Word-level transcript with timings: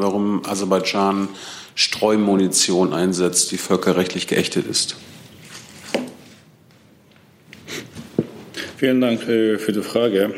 warum 0.00 0.44
Aserbaidschan 0.46 1.28
Streumunition 1.74 2.92
einsetzt, 2.92 3.52
die 3.52 3.58
völkerrechtlich 3.58 4.26
geächtet 4.26 4.66
ist. 4.66 4.96
Vielen 8.78 9.00
Dank 9.00 9.22
für 9.22 9.72
die 9.72 9.82
Frage. 9.82 10.34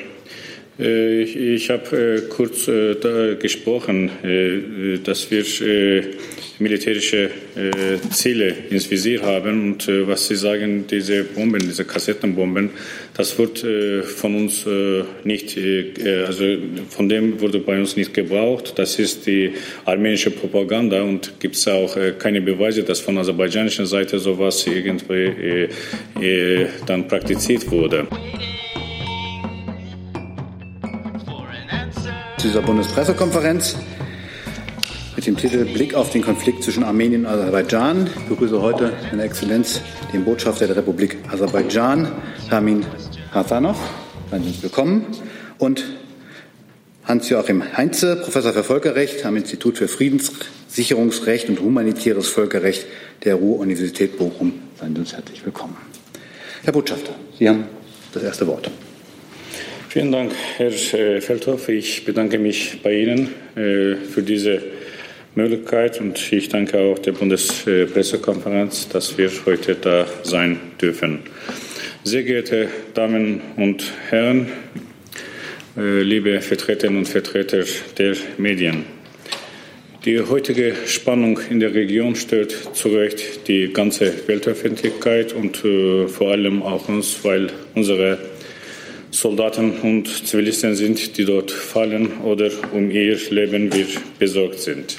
Äh, 0.79 1.23
ich, 1.23 1.71
habe 1.71 1.97
äh, 1.97 2.21
kurz 2.29 2.69
äh, 2.69 3.37
gesprochen, 3.37 4.11
dass 5.05 5.31
wir 5.31 5.45
militärische 6.59 7.31
Ziele 8.11 8.55
ins 8.71 8.91
Visier 8.91 9.23
haben 9.23 9.73
und 9.73 9.89
was 10.07 10.27
Sie 10.27 10.37
sagen, 10.37 10.87
diese 10.91 11.25
Bomben, 11.25 11.61
diese 11.61 11.85
Kassettenbomben, 11.85 12.71
das 13.15 13.39
wird 13.39 13.65
von 14.05 14.35
uns 14.35 14.67
nicht, 15.25 15.59
also 16.27 16.45
von 16.89 17.09
dem 17.09 17.41
wurde 17.41 17.59
bei 17.61 17.79
uns 17.79 17.97
nicht 17.97 18.13
gebraucht. 18.15 18.75
Das 18.77 18.99
ist 18.99 19.27
die 19.27 19.53
armenische 19.85 20.31
Propaganda 20.31 21.03
und 21.03 21.41
gibt 21.41 21.57
es 21.57 21.69
auch 21.69 21.97
keine 22.19 22.41
Beweise, 22.41 22.83
dass 22.83 23.01
von 23.01 23.19
aserbaidschanischer 23.19 23.87
Seite 23.87 24.19
sowas 24.19 24.67
irgendwie 24.67 25.69
dann 26.87 27.07
praktiziert 27.07 27.71
wurde. 27.71 28.07
dieser 32.49 32.63
Bundespressekonferenz 32.63 33.77
dem 35.29 35.37
Titel 35.37 35.67
Blick 35.67 35.93
auf 35.93 36.09
den 36.09 36.23
Konflikt 36.23 36.65
zwischen 36.65 36.83
Armenien 36.83 37.27
und 37.27 37.31
Aserbaidschan. 37.31 38.07
Ich 38.07 38.29
begrüße 38.31 38.63
heute 38.63 38.95
Seine 39.11 39.25
Exzellenz 39.25 39.83
den 40.11 40.25
Botschafter 40.25 40.67
der 40.67 40.77
Republik 40.77 41.19
Aserbaidschan, 41.31 42.11
Ramin 42.49 42.87
Hasanov. 43.35 43.77
Seien 44.31 44.43
Sie 44.43 44.63
willkommen. 44.63 45.05
Und 45.59 45.85
Hans-Joachim 47.05 47.63
Heinze, 47.77 48.17
Professor 48.17 48.55
für 48.55 48.65
Völkerrecht 48.65 49.27
am 49.27 49.37
Institut 49.37 49.77
für 49.77 49.87
Friedenssicherungsrecht 49.87 51.51
und 51.51 51.61
humanitäres 51.61 52.29
Völkerrecht 52.29 52.87
der 53.25 53.35
Ruhr-Universität 53.35 54.17
Bochum. 54.17 54.55
Seien 54.81 54.95
Sie 54.95 55.01
uns 55.01 55.13
herzlich 55.13 55.45
willkommen. 55.45 55.77
Herr 56.63 56.73
Botschafter, 56.73 57.15
Sie 57.39 57.47
haben 57.47 57.67
das 58.15 58.23
erste 58.23 58.47
Wort. 58.47 58.71
Vielen 59.91 60.11
Dank, 60.11 60.33
Herr 60.57 60.69
äh, 60.69 61.21
Feldhoff. 61.21 61.69
Ich 61.69 62.07
bedanke 62.07 62.39
mich 62.39 62.81
bei 62.83 62.95
Ihnen 62.95 63.35
äh, 63.57 63.97
für 63.97 64.23
diese 64.23 64.78
Möglichkeit 65.35 66.01
und 66.01 66.33
ich 66.33 66.49
danke 66.49 66.79
auch 66.79 66.99
der 66.99 67.13
Bundespressekonferenz, 67.13 68.89
dass 68.89 69.17
wir 69.19 69.31
heute 69.47 69.75
da 69.75 70.07
sein 70.23 70.59
dürfen. 70.81 71.21
Sehr 72.05 72.23
geehrte 72.23 72.69
Damen 72.95 73.41
und 73.57 73.85
Herren, 74.09 74.49
äh, 75.77 76.03
liebe 76.03 76.41
Vertreterinnen 76.41 76.99
und 76.99 77.09
Vertreter 77.09 77.65
der 77.99 78.17
Medien. 78.39 78.85
Die 80.05 80.21
heutige 80.21 80.75
Spannung 80.87 81.41
in 81.51 81.61
der 81.61 81.75
Region 81.75 82.15
stört 82.15 82.53
zu 82.75 82.89
Recht 82.89 83.49
die 83.49 83.73
ganze 83.73 84.13
Weltöffentlichkeit 84.27 85.33
und 85.33 85.59
vor 86.09 86.31
allem 86.31 86.63
auch 86.63 86.89
uns, 86.89 87.25
weil 87.25 87.49
unsere 87.75 88.19
Soldaten 89.11 89.73
und 89.81 90.07
Zivilisten 90.27 90.77
sind, 90.77 91.17
die 91.19 91.25
dort 91.25 91.51
fallen 91.51 92.19
oder 92.21 92.51
um 92.73 92.91
ihr 92.91 93.19
Leben 93.31 93.73
wir 93.73 93.87
besorgt 94.19 94.61
sind. 94.61 94.99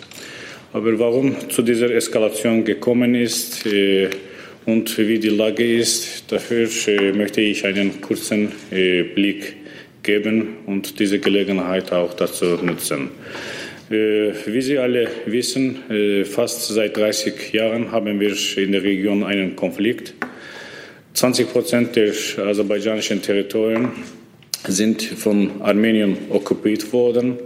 Aber 0.71 0.99
warum 0.99 1.49
zu 1.49 1.63
dieser 1.63 1.89
Eskalation 1.89 2.63
gekommen 2.63 3.15
ist 3.15 3.65
äh, 3.65 4.07
und 4.67 4.95
wie 4.99 5.17
die 5.17 5.29
Lage 5.29 5.65
ist, 5.65 6.31
dafür 6.31 6.69
äh, 6.87 7.11
möchte 7.11 7.41
ich 7.41 7.65
einen 7.65 7.99
kurzen 8.01 8.51
äh, 8.69 9.01
Blick 9.01 9.55
geben 10.03 10.57
und 10.67 10.99
diese 10.99 11.17
Gelegenheit 11.17 11.91
auch 11.91 12.13
dazu 12.13 12.45
nutzen. 12.61 13.09
Wie 13.89 14.61
Sie 14.61 14.77
alle 14.77 15.07
wissen, 15.25 15.79
fast 16.25 16.67
seit 16.67 16.95
30 16.95 17.51
Jahren 17.53 17.91
haben 17.91 18.19
wir 18.19 18.35
in 18.57 18.71
der 18.71 18.83
Region 18.83 19.23
einen 19.23 19.55
Konflikt. 19.55 20.13
20 21.15 21.51
Prozent 21.51 21.95
der 21.95 22.13
aserbaidschanischen 22.37 23.21
Territorien 23.23 23.89
sind 24.67 25.01
von 25.01 25.59
Armenien 25.61 26.15
okkupiert 26.29 26.93
worden 26.93 27.39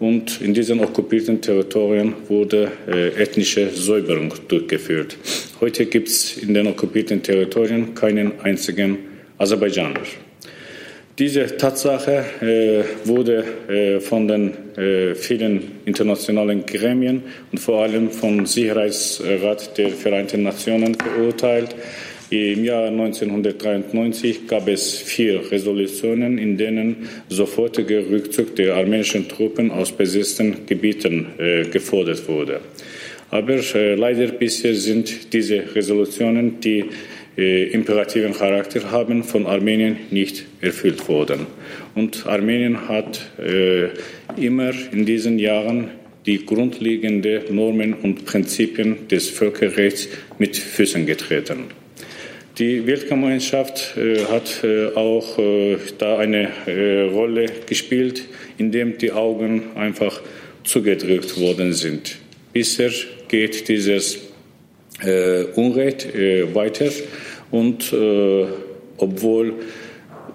und 0.00 0.40
in 0.40 0.54
diesen 0.54 0.80
okkupierten 0.80 1.40
Territorien 1.40 2.14
wurde 2.28 2.72
äh, 2.88 3.22
ethnische 3.22 3.68
Säuberung 3.70 4.34
durchgeführt. 4.48 5.16
Heute 5.60 5.86
gibt 5.86 6.08
es 6.08 6.38
in 6.38 6.54
den 6.54 6.66
okkupierten 6.66 7.22
Territorien 7.22 7.94
keinen 7.94 8.40
einzigen 8.40 8.98
Aserbaidschaner. 9.38 10.00
Diese 11.18 11.54
Tatsache 11.58 12.24
äh, 12.40 13.06
wurde 13.06 13.44
äh, 13.68 14.00
von 14.00 14.26
den 14.26 14.54
äh, 14.78 15.14
vielen 15.14 15.72
internationalen 15.84 16.64
Gremien 16.64 17.22
und 17.52 17.58
vor 17.58 17.82
allem 17.82 18.10
vom 18.10 18.46
Sicherheitsrat 18.46 19.76
der 19.76 19.90
Vereinten 19.90 20.44
Nationen 20.44 20.94
verurteilt. 20.94 21.74
Im 22.30 22.64
Jahr 22.64 22.86
1993 22.86 24.46
gab 24.46 24.68
es 24.68 24.98
vier 24.98 25.50
Resolutionen, 25.50 26.38
in 26.38 26.56
denen 26.56 27.08
sofortiger 27.28 28.08
Rückzug 28.08 28.54
der 28.54 28.76
armenischen 28.76 29.28
Truppen 29.28 29.72
aus 29.72 29.90
besetzten 29.90 30.64
Gebieten 30.64 31.26
äh, 31.38 31.64
gefordert 31.64 32.28
wurde. 32.28 32.60
Aber 33.30 33.54
äh, 33.74 33.96
leider 33.96 34.28
bisher 34.28 34.76
sind 34.76 35.32
diese 35.32 35.74
Resolutionen, 35.74 36.60
die 36.60 36.84
äh, 37.36 37.64
imperativen 37.70 38.32
Charakter 38.32 38.92
haben, 38.92 39.24
von 39.24 39.46
Armenien 39.46 39.96
nicht 40.12 40.46
erfüllt 40.60 41.08
worden. 41.08 41.48
Und 41.96 42.26
Armenien 42.26 42.88
hat 42.88 43.28
äh, 43.40 43.88
immer 44.36 44.70
in 44.92 45.04
diesen 45.04 45.40
Jahren 45.40 45.90
die 46.26 46.46
grundlegenden 46.46 47.52
Normen 47.56 47.92
und 47.92 48.24
Prinzipien 48.24 49.08
des 49.08 49.28
Völkerrechts 49.28 50.08
mit 50.38 50.56
Füßen 50.56 51.06
getreten. 51.06 51.64
Die 52.60 52.86
Weltgemeinschaft 52.86 53.96
äh, 53.96 54.26
hat 54.26 54.62
äh, 54.64 54.88
auch 54.94 55.38
äh, 55.38 55.78
da 55.96 56.18
eine 56.18 56.50
Rolle 57.10 57.46
gespielt, 57.64 58.24
indem 58.58 58.98
die 58.98 59.12
Augen 59.12 59.74
einfach 59.76 60.20
zugedrückt 60.64 61.40
worden 61.40 61.72
sind. 61.72 62.16
Bisher 62.52 62.90
geht 63.28 63.66
dieses 63.68 64.18
Unrecht 65.56 66.08
weiter 66.52 66.90
und 67.50 67.94
obwohl 68.98 69.54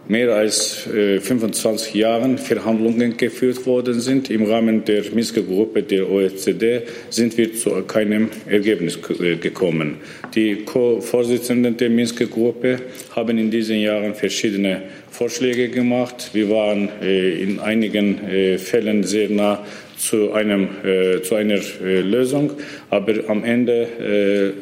mehr 0.07 0.35
als 0.35 0.87
äh, 0.87 1.19
25 1.19 1.93
Jahren 1.95 2.37
Verhandlungen 2.37 3.17
geführt 3.17 3.65
worden 3.65 3.99
sind. 3.99 4.29
Im 4.29 4.45
Rahmen 4.45 4.85
der 4.85 5.03
Minsker-Gruppe 5.13 5.83
der 5.83 6.09
OECD 6.09 6.81
sind 7.09 7.37
wir 7.37 7.53
zu 7.53 7.71
keinem 7.83 8.29
Ergebnis 8.45 8.99
äh, 9.19 9.35
gekommen. 9.35 9.97
Die 10.35 10.63
Co-Vorsitzenden 10.65 11.77
der 11.77 11.89
Minsker-Gruppe 11.89 12.79
haben 13.15 13.37
in 13.37 13.49
diesen 13.49 13.77
Jahren 13.79 14.13
verschiedene 14.13 14.83
Vorschläge 15.09 15.69
gemacht. 15.69 16.29
Wir 16.33 16.49
waren 16.49 16.89
äh, 17.01 17.41
in 17.41 17.59
einigen 17.59 18.23
äh, 18.25 18.57
Fällen 18.57 19.03
sehr 19.03 19.29
nah 19.29 19.65
zu, 19.97 20.33
einem, 20.33 20.67
äh, 20.83 21.21
zu 21.21 21.35
einer 21.35 21.59
äh, 21.83 22.01
Lösung, 22.01 22.51
aber 22.89 23.13
am 23.27 23.43
Ende 23.43 24.53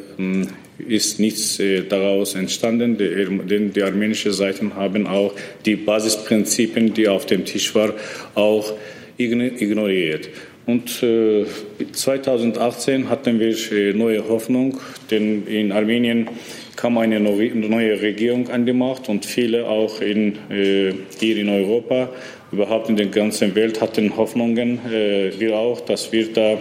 ist 0.77 1.19
nichts 1.19 1.59
äh, 1.59 1.83
daraus 1.83 2.35
entstanden, 2.35 2.97
denn 2.97 3.73
die 3.73 3.83
armenischen 3.83 4.33
Seiten 4.33 4.75
haben 4.75 5.07
auch 5.07 5.33
die 5.65 5.75
Basisprinzipien, 5.75 6.93
die 6.93 7.07
auf 7.07 7.25
dem 7.25 7.45
Tisch 7.45 7.73
waren, 7.75 7.93
auch 8.35 8.73
ignoriert. 9.17 10.29
Und 10.65 11.03
äh, 11.03 11.45
2018 11.91 13.09
hatten 13.09 13.39
wir 13.39 13.55
äh, 13.71 13.93
neue 13.93 14.27
Hoffnung, 14.27 14.79
denn 15.11 15.45
in 15.45 15.71
Armenien 15.73 16.29
kam 16.75 16.97
eine 16.97 17.19
neue 17.19 18.01
Regierung 18.01 18.49
an 18.49 18.65
die 18.65 18.73
Macht 18.73 19.09
und 19.09 19.25
viele 19.25 19.67
auch 19.67 20.01
in, 20.01 20.37
äh, 20.49 20.93
hier 21.19 21.37
in 21.37 21.49
Europa, 21.49 22.09
überhaupt 22.51 22.89
in 22.89 22.95
der 22.95 23.07
ganzen 23.07 23.53
Welt 23.55 23.81
hatten 23.81 24.15
Hoffnungen, 24.15 24.79
äh, 24.89 25.31
wir 25.37 25.55
auch, 25.55 25.81
dass 25.81 26.11
wir 26.13 26.31
da 26.31 26.57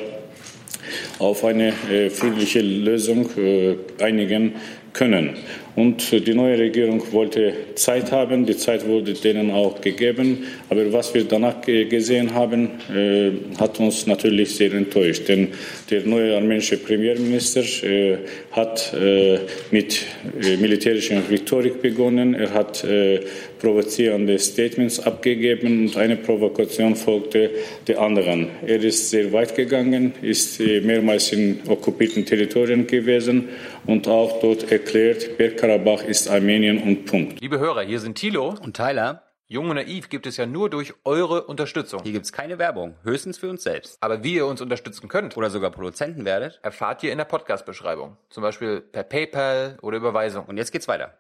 auf 1.18 1.44
eine 1.44 1.72
äh, 1.90 2.10
friedliche 2.10 2.60
Lösung 2.60 3.30
äh, 3.36 3.76
einigen 4.00 4.54
können. 4.92 5.36
Und 5.74 6.12
die 6.12 6.34
neue 6.34 6.58
Regierung 6.58 7.02
wollte 7.12 7.54
Zeit 7.76 8.12
haben. 8.12 8.44
Die 8.44 8.56
Zeit 8.56 8.86
wurde 8.86 9.14
denen 9.14 9.50
auch 9.50 9.80
gegeben. 9.80 10.44
Aber 10.68 10.92
was 10.92 11.14
wir 11.14 11.24
danach 11.24 11.62
gesehen 11.62 12.34
haben, 12.34 12.68
äh, 12.94 13.30
hat 13.58 13.80
uns 13.80 14.06
natürlich 14.06 14.54
sehr 14.54 14.74
enttäuscht. 14.74 15.28
Denn 15.28 15.48
der 15.88 16.02
neue 16.02 16.36
armenische 16.36 16.76
Premierminister 16.76 17.62
äh, 17.84 18.18
hat 18.50 18.92
äh, 18.92 19.38
mit 19.70 20.04
äh, 20.42 20.58
militärischer 20.58 21.22
Rhetorik 21.30 21.80
begonnen. 21.80 22.34
Er 22.34 22.52
hat 22.52 22.84
äh, 22.84 23.20
provozierende 23.58 24.38
Statements 24.38 25.00
abgegeben 25.00 25.86
und 25.86 25.96
eine 25.96 26.16
Provokation 26.16 26.96
folgte 26.96 27.50
der 27.86 28.00
anderen. 28.00 28.48
Er 28.66 28.82
ist 28.82 29.08
sehr 29.08 29.32
weit 29.32 29.54
gegangen, 29.54 30.12
ist 30.20 30.60
äh, 30.60 30.80
mehrmals 30.80 31.32
in 31.32 31.60
okkupierten 31.66 32.26
Territorien 32.26 32.86
gewesen 32.86 33.48
und 33.86 34.08
auch 34.08 34.40
dort 34.40 34.70
erklärt, 34.70 35.36
Bergkarabach 35.38 36.04
ist 36.04 36.28
Armenien 36.28 36.78
und 36.82 37.04
Punkt. 37.06 37.40
Liebe 37.40 37.58
Hörer, 37.58 37.82
hier 37.82 38.00
sind 38.00 38.16
Thilo 38.16 38.54
und 38.62 38.76
Tyler. 38.76 39.22
Jung 39.48 39.68
und 39.68 39.76
Naiv 39.76 40.08
gibt 40.08 40.26
es 40.26 40.38
ja 40.38 40.46
nur 40.46 40.70
durch 40.70 40.94
eure 41.04 41.42
Unterstützung. 41.42 42.00
Hier 42.02 42.12
gibt 42.12 42.24
es 42.24 42.32
keine 42.32 42.58
Werbung, 42.58 42.94
höchstens 43.04 43.36
für 43.36 43.50
uns 43.50 43.62
selbst. 43.62 43.98
Aber 44.00 44.24
wie 44.24 44.36
ihr 44.36 44.46
uns 44.46 44.62
unterstützen 44.62 45.08
könnt 45.08 45.36
oder 45.36 45.50
sogar 45.50 45.70
Produzenten 45.70 46.24
werdet, 46.24 46.58
erfahrt 46.62 47.02
ihr 47.02 47.12
in 47.12 47.18
der 47.18 47.26
Podcast-Beschreibung. 47.26 48.16
Zum 48.30 48.42
Beispiel 48.42 48.80
per 48.80 49.02
PayPal 49.02 49.76
oder 49.82 49.98
Überweisung. 49.98 50.46
Und 50.46 50.56
jetzt 50.56 50.72
geht's 50.72 50.88
weiter. 50.88 51.18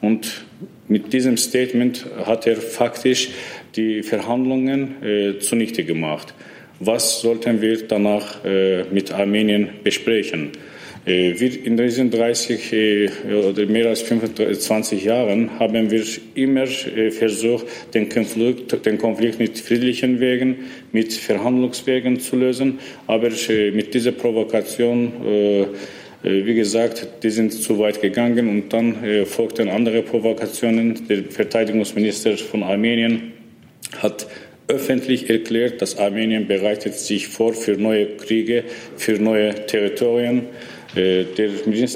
Und 0.00 0.44
mit 0.86 1.12
diesem 1.12 1.36
Statement 1.36 2.06
hat 2.24 2.46
er 2.46 2.58
faktisch 2.58 3.30
die 3.74 4.04
Verhandlungen 4.04 5.02
äh, 5.02 5.38
zunichte 5.40 5.84
gemacht. 5.84 6.32
Was 6.78 7.22
sollten 7.22 7.60
wir 7.60 7.88
danach 7.88 8.44
äh, 8.44 8.84
mit 8.84 9.10
Armenien 9.10 9.70
besprechen? 9.82 10.52
Äh, 11.06 11.38
wir 11.38 11.66
in 11.66 11.76
diesen 11.76 12.10
30 12.10 12.72
äh, 12.72 13.08
oder 13.34 13.66
mehr 13.66 13.88
als 13.88 14.02
25 14.02 15.04
Jahren 15.04 15.58
haben 15.58 15.90
wir 15.90 16.04
immer 16.34 16.62
äh, 16.62 17.10
versucht, 17.10 17.66
den 17.92 18.08
Konflikt, 18.08 18.86
den 18.86 18.98
Konflikt 18.98 19.38
mit 19.38 19.58
friedlichen 19.58 20.20
Wegen, 20.20 20.56
mit 20.92 21.12
Verhandlungswegen 21.12 22.20
zu 22.20 22.36
lösen. 22.36 22.78
Aber 23.06 23.28
mit 23.72 23.92
dieser 23.94 24.12
Provokation, 24.12 25.12
wie 26.22 26.54
gesagt, 26.54 27.06
die 27.22 27.30
sind 27.30 27.52
zu 27.52 27.78
weit 27.78 28.00
gegangen 28.00 28.48
und 28.48 28.72
dann 28.72 29.26
folgten 29.26 29.68
andere 29.68 30.02
Provokationen. 30.02 31.06
Der 31.08 31.24
Verteidigungsminister 31.24 32.36
von 32.36 32.62
Armenien 32.62 33.32
hat 33.98 34.26
öffentlich 34.68 35.28
erklärt, 35.28 35.82
dass 35.82 35.98
Armenien 35.98 36.46
bereitet 36.46 36.94
sich 36.94 37.28
vor 37.28 37.52
für 37.52 37.72
neue 37.72 38.16
Kriege, 38.16 38.64
für 38.96 39.18
neue 39.18 39.66
Territorien. 39.66 40.38
Äh, 40.38 40.73
der 40.94 41.48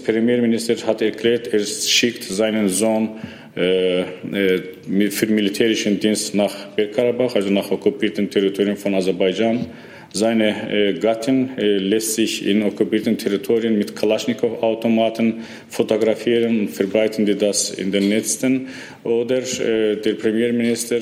Premierminister 0.05 0.75
hat 0.87 1.03
erklärt, 1.03 1.49
er 1.53 1.61
schickt 1.61 2.25
seinen 2.25 2.69
Sohn 2.69 3.11
äh, 3.59 4.03
äh, 4.03 5.11
für 5.11 5.27
militärischen 5.27 5.99
Dienst 5.99 6.33
nach 6.35 6.55
Bergkarabach, 6.77 7.35
also 7.35 7.50
nach 7.50 7.71
okkupierten 7.71 8.31
Territorien 8.31 8.77
von 8.77 8.95
Aserbaidschan. 8.95 9.67
Seine 10.11 10.95
Gattin 10.99 11.50
lässt 11.59 12.15
sich 12.15 12.47
in 12.47 12.62
okkupierten 12.62 13.19
Territorien 13.19 13.77
mit 13.77 13.95
Kalaschnikow-Automaten 13.95 15.43
fotografieren 15.69 16.61
und 16.61 16.69
verbreiten 16.71 17.27
die 17.27 17.35
das 17.35 17.73
in 17.73 17.93
den 17.93 18.09
Netzen. 18.09 18.69
Oder 19.05 19.43
der 19.43 20.15
Premierminister 20.15 21.00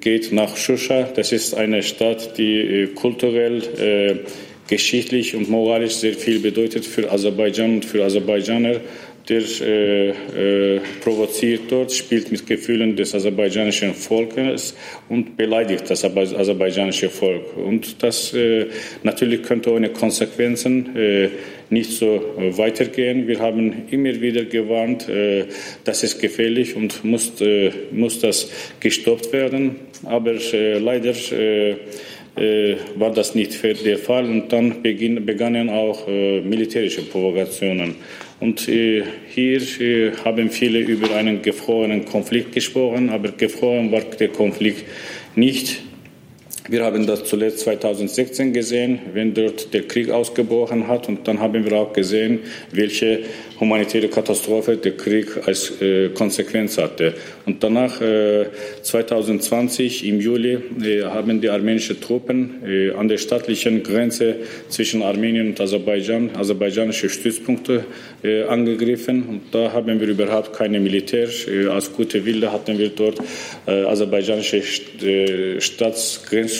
geht 0.00 0.32
nach 0.32 0.56
Shusha. 0.56 1.08
Das 1.14 1.30
ist 1.30 1.54
eine 1.54 1.84
Stadt, 1.84 2.36
die 2.36 2.88
kulturell 2.96 3.62
geschichtlich 4.70 5.34
und 5.34 5.50
moralisch 5.50 5.94
sehr 5.94 6.14
viel 6.14 6.38
bedeutet 6.38 6.86
für 6.86 7.10
Aserbaidschan 7.10 7.74
und 7.74 7.84
für 7.84 8.04
Aserbaidschaner. 8.04 8.80
Der 9.28 9.42
äh, 9.60 10.08
äh, 10.08 10.80
provoziert 11.02 11.62
dort, 11.68 11.92
spielt 11.92 12.32
mit 12.32 12.46
Gefühlen 12.46 12.96
des 12.96 13.14
aserbaidschanischen 13.14 13.94
Volkes 13.94 14.74
und 15.08 15.36
beleidigt 15.36 15.88
das 15.88 16.04
aserbaidschanische 16.04 17.10
Volk. 17.10 17.56
Und 17.56 18.02
das 18.02 18.32
äh, 18.32 18.66
natürlich 19.02 19.42
könnte 19.42 19.72
ohne 19.72 19.90
Konsequenzen 19.90 20.96
äh, 20.96 21.28
nicht 21.68 21.92
so 21.92 22.16
äh, 22.16 22.56
weitergehen. 22.56 23.28
Wir 23.28 23.40
haben 23.40 23.84
immer 23.90 24.20
wieder 24.20 24.44
gewarnt, 24.44 25.08
äh, 25.08 25.44
das 25.84 26.02
ist 26.02 26.18
gefährlich 26.18 26.74
und 26.74 27.04
muss, 27.04 27.32
muss 27.92 28.20
das 28.20 28.50
gestoppt 28.80 29.32
werden. 29.32 29.76
Aber 30.04 30.34
leider 30.80 31.14
äh, 31.32 31.76
war 32.36 33.12
das 33.12 33.34
nicht 33.34 33.52
der 33.84 33.98
Fall 33.98 34.24
und 34.24 34.52
dann 34.52 34.82
begannen 34.82 35.68
auch 35.68 36.06
äh, 36.08 36.40
militärische 36.40 37.02
Provokationen. 37.02 37.96
Und 38.40 38.68
äh, 38.68 39.04
hier 39.28 39.60
äh, 39.80 40.12
haben 40.24 40.50
viele 40.50 40.78
über 40.78 41.14
einen 41.14 41.42
gefrorenen 41.42 42.06
Konflikt 42.06 42.52
gesprochen, 42.52 43.10
aber 43.10 43.32
gefroren 43.32 43.92
war 43.92 44.00
der 44.00 44.28
Konflikt 44.28 44.84
nicht. 45.34 45.82
Wir 46.70 46.84
haben 46.84 47.04
das 47.04 47.24
zuletzt 47.24 47.58
2016 47.60 48.52
gesehen, 48.52 49.00
wenn 49.12 49.34
dort 49.34 49.74
der 49.74 49.88
Krieg 49.88 50.08
ausgebrochen 50.08 50.86
hat. 50.86 51.08
Und 51.08 51.26
dann 51.26 51.40
haben 51.40 51.64
wir 51.64 51.72
auch 51.72 51.92
gesehen, 51.92 52.38
welche 52.70 53.24
humanitäre 53.58 54.06
Katastrophe 54.06 54.76
der 54.76 54.92
Krieg 54.92 55.48
als 55.48 55.82
äh, 55.82 56.10
Konsequenz 56.10 56.78
hatte. 56.78 57.14
Und 57.44 57.60
danach, 57.64 58.00
äh, 58.00 58.46
2020 58.82 60.06
im 60.06 60.20
Juli, 60.20 60.58
äh, 60.80 61.02
haben 61.02 61.40
die 61.40 61.50
armenischen 61.50 62.00
Truppen 62.00 62.62
äh, 62.64 62.92
an 62.92 63.08
der 63.08 63.18
staatlichen 63.18 63.82
Grenze 63.82 64.36
zwischen 64.68 65.02
Armenien 65.02 65.48
und 65.48 65.60
Aserbaidschan, 65.60 66.30
aserbaidschanische 66.36 67.08
Stützpunkte 67.08 67.84
äh, 68.22 68.44
angegriffen. 68.44 69.24
Und 69.28 69.40
da 69.50 69.72
haben 69.72 70.00
wir 70.00 70.06
überhaupt 70.06 70.52
keine 70.52 70.78
Militär. 70.78 71.28
Äh, 71.48 71.66
als 71.66 71.92
gute 71.92 72.24
Wille 72.24 72.52
hatten 72.52 72.78
wir 72.78 72.90
dort 72.90 73.18
aserbaidschanische 73.66 74.62
Staatsgrenz 75.58 76.59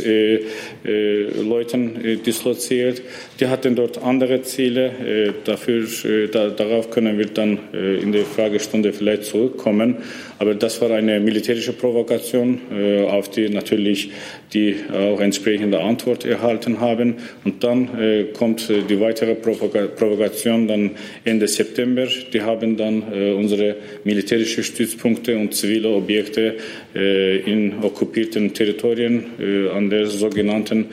äh, 0.00 0.44
äh, 0.84 1.42
Leuten 1.42 2.04
äh, 2.04 2.16
disloziert. 2.16 3.02
Die 3.40 3.46
hatten 3.46 3.76
dort 3.76 4.02
andere 4.02 4.42
Ziele. 4.42 4.86
Äh, 4.86 5.32
dafür, 5.44 5.84
äh, 6.04 6.26
da, 6.26 6.48
darauf 6.48 6.90
können 6.90 7.18
wir 7.18 7.26
dann 7.26 7.58
äh, 7.72 8.00
in 8.00 8.10
der 8.10 8.24
Fragestunde 8.24 8.92
vielleicht 8.92 9.26
zurückkommen. 9.26 9.98
Aber 10.40 10.56
das 10.56 10.80
war 10.80 10.90
eine 10.90 11.20
militärische 11.20 11.72
Provokation, 11.72 12.60
auf 13.08 13.28
die 13.28 13.48
natürlich 13.48 14.12
die 14.52 14.76
auch 14.92 15.20
entsprechende 15.20 15.80
Antwort 15.80 16.24
erhalten 16.24 16.78
haben. 16.78 17.16
Und 17.44 17.64
dann 17.64 17.88
kommt 18.34 18.68
die 18.68 19.00
weitere 19.00 19.34
Provoka 19.34 19.88
Provokation 19.88 20.68
dann 20.68 20.92
Ende 21.24 21.48
September. 21.48 22.06
Die 22.32 22.40
haben 22.40 22.76
dann 22.76 23.02
unsere 23.34 23.74
militärischen 24.04 24.62
Stützpunkte 24.62 25.36
und 25.36 25.54
zivile 25.54 25.88
Objekte 25.88 26.54
in 26.94 27.74
okkupierten 27.82 28.54
Territorien 28.54 29.26
an 29.74 29.90
der 29.90 30.06
sogenannten 30.06 30.86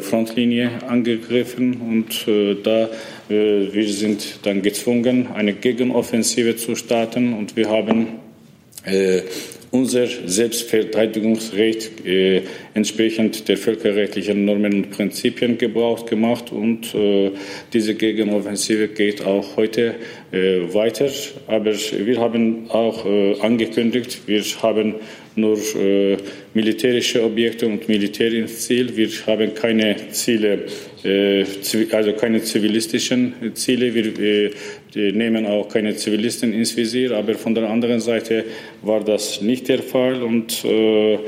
Frontlinie 0.00 0.70
angegriffen 0.86 1.81
und 1.88 2.26
äh, 2.28 2.56
da 2.62 2.88
wir 3.28 3.88
sind 3.88 4.40
dann 4.42 4.60
gezwungen, 4.60 5.28
eine 5.28 5.54
Gegenoffensive 5.54 6.56
zu 6.56 6.74
starten 6.74 7.32
und 7.32 7.56
wir 7.56 7.70
haben 7.70 8.08
unser 9.72 10.06
Selbstverteidigungsrecht 10.06 12.04
äh, 12.04 12.42
entsprechend 12.74 13.48
der 13.48 13.56
völkerrechtlichen 13.56 14.44
Normen 14.44 14.74
und 14.74 14.90
Prinzipien 14.90 15.56
gebraucht 15.56 16.08
gemacht 16.08 16.52
und 16.52 16.94
äh, 16.94 17.30
diese 17.72 17.94
Gegenoffensive 17.94 18.88
geht 18.88 19.24
auch 19.24 19.56
heute 19.56 19.94
äh, 20.30 20.60
weiter. 20.74 21.08
Aber 21.46 21.72
wir 21.72 22.20
haben 22.20 22.70
auch 22.70 23.06
angekündigt, 23.40 24.20
wir 24.26 24.42
haben 24.62 24.96
nur 25.36 25.58
äh, 25.76 26.16
militärische 26.54 27.22
Objekte 27.22 27.66
und 27.66 27.88
Militär 27.88 28.32
ins 28.32 28.66
Ziel. 28.66 28.96
Wir 28.96 29.08
haben 29.26 29.54
keine 29.54 29.96
Ziele, 30.10 30.66
äh, 31.04 31.44
also 31.92 32.12
keine 32.12 32.42
zivilistischen 32.42 33.34
Ziele. 33.54 33.94
Wir 33.94 34.50
äh, 34.94 35.12
nehmen 35.12 35.46
auch 35.46 35.68
keine 35.68 35.96
Zivilisten 35.96 36.52
ins 36.52 36.76
Visier. 36.76 37.12
Aber 37.12 37.34
von 37.34 37.54
der 37.54 37.68
anderen 37.68 38.00
Seite 38.00 38.44
war 38.82 39.02
das 39.02 39.40
nicht 39.40 39.68
der 39.68 39.82
Fall. 39.82 40.22
Und 40.22 40.64
äh, 40.64 41.18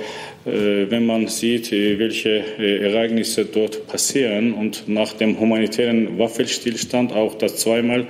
äh, 0.46 0.90
wenn 0.90 1.06
man 1.06 1.26
sieht, 1.28 1.72
äh, 1.72 1.98
welche 1.98 2.44
Ereignisse 2.58 3.46
dort 3.46 3.86
passieren 3.86 4.52
und 4.52 4.88
nach 4.88 5.14
dem 5.14 5.40
humanitären 5.40 6.18
Waffenstillstand 6.18 7.12
auch 7.12 7.34
das 7.36 7.56
zweimal 7.56 8.06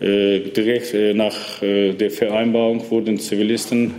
direkt 0.00 1.14
nach 1.14 1.60
der 1.60 2.10
Vereinbarung 2.10 2.82
wurden 2.90 3.20
Zivilisten 3.20 3.92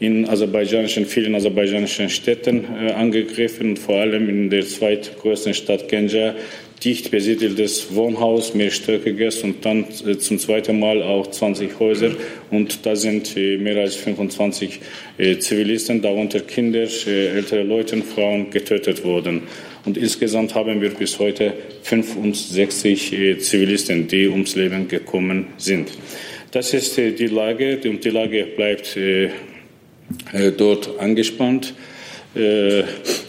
in 0.00 0.26
aserbaidschanischen, 0.26 1.04
vielen 1.04 1.34
aserbaidschanischen 1.34 2.08
Städten 2.08 2.64
äh, 2.64 2.92
angegriffen, 2.92 3.76
vor 3.76 3.96
allem 3.96 4.28
in 4.28 4.50
der 4.50 4.66
zweitgrößten 4.66 5.52
Stadt 5.52 5.88
Genja, 5.88 6.34
dicht 6.82 7.10
besiedeltes 7.10 7.94
Wohnhaus, 7.94 8.54
mehrstöckiges 8.54 9.42
und 9.44 9.64
dann 9.66 9.84
äh, 10.06 10.16
zum 10.16 10.38
zweiten 10.38 10.80
Mal 10.80 11.02
auch 11.02 11.26
20 11.26 11.78
Häuser. 11.78 12.12
Und 12.50 12.86
da 12.86 12.96
sind 12.96 13.36
äh, 13.36 13.58
mehr 13.58 13.76
als 13.76 13.96
25 13.96 14.80
äh, 15.18 15.38
Zivilisten, 15.38 16.00
darunter 16.00 16.40
Kinder, 16.40 16.86
äh, 17.06 17.26
ältere 17.36 17.62
Leute, 17.62 17.98
Frauen 17.98 18.48
getötet 18.50 19.04
worden. 19.04 19.42
Und 19.84 19.98
insgesamt 19.98 20.54
haben 20.54 20.80
wir 20.80 20.90
bis 20.90 21.18
heute 21.18 21.52
65 21.82 23.12
äh, 23.12 23.38
Zivilisten, 23.38 24.08
die 24.08 24.28
ums 24.28 24.56
Leben 24.56 24.88
gekommen 24.88 25.48
sind. 25.58 25.90
Das 26.52 26.72
ist 26.74 26.96
die 26.96 27.26
Lage 27.28 27.78
und 27.84 28.04
die 28.04 28.10
Lage 28.10 28.44
bleibt 28.56 28.98
dort 30.56 30.98
angespannt. 30.98 31.74
Äh, 32.34 32.84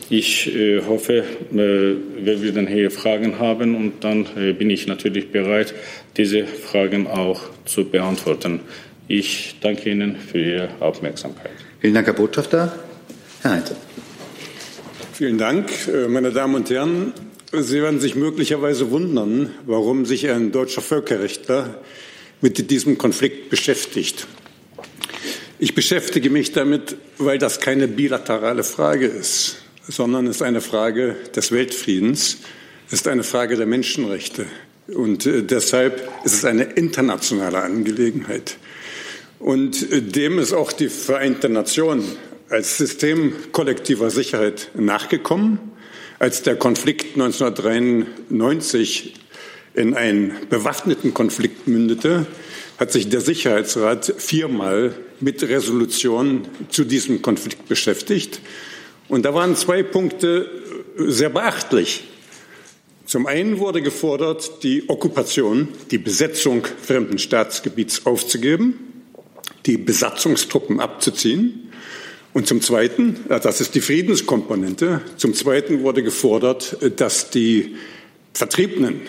ich 0.09 0.53
äh, 0.53 0.81
hoffe, 0.81 1.23
wir 1.49 2.43
werden 2.43 2.67
hier 2.67 2.91
Fragen 2.91 3.39
haben 3.39 3.75
und 3.75 4.03
dann 4.03 4.27
bin 4.57 4.69
ich 4.69 4.87
natürlich 4.87 5.31
bereit, 5.31 5.73
diese 6.17 6.45
Fragen 6.45 7.07
auch 7.07 7.41
zu 7.65 7.85
beantworten. 7.85 8.59
Ich 9.07 9.55
danke 9.61 9.89
Ihnen 9.89 10.17
für 10.17 10.39
Ihre 10.39 10.69
Aufmerksamkeit. 10.79 11.51
Vielen 11.79 11.93
Dank, 11.93 12.07
Herr 12.07 12.13
Botschafter. 12.13 12.79
Herr 13.41 13.51
Heinze. 13.51 13.75
Vielen 15.13 15.37
Dank, 15.37 15.69
meine 16.09 16.31
Damen 16.31 16.55
und 16.55 16.69
Herren. 16.69 17.13
Sie 17.53 17.81
werden 17.81 17.99
sich 17.99 18.15
möglicherweise 18.15 18.91
wundern, 18.91 19.51
warum 19.65 20.05
sich 20.05 20.29
ein 20.29 20.51
deutscher 20.51 20.81
Völkerrechtler 20.81 21.75
mit 22.41 22.69
diesem 22.69 22.97
Konflikt 22.97 23.49
beschäftigt. 23.49 24.27
Ich 25.63 25.75
beschäftige 25.75 26.31
mich 26.31 26.53
damit, 26.53 26.97
weil 27.19 27.37
das 27.37 27.59
keine 27.59 27.87
bilaterale 27.87 28.63
Frage 28.63 29.05
ist, 29.05 29.57
sondern 29.87 30.25
es 30.25 30.37
ist 30.37 30.41
eine 30.41 30.59
Frage 30.59 31.15
des 31.35 31.51
Weltfriedens, 31.51 32.37
es 32.87 32.93
ist 32.93 33.07
eine 33.07 33.21
Frage 33.21 33.57
der 33.57 33.67
Menschenrechte. 33.67 34.47
Und 34.87 35.27
äh, 35.27 35.43
deshalb 35.43 36.09
ist 36.23 36.33
es 36.33 36.45
eine 36.45 36.63
internationale 36.63 37.61
Angelegenheit. 37.61 38.57
Und 39.37 39.91
äh, 39.91 40.01
dem 40.01 40.39
ist 40.39 40.51
auch 40.51 40.71
die 40.71 40.89
Vereinte 40.89 41.47
Nation 41.47 42.05
als 42.49 42.77
System 42.77 43.35
kollektiver 43.51 44.09
Sicherheit 44.09 44.71
nachgekommen, 44.73 45.59
als 46.17 46.41
der 46.41 46.55
Konflikt 46.55 47.13
1993 47.13 49.13
in 49.75 49.93
einen 49.93 50.33
bewaffneten 50.49 51.13
Konflikt 51.13 51.67
mündete, 51.67 52.25
hat 52.79 52.91
sich 52.91 53.09
der 53.09 53.21
Sicherheitsrat 53.21 54.15
viermal 54.17 54.95
mit 55.21 55.41
Resolutionen 55.43 56.47
zu 56.69 56.83
diesem 56.83 57.21
Konflikt 57.21 57.67
beschäftigt. 57.67 58.41
Und 59.07 59.23
da 59.23 59.33
waren 59.33 59.55
zwei 59.55 59.83
Punkte 59.83 60.49
sehr 60.97 61.29
beachtlich. 61.29 62.05
Zum 63.05 63.27
einen 63.27 63.59
wurde 63.59 63.81
gefordert, 63.81 64.63
die 64.63 64.89
Okkupation, 64.89 65.67
die 65.91 65.97
Besetzung 65.97 66.65
fremden 66.81 67.17
Staatsgebiets 67.17 68.05
aufzugeben, 68.05 68.75
die 69.65 69.77
Besatzungstruppen 69.77 70.79
abzuziehen. 70.79 71.71
Und 72.33 72.47
zum 72.47 72.61
Zweiten, 72.61 73.19
das 73.27 73.59
ist 73.59 73.75
die 73.75 73.81
Friedenskomponente, 73.81 75.01
zum 75.17 75.33
Zweiten 75.33 75.83
wurde 75.83 76.03
gefordert, 76.03 76.77
dass 76.95 77.29
die 77.29 77.75
Vertriebenen 78.33 79.01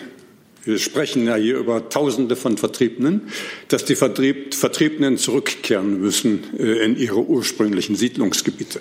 wir 0.65 0.79
sprechen 0.79 1.25
ja 1.25 1.35
hier 1.35 1.57
über 1.57 1.89
Tausende 1.89 2.35
von 2.35 2.57
Vertriebenen, 2.57 3.29
dass 3.67 3.83
die 3.83 3.95
Vertriebenen 3.95 5.17
zurückkehren 5.17 5.99
müssen 5.99 6.57
äh, 6.57 6.85
in 6.85 6.97
ihre 6.97 7.19
ursprünglichen 7.19 7.95
Siedlungsgebiete. 7.95 8.79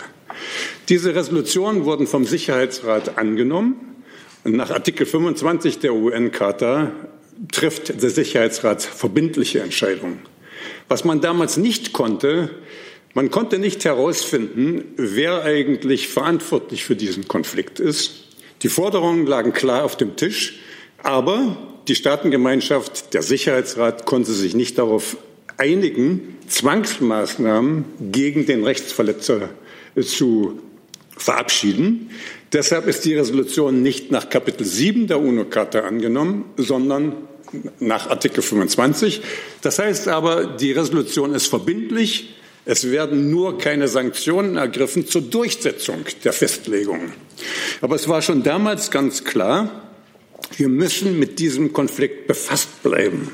Diese 0.89 1.15
Resolutionen 1.15 1.85
wurden 1.85 2.07
vom 2.07 2.25
Sicherheitsrat 2.25 3.19
angenommen 3.19 3.97
und 4.45 4.57
nach 4.57 4.71
Artikel 4.71 5.07
25 5.07 5.81
der 5.81 5.95
UN-Charta 5.95 6.93
trifft 7.51 8.03
der 8.03 8.11
Sicherheitsrat 8.11 8.83
verbindliche 8.83 9.61
Entscheidungen. 9.61 10.21
Was 10.89 11.05
man 11.05 11.21
damals 11.21 11.57
nicht 11.57 11.93
konnte, 11.93 12.51
man 13.15 13.31
konnte 13.31 13.59
nicht 13.59 13.85
herausfinden, 13.85 14.85
wer 14.97 15.43
eigentlich 15.43 16.09
verantwortlich 16.09 16.85
für 16.85 16.97
diesen 16.97 17.29
Konflikt 17.29 17.81
ist. 17.81 18.29
Die 18.62 18.69
Forderungen 18.69 19.27
lagen 19.27 19.53
klar 19.53 19.85
auf 19.85 19.97
dem 19.97 20.17
Tisch, 20.17 20.61
aber 21.03 21.57
die 21.89 21.95
Staatengemeinschaft, 21.95 23.15
der 23.15 23.23
Sicherheitsrat 23.23 24.07
konnte 24.07 24.33
sich 24.33 24.55
nicht 24.55 24.79
darauf 24.79 25.17
einigen, 25.57 26.39
Zwangsmaßnahmen 26.49 27.85
gegen 28.12 28.47
den 28.47 28.65
Rechtsverletzer 28.65 29.49
zu 30.03 30.61
verabschieden. 31.17 32.11
Deshalb 32.53 32.87
ist 32.87 33.05
die 33.05 33.15
Resolution 33.15 33.83
nicht 33.83 34.11
nach 34.11 34.29
Kapitel 34.29 34.65
7 34.65 35.07
der 35.07 35.21
UNO-Charta 35.21 35.81
angenommen, 35.81 36.45
sondern 36.57 37.15
nach 37.81 38.09
Artikel 38.09 38.43
25. 38.43 39.23
Das 39.61 39.79
heißt 39.79 40.09
aber, 40.09 40.47
die 40.47 40.73
Resolution 40.73 41.35
ist 41.35 41.47
verbindlich. 41.47 42.35
Es 42.65 42.91
werden 42.91 43.31
nur 43.31 43.59
keine 43.59 43.89
Sanktionen 43.89 44.57
ergriffen 44.57 45.07
zur 45.07 45.23
Durchsetzung 45.23 46.05
der 46.25 46.33
Festlegungen. 46.33 47.12
Aber 47.81 47.97
es 47.97 48.09
war 48.09 48.23
schon 48.23 48.43
damals 48.43 48.91
ganz 48.91 49.25
klar, 49.25 49.92
wir 50.59 50.68
müssen 50.68 51.18
mit 51.18 51.38
diesem 51.38 51.73
Konflikt 51.73 52.26
befasst 52.26 52.82
bleiben. 52.82 53.30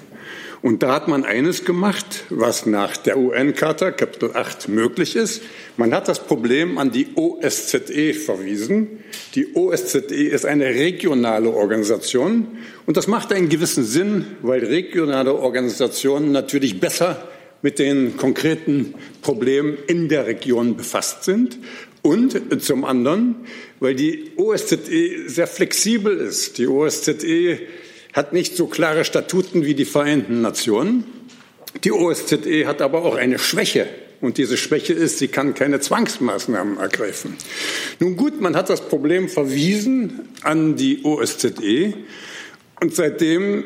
Und 0.60 0.82
da 0.82 0.92
hat 0.94 1.06
man 1.06 1.24
eines 1.24 1.64
gemacht, 1.64 2.24
was 2.30 2.66
nach 2.66 2.96
der 2.96 3.16
UN-Charta, 3.16 3.92
Kapitel 3.92 4.32
8, 4.34 4.68
möglich 4.68 5.14
ist. 5.14 5.42
Man 5.76 5.94
hat 5.94 6.08
das 6.08 6.24
Problem 6.24 6.78
an 6.78 6.90
die 6.90 7.08
OSZE 7.14 8.12
verwiesen. 8.12 9.04
Die 9.36 9.54
OSZE 9.54 9.98
ist 9.98 10.46
eine 10.46 10.66
regionale 10.66 11.50
Organisation. 11.50 12.48
Und 12.86 12.96
das 12.96 13.06
macht 13.06 13.32
einen 13.32 13.48
gewissen 13.48 13.84
Sinn, 13.84 14.26
weil 14.42 14.64
regionale 14.64 15.34
Organisationen 15.34 16.32
natürlich 16.32 16.80
besser 16.80 17.28
mit 17.62 17.78
den 17.78 18.16
konkreten 18.16 18.94
Problemen 19.22 19.78
in 19.86 20.08
der 20.08 20.26
Region 20.26 20.76
befasst 20.76 21.24
sind. 21.24 21.58
Und 22.02 22.62
zum 22.62 22.84
anderen, 22.84 23.34
weil 23.80 23.94
die 23.94 24.32
OSZE 24.36 25.28
sehr 25.28 25.46
flexibel 25.46 26.16
ist. 26.16 26.58
Die 26.58 26.66
OSZE 26.66 27.58
hat 28.12 28.32
nicht 28.32 28.56
so 28.56 28.66
klare 28.66 29.04
Statuten 29.04 29.64
wie 29.64 29.74
die 29.74 29.84
Vereinten 29.84 30.40
Nationen. 30.40 31.04
Die 31.84 31.92
OSZE 31.92 32.66
hat 32.66 32.80
aber 32.82 33.04
auch 33.04 33.16
eine 33.16 33.38
Schwäche. 33.38 33.88
Und 34.20 34.38
diese 34.38 34.56
Schwäche 34.56 34.94
ist, 34.94 35.18
sie 35.18 35.28
kann 35.28 35.54
keine 35.54 35.80
Zwangsmaßnahmen 35.80 36.78
ergreifen. 36.78 37.36
Nun 38.00 38.16
gut, 38.16 38.40
man 38.40 38.56
hat 38.56 38.68
das 38.68 38.80
Problem 38.80 39.28
verwiesen 39.28 40.28
an 40.42 40.76
die 40.76 41.04
OSZE. 41.04 41.94
Und 42.80 42.94
seitdem 42.94 43.64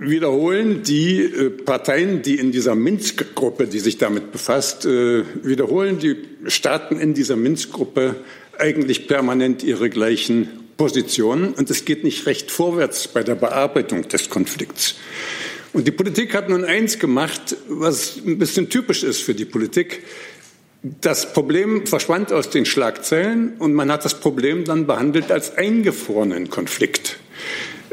wiederholen 0.00 0.82
die 0.82 1.20
äh, 1.22 1.50
Parteien, 1.50 2.22
die 2.22 2.36
in 2.36 2.52
dieser 2.52 2.74
Minsk-Gruppe, 2.74 3.66
die 3.66 3.78
sich 3.78 3.98
damit 3.98 4.32
befasst, 4.32 4.84
äh, 4.84 5.24
wiederholen 5.42 5.98
die 5.98 6.16
Staaten 6.46 6.98
in 6.98 7.14
dieser 7.14 7.36
Minsk-Gruppe 7.36 8.16
eigentlich 8.58 9.08
permanent 9.08 9.62
ihre 9.62 9.88
gleichen 9.88 10.48
Positionen. 10.76 11.52
Und 11.52 11.70
es 11.70 11.84
geht 11.84 12.04
nicht 12.04 12.26
recht 12.26 12.50
vorwärts 12.50 13.08
bei 13.08 13.22
der 13.22 13.34
Bearbeitung 13.34 14.08
des 14.08 14.28
Konflikts. 14.28 14.96
Und 15.72 15.86
die 15.86 15.92
Politik 15.92 16.34
hat 16.34 16.48
nun 16.48 16.64
eins 16.64 16.98
gemacht, 16.98 17.56
was 17.68 18.16
ein 18.24 18.38
bisschen 18.38 18.68
typisch 18.70 19.02
ist 19.02 19.20
für 19.20 19.34
die 19.34 19.44
Politik. 19.44 20.02
Das 20.82 21.32
Problem 21.32 21.86
verschwand 21.86 22.32
aus 22.32 22.50
den 22.50 22.64
Schlagzeilen 22.64 23.54
und 23.58 23.74
man 23.74 23.90
hat 23.90 24.04
das 24.04 24.20
Problem 24.20 24.64
dann 24.64 24.86
behandelt 24.86 25.30
als 25.30 25.56
eingefrorenen 25.56 26.50
Konflikt. 26.50 27.18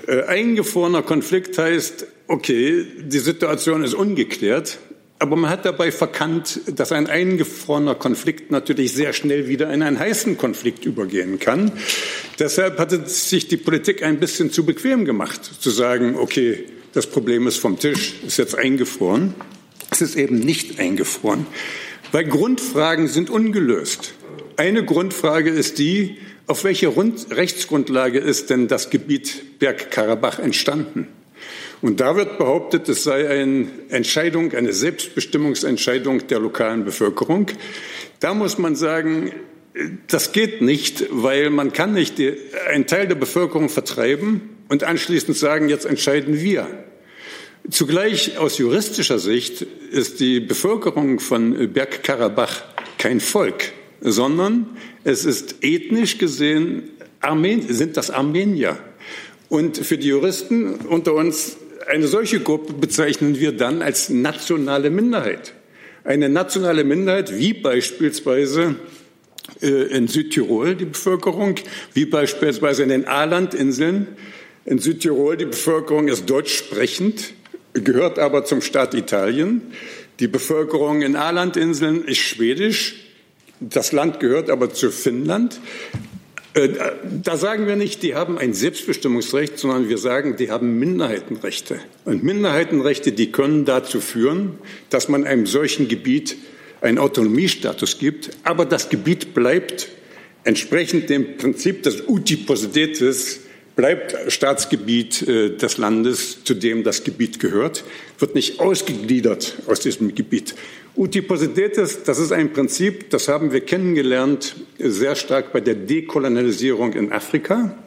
Äh, 0.08 0.24
eingefrorener 0.24 1.02
Konflikt 1.02 1.58
heißt, 1.58 2.06
okay, 2.28 2.86
die 3.00 3.20
Situation 3.20 3.84
ist 3.84 3.94
ungeklärt, 3.94 4.78
aber 5.18 5.36
man 5.36 5.50
hat 5.50 5.66
dabei 5.66 5.92
verkannt, 5.92 6.60
dass 6.68 6.92
ein 6.92 7.08
eingefrorener 7.08 7.96
Konflikt 7.96 8.52
natürlich 8.52 8.94
sehr 8.94 9.14
schnell 9.14 9.48
wieder 9.48 9.74
in 9.74 9.82
einen 9.82 9.98
heißen 9.98 10.38
Konflikt 10.38 10.86
übergehen 10.86 11.40
kann. 11.40 11.72
Deshalb 12.38 12.78
hat 12.80 13.10
sich 13.10 13.48
die 13.48 13.58
Politik 13.58 14.04
ein 14.04 14.20
bisschen 14.20 14.52
zu 14.52 14.66
bequem 14.66 15.06
gemacht, 15.06 15.44
zu 15.44 15.70
sagen, 15.70 16.16
okay, 16.18 16.66
das 16.94 17.08
Problem 17.08 17.48
ist 17.48 17.58
vom 17.58 17.80
Tisch, 17.80 18.16
ist 18.26 18.38
jetzt 18.38 18.56
eingefroren. 18.56 19.34
Es 19.90 20.02
ist 20.02 20.16
eben 20.16 20.40
nicht 20.40 20.80
eingefroren, 20.80 21.48
weil 22.12 22.26
Grundfragen 22.26 23.08
sind 23.08 23.30
ungelöst. 23.30 24.14
Eine 24.58 24.84
Grundfrage 24.84 25.50
ist 25.50 25.80
die, 25.80 26.18
auf 26.48 26.64
welche 26.64 26.94
Rechtsgrundlage 26.96 28.20
ist 28.20 28.50
denn 28.50 28.68
das 28.68 28.90
Gebiet 28.90 29.60
Bergkarabach 29.60 30.40
entstanden? 30.40 31.08
Und 31.82 32.00
da 32.00 32.16
wird 32.16 32.38
behauptet, 32.38 32.88
es 32.90 33.04
sei 33.04 33.30
eine 33.30 33.68
Entscheidung, 33.90 34.54
eine 34.54 34.74
Selbstbestimmungsentscheidung 34.74 36.28
der 36.28 36.40
lokalen 36.40 36.86
Bevölkerung. 36.86 37.48
Da 38.20 38.34
muss 38.34 38.58
man 38.58 38.76
sagen, 38.76 39.32
das 40.08 40.32
geht 40.32 40.62
nicht, 40.62 41.06
weil 41.12 41.50
man 41.50 41.74
kann 41.74 41.94
nicht 41.94 42.16
einen 42.70 42.88
Teil 42.88 43.08
der 43.08 43.16
Bevölkerung 43.16 43.70
vertreiben 43.70 44.58
und 44.70 44.84
anschließend 44.84 45.36
sagen, 45.36 45.68
jetzt 45.68 45.86
entscheiden 45.86 46.40
wir. 46.40 46.68
Zugleich 47.70 48.38
aus 48.38 48.58
juristischer 48.58 49.20
Sicht 49.20 49.64
ist 49.92 50.20
die 50.20 50.40
Bevölkerung 50.40 51.20
von 51.20 51.74
Bergkarabach 51.74 52.64
kein 52.98 53.20
Volk 53.20 53.74
sondern 54.02 54.68
es 55.04 55.26
ist 55.26 55.56
ethnisch 55.62 56.18
gesehen, 56.18 56.90
Armen 57.20 57.62
sind 57.74 57.98
das 57.98 58.12
Armenier. 58.12 58.78
Und 59.50 59.78
für 59.78 59.98
die 59.98 60.08
Juristen 60.08 60.76
unter 60.76 61.14
uns, 61.14 61.58
eine 61.88 62.08
solche 62.08 62.40
Gruppe 62.40 62.74
bezeichnen 62.74 63.40
wir 63.40 63.52
dann 63.52 63.82
als 63.82 64.10
nationale 64.10 64.90
Minderheit. 64.90 65.54
Eine 66.04 66.30
nationale 66.30 66.84
Minderheit, 66.84 67.38
wie 67.38 67.54
beispielsweise 67.54 68.76
äh, 69.62 69.68
in 69.68 70.08
Südtirol 70.08 70.76
die 70.76 70.86
Bevölkerung, 70.86 71.56
wie 71.94 72.06
beispielsweise 72.06 72.84
in 72.84 72.90
den 72.90 73.06
Aalandinseln. 73.06 74.08
In 74.66 74.80
Südtirol 74.80 75.38
die 75.38 75.46
Bevölkerung 75.46 76.08
ist 76.08 76.30
deutsch 76.30 76.56
sprechend, 76.56 77.34
gehört 77.74 78.18
aber 78.18 78.46
zum 78.46 78.62
Staat 78.62 78.94
Italien. 78.94 79.62
Die 80.20 80.28
Bevölkerung 80.28 81.02
in 81.02 81.16
Aalandinseln 81.16 82.06
ist 82.06 82.18
schwedisch, 82.18 83.05
das 83.60 83.92
Land 83.92 84.20
gehört 84.20 84.50
aber 84.50 84.74
zu 84.74 84.92
Finnland. 84.92 85.60
Äh, 86.54 86.70
da 87.24 87.38
sagen 87.38 87.68
wir 87.68 87.76
nicht, 87.76 88.04
die 88.04 88.16
haben 88.16 88.38
ein 88.38 88.54
Selbstbestimmungsrecht, 88.54 89.60
sondern 89.60 89.90
wir 89.90 89.98
sagen, 89.98 90.38
die 90.38 90.52
haben 90.52 90.80
Minderheitenrechte. 90.80 91.80
Und 92.06 92.24
Minderheitenrechte, 92.24 93.12
die 93.12 93.32
können 93.32 93.66
dazu 93.66 94.00
führen, 94.00 94.58
dass 94.90 95.10
man 95.10 95.26
einem 95.26 95.46
solchen 95.46 95.88
Gebiet 95.88 96.38
einen 96.82 96.98
Autonomiestatus 96.98 98.00
gibt, 98.00 98.32
aber 98.44 98.66
das 98.66 98.90
Gebiet 98.90 99.34
bleibt 99.34 99.90
entsprechend 100.44 101.10
dem 101.10 101.38
Prinzip 101.38 101.84
des 101.84 102.08
Uti 102.08 102.38
Possidetis 102.38 103.42
bleibt 103.76 104.16
Staatsgebiet 104.32 105.28
äh, 105.28 105.58
des 105.58 105.78
Landes, 105.78 106.44
zu 106.44 106.54
dem 106.54 106.84
das 106.84 107.04
Gebiet 107.04 107.40
gehört, 107.40 107.84
wird 108.20 108.36
nicht 108.36 108.60
ausgegliedert 108.60 109.56
aus 109.68 109.82
diesem 109.82 110.16
Gebiet. 110.16 110.56
Utiposidetis, 110.96 112.04
das 112.04 112.20
ist 112.20 112.32
ein 112.32 112.54
Prinzip, 112.54 113.10
das 113.10 113.28
haben 113.28 113.52
wir 113.52 113.62
kennengelernt 113.62 114.56
sehr 114.80 115.16
stark 115.16 115.52
bei 115.52 115.60
der 115.60 115.76
Dekolonialisierung 115.76 116.94
in 116.94 117.12
Afrika. 117.12 117.78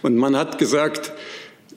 Und 0.00 0.16
man 0.16 0.34
hat 0.36 0.58
gesagt, 0.58 1.12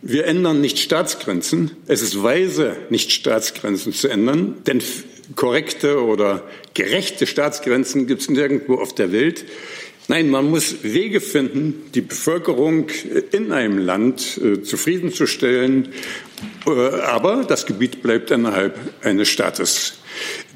wir 0.01 0.25
ändern 0.25 0.61
nicht 0.61 0.79
Staatsgrenzen. 0.79 1.71
Es 1.87 2.01
ist 2.01 2.21
weise, 2.23 2.77
nicht 2.89 3.11
Staatsgrenzen 3.11 3.91
zu 3.91 4.07
ändern, 4.07 4.55
denn 4.65 4.81
korrekte 5.35 6.01
oder 6.03 6.43
gerechte 6.73 7.27
Staatsgrenzen 7.27 8.07
gibt 8.07 8.21
es 8.21 8.29
nirgendwo 8.29 8.75
auf 8.75 8.95
der 8.95 9.11
Welt. 9.11 9.43
Nein, 10.07 10.29
man 10.29 10.49
muss 10.49 10.83
Wege 10.83 11.19
finden, 11.19 11.89
die 11.93 12.01
Bevölkerung 12.01 12.87
in 13.31 13.51
einem 13.51 13.79
Land 13.79 14.39
äh, 14.41 14.61
zufriedenzustellen, 14.61 15.89
äh, 16.65 16.69
aber 16.69 17.43
das 17.43 17.65
Gebiet 17.65 18.01
bleibt 18.01 18.31
innerhalb 18.31 18.79
eines 19.03 19.27
Staates. 19.27 19.97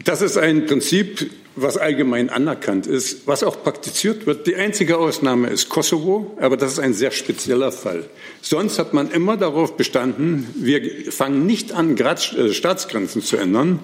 Das 0.06 0.22
ist 0.22 0.38
ein 0.38 0.66
Prinzip, 0.66 1.30
was 1.56 1.78
allgemein 1.78 2.30
anerkannt 2.30 2.88
ist, 2.88 3.28
was 3.28 3.44
auch 3.44 3.62
praktiziert 3.62 4.26
wird. 4.26 4.48
Die 4.48 4.56
einzige 4.56 4.98
Ausnahme 4.98 5.50
ist 5.50 5.70
Kosovo, 5.70 6.36
aber 6.40 6.58
das 6.58 6.74
ist 6.74 6.80
ein 6.80 6.94
sehr 6.94 7.12
spezieller 7.12 7.72
Fall. 7.72 8.06
Sonst 8.42 8.80
hat 8.80 8.94
man 8.94 9.12
immer 9.12 9.38
darauf 9.38 9.76
bestanden, 9.76 10.48
wir 10.56 11.12
fangen 11.12 11.46
nicht 11.46 11.74
an, 11.74 11.98
äh, 11.98 12.54
Staatsgrenzen 12.54 13.22
zu 13.22 13.38
ändern, 13.38 13.80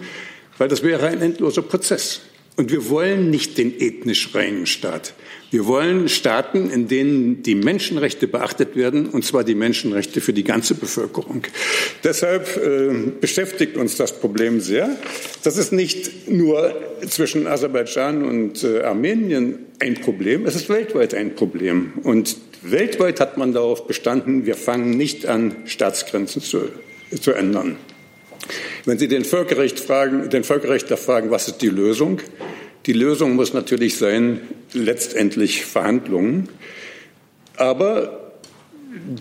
weil 0.57 0.69
das 0.69 0.83
wäre 0.83 1.07
ein 1.07 1.21
endloser 1.21 1.61
Prozess. 1.61 2.21
Und 2.57 2.71
wir 2.71 2.89
wollen 2.89 3.29
nicht 3.29 3.59
den 3.59 3.79
ethnisch 3.79 4.33
reinen 4.33 4.65
Staat. 4.65 5.13
Wir 5.51 5.67
wollen 5.67 6.09
Staaten, 6.09 6.71
in 6.71 6.87
denen 6.87 7.43
die 7.43 7.53
Menschenrechte 7.53 8.27
beachtet 8.27 8.75
werden, 8.75 9.09
und 9.09 9.23
zwar 9.23 9.43
die 9.43 9.53
Menschenrechte 9.53 10.21
für 10.21 10.33
die 10.33 10.43
ganze 10.43 10.73
Bevölkerung. 10.73 11.43
Deshalb 12.03 12.57
äh, 12.57 13.11
beschäftigt 13.21 13.77
uns 13.77 13.95
das 13.95 14.19
Problem 14.19 14.59
sehr. 14.59 14.89
Das 15.43 15.55
ist 15.55 15.71
nicht 15.71 16.29
nur 16.29 16.75
zwischen 17.07 17.45
Aserbaidschan 17.45 18.23
und 18.23 18.63
äh, 18.63 18.81
Armenien 18.81 19.59
ein 19.79 19.93
Problem, 19.93 20.47
es 20.47 20.55
ist 20.55 20.67
weltweit 20.67 21.13
ein 21.13 21.35
Problem. 21.35 21.93
Und 22.01 22.37
weltweit 22.63 23.19
hat 23.19 23.37
man 23.37 23.53
darauf 23.53 23.85
bestanden, 23.85 24.47
wir 24.47 24.55
fangen 24.55 24.97
nicht 24.97 25.27
an, 25.27 25.55
Staatsgrenzen 25.65 26.41
zu, 26.41 26.69
zu 27.21 27.33
ändern. 27.33 27.77
Wenn 28.85 28.97
Sie 28.97 29.07
den, 29.07 29.25
Völkerrecht 29.25 29.79
fragen, 29.79 30.29
den 30.29 30.43
Völkerrechtler 30.43 30.97
fragen, 30.97 31.29
was 31.29 31.47
ist 31.47 31.61
die 31.61 31.69
Lösung? 31.69 32.21
Die 32.87 32.93
Lösung 32.93 33.35
muss 33.35 33.53
natürlich 33.53 33.97
sein, 33.97 34.39
letztendlich 34.73 35.65
Verhandlungen. 35.65 36.47
Aber 37.57 38.31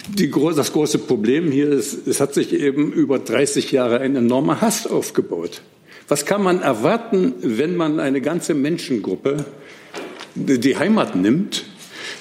die, 0.09 0.31
das 0.31 0.73
große 0.73 0.99
Problem 1.01 1.51
hier 1.51 1.71
ist, 1.71 2.07
es 2.07 2.21
hat 2.21 2.33
sich 2.33 2.53
eben 2.53 2.93
über 2.93 3.19
30 3.19 3.73
Jahre 3.73 3.99
ein 3.99 4.15
enormer 4.15 4.61
Hass 4.61 4.87
aufgebaut. 4.87 5.63
Was 6.07 6.25
kann 6.25 6.45
man 6.45 6.63
erwarten, 6.63 7.35
wenn 7.43 7.77
man 7.77 7.99
eine 7.99 8.21
ganze 8.21 8.55
Menschengruppe 8.55 9.45
die 10.37 10.77
Heimat 10.77 11.17
nimmt, 11.17 11.65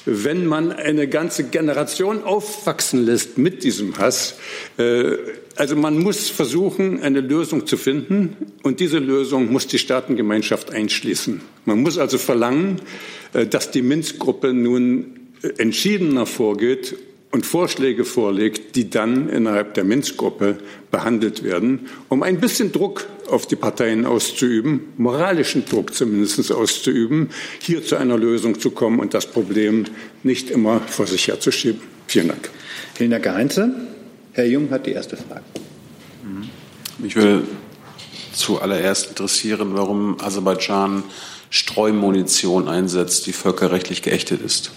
wenn 0.06 0.48
man 0.48 0.72
eine 0.72 1.08
ganze 1.08 1.44
Generation 1.44 2.24
aufwachsen 2.24 3.06
lässt 3.06 3.38
mit 3.38 3.64
diesem 3.64 4.00
Hass? 4.00 4.36
Äh, 4.78 5.18
also 5.55 5.75
man 5.75 5.97
muss 6.00 6.29
versuchen, 6.29 7.01
eine 7.01 7.21
Lösung 7.21 7.65
zu 7.65 7.77
finden 7.77 8.35
und 8.63 8.79
diese 8.79 9.00
Lösung 9.00 9.51
muss 9.51 9.67
die 9.67 9.79
Staatengemeinschaft 9.79 10.71
einschließen. 10.71 11.41
Man 11.65 11.81
muss 11.81 11.97
also 11.97 12.17
verlangen, 12.17 12.81
äh, 13.33 13.45
dass 13.45 13.71
die 13.71 13.81
Minsk-Gruppe 13.81 14.53
nun 14.53 15.19
äh, 15.41 15.50
entschiedener 15.57 16.25
vorgeht 16.25 16.95
und 17.31 17.45
Vorschläge 17.45 18.05
vorlegt, 18.05 18.75
die 18.75 18.89
dann 18.89 19.29
innerhalb 19.29 19.74
der 19.74 19.83
Minsk-Gruppe 19.83 20.57
behandelt 20.91 21.43
werden, 21.43 21.88
um 22.07 22.24
ein 22.24 22.39
bisschen 22.39 22.71
Druck 22.71 23.07
auf 23.29 23.45
die 23.45 23.55
Parteien 23.55 24.05
auszuüben, 24.05 24.81
moralischen 24.97 25.65
Druck 25.65 25.93
zumindest 25.93 26.51
auszuüben, 26.51 27.29
hier 27.59 27.83
zu 27.83 27.97
einer 27.97 28.17
Lösung 28.17 28.59
zu 28.59 28.71
kommen 28.71 29.00
und 29.00 29.13
das 29.13 29.25
Problem 29.25 29.85
nicht 30.24 30.50
immer 30.50 30.79
vor 30.81 31.07
sich 31.07 31.27
herzuschieben. 31.27 31.81
Vielen 32.07 32.29
Dank. 32.29 32.50
Vielen 32.93 33.12
Dank, 33.12 33.25
Herr 33.25 33.35
Heinze. 33.35 33.95
Herr 34.36 34.46
Jung 34.46 34.70
hat 34.70 34.86
die 34.86 34.92
erste 34.92 35.15
Frage. 35.15 35.46
Mich 36.98 37.16
würde 37.16 37.44
zuallererst 38.33 39.07
interessieren, 39.07 39.70
warum 39.75 40.20
Aserbaidschan 40.20 41.03
Streumunition 41.50 42.68
einsetzt, 42.68 43.27
die 43.27 43.31
völkerrechtlich 43.31 44.01
geächtet 44.01 44.42
ist. 44.42 44.74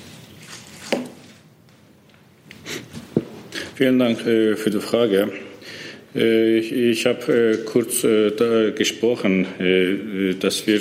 Vielen 3.75 3.99
Dank 3.99 4.25
äh, 4.25 4.55
für 4.55 4.71
die 4.71 4.79
Frage. 4.79 5.33
Äh, 6.15 6.59
ich, 6.59 6.71
ich 6.71 7.07
habe 7.07 7.33
äh, 7.33 7.57
kurz 7.65 8.03
gesprochen, 8.77 9.47
dass 10.39 10.69
wir 10.69 10.81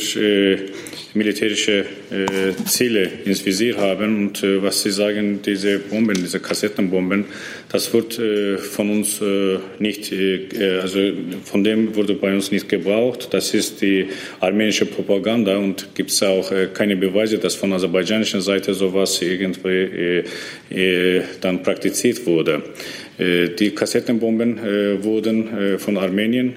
militärische 1.18 1.86
äh, 2.12 2.54
Ziele 2.66 3.10
ins 3.26 3.46
Visier 3.46 3.78
haben. 3.78 4.28
Und 4.28 4.44
äh, 4.44 4.62
was 4.62 4.84
Sie 4.84 4.92
sagen, 4.92 5.40
diese 5.46 5.80
Bomben, 5.80 6.16
diese 6.16 6.40
Kassettenbomben, 6.40 7.26
das 7.70 7.94
wird 7.94 8.18
äh, 8.18 8.58
von 8.58 8.90
uns 8.90 9.22
äh, 9.22 9.58
nicht, 9.80 10.12
äh, 10.14 10.80
also 10.82 11.00
von 11.44 11.64
dem 11.64 11.96
wurde 11.96 12.14
bei 12.14 12.34
uns 12.34 12.52
nicht 12.52 12.70
gebraucht. 12.70 13.28
Das 13.32 13.54
ist 13.54 13.82
die 13.82 14.08
armenische 14.40 14.86
Propaganda 14.86 15.58
und 15.58 15.90
gibt 15.94 16.12
es 16.12 16.24
auch 16.24 16.52
äh, 16.52 16.70
keine 16.74 16.96
Beweise, 16.96 17.38
dass 17.38 17.56
von 17.56 17.74
aserbaidschanischer 17.74 18.42
Seite 18.42 18.74
sowas 18.74 19.22
irgendwie 19.22 20.24
dann 21.42 21.64
praktiziert 21.64 22.26
wurde. 22.26 22.62
Die 23.20 23.72
Kassettenbomben 23.72 25.04
wurden 25.04 25.80
von 25.80 25.98
Armenien 25.98 26.56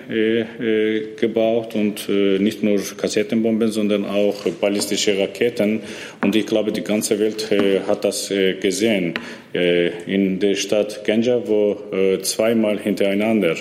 gebaut 1.17 1.75
und 1.75 2.09
nicht 2.09 2.63
nur 2.63 2.81
Kassettenbomben, 2.97 3.71
sondern 3.71 4.05
auch 4.05 4.45
ballistische 4.53 5.19
Raketen. 5.19 5.81
Und 6.23 6.37
ich 6.37 6.47
glaube, 6.47 6.73
die 6.73 6.83
ganze 6.83 7.19
Welt 7.19 7.51
äh, 7.53 7.81
hat 7.87 8.05
das 8.05 8.31
äh, 8.31 8.55
gesehen. 8.55 9.15
Äh, 9.53 9.89
in 10.07 10.39
der 10.39 10.55
Stadt 10.55 11.05
Genja, 11.05 11.43
wo 11.47 11.77
äh, 11.93 12.21
zweimal 12.23 12.79
hintereinander 12.79 13.57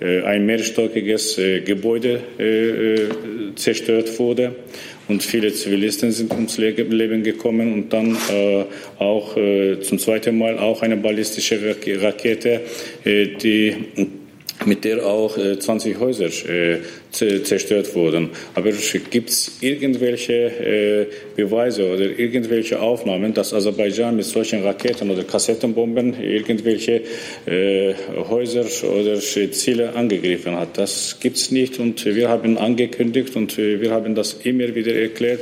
äh, 0.00 0.22
ein 0.22 0.46
mehrstöckiges 0.46 1.38
äh, 1.38 1.60
Gebäude 1.60 2.20
zerstört 3.56 4.18
wurde 4.18 4.54
und 5.10 5.24
viele 5.24 5.52
Zivilisten 5.52 6.12
sind 6.12 6.32
ums 6.32 6.56
Leben 6.56 7.24
gekommen 7.24 7.72
und 7.72 7.92
dann 7.92 8.16
äh, 8.32 8.64
auch 8.98 9.36
äh, 9.36 9.80
zum 9.80 9.98
zweiten 9.98 10.38
Mal 10.38 10.56
auch 10.56 10.82
eine 10.82 10.96
ballistische 10.96 11.58
Rakete, 12.00 12.60
äh, 13.04 13.26
die 13.26 13.74
mit 14.66 14.84
der 14.84 15.04
auch 15.06 15.36
20 15.36 15.98
Häuser 15.98 16.28
zerstört 17.10 17.94
wurden. 17.94 18.30
Aber 18.54 18.70
gibt 19.10 19.30
es 19.30 19.58
irgendwelche 19.60 20.32
äh, 20.32 21.06
Beweise 21.36 21.86
oder 21.92 22.18
irgendwelche 22.18 22.80
Aufnahmen, 22.80 23.34
dass 23.34 23.52
Aserbaidschan 23.52 24.16
mit 24.16 24.26
solchen 24.26 24.62
Raketen 24.62 25.10
oder 25.10 25.24
Kassettenbomben 25.24 26.22
irgendwelche 26.22 27.02
äh, 27.46 27.94
Häuser 28.28 28.64
oder 28.88 29.18
Ziele 29.18 29.94
angegriffen 29.94 30.56
hat? 30.56 30.78
Das 30.78 31.18
gibt 31.20 31.36
es 31.36 31.50
nicht 31.50 31.78
und 31.78 32.04
wir 32.04 32.28
haben 32.28 32.58
angekündigt 32.58 33.34
und 33.36 33.56
wir 33.56 33.90
haben 33.90 34.14
das 34.14 34.34
immer 34.44 34.74
wieder 34.74 34.94
erklärt. 34.94 35.40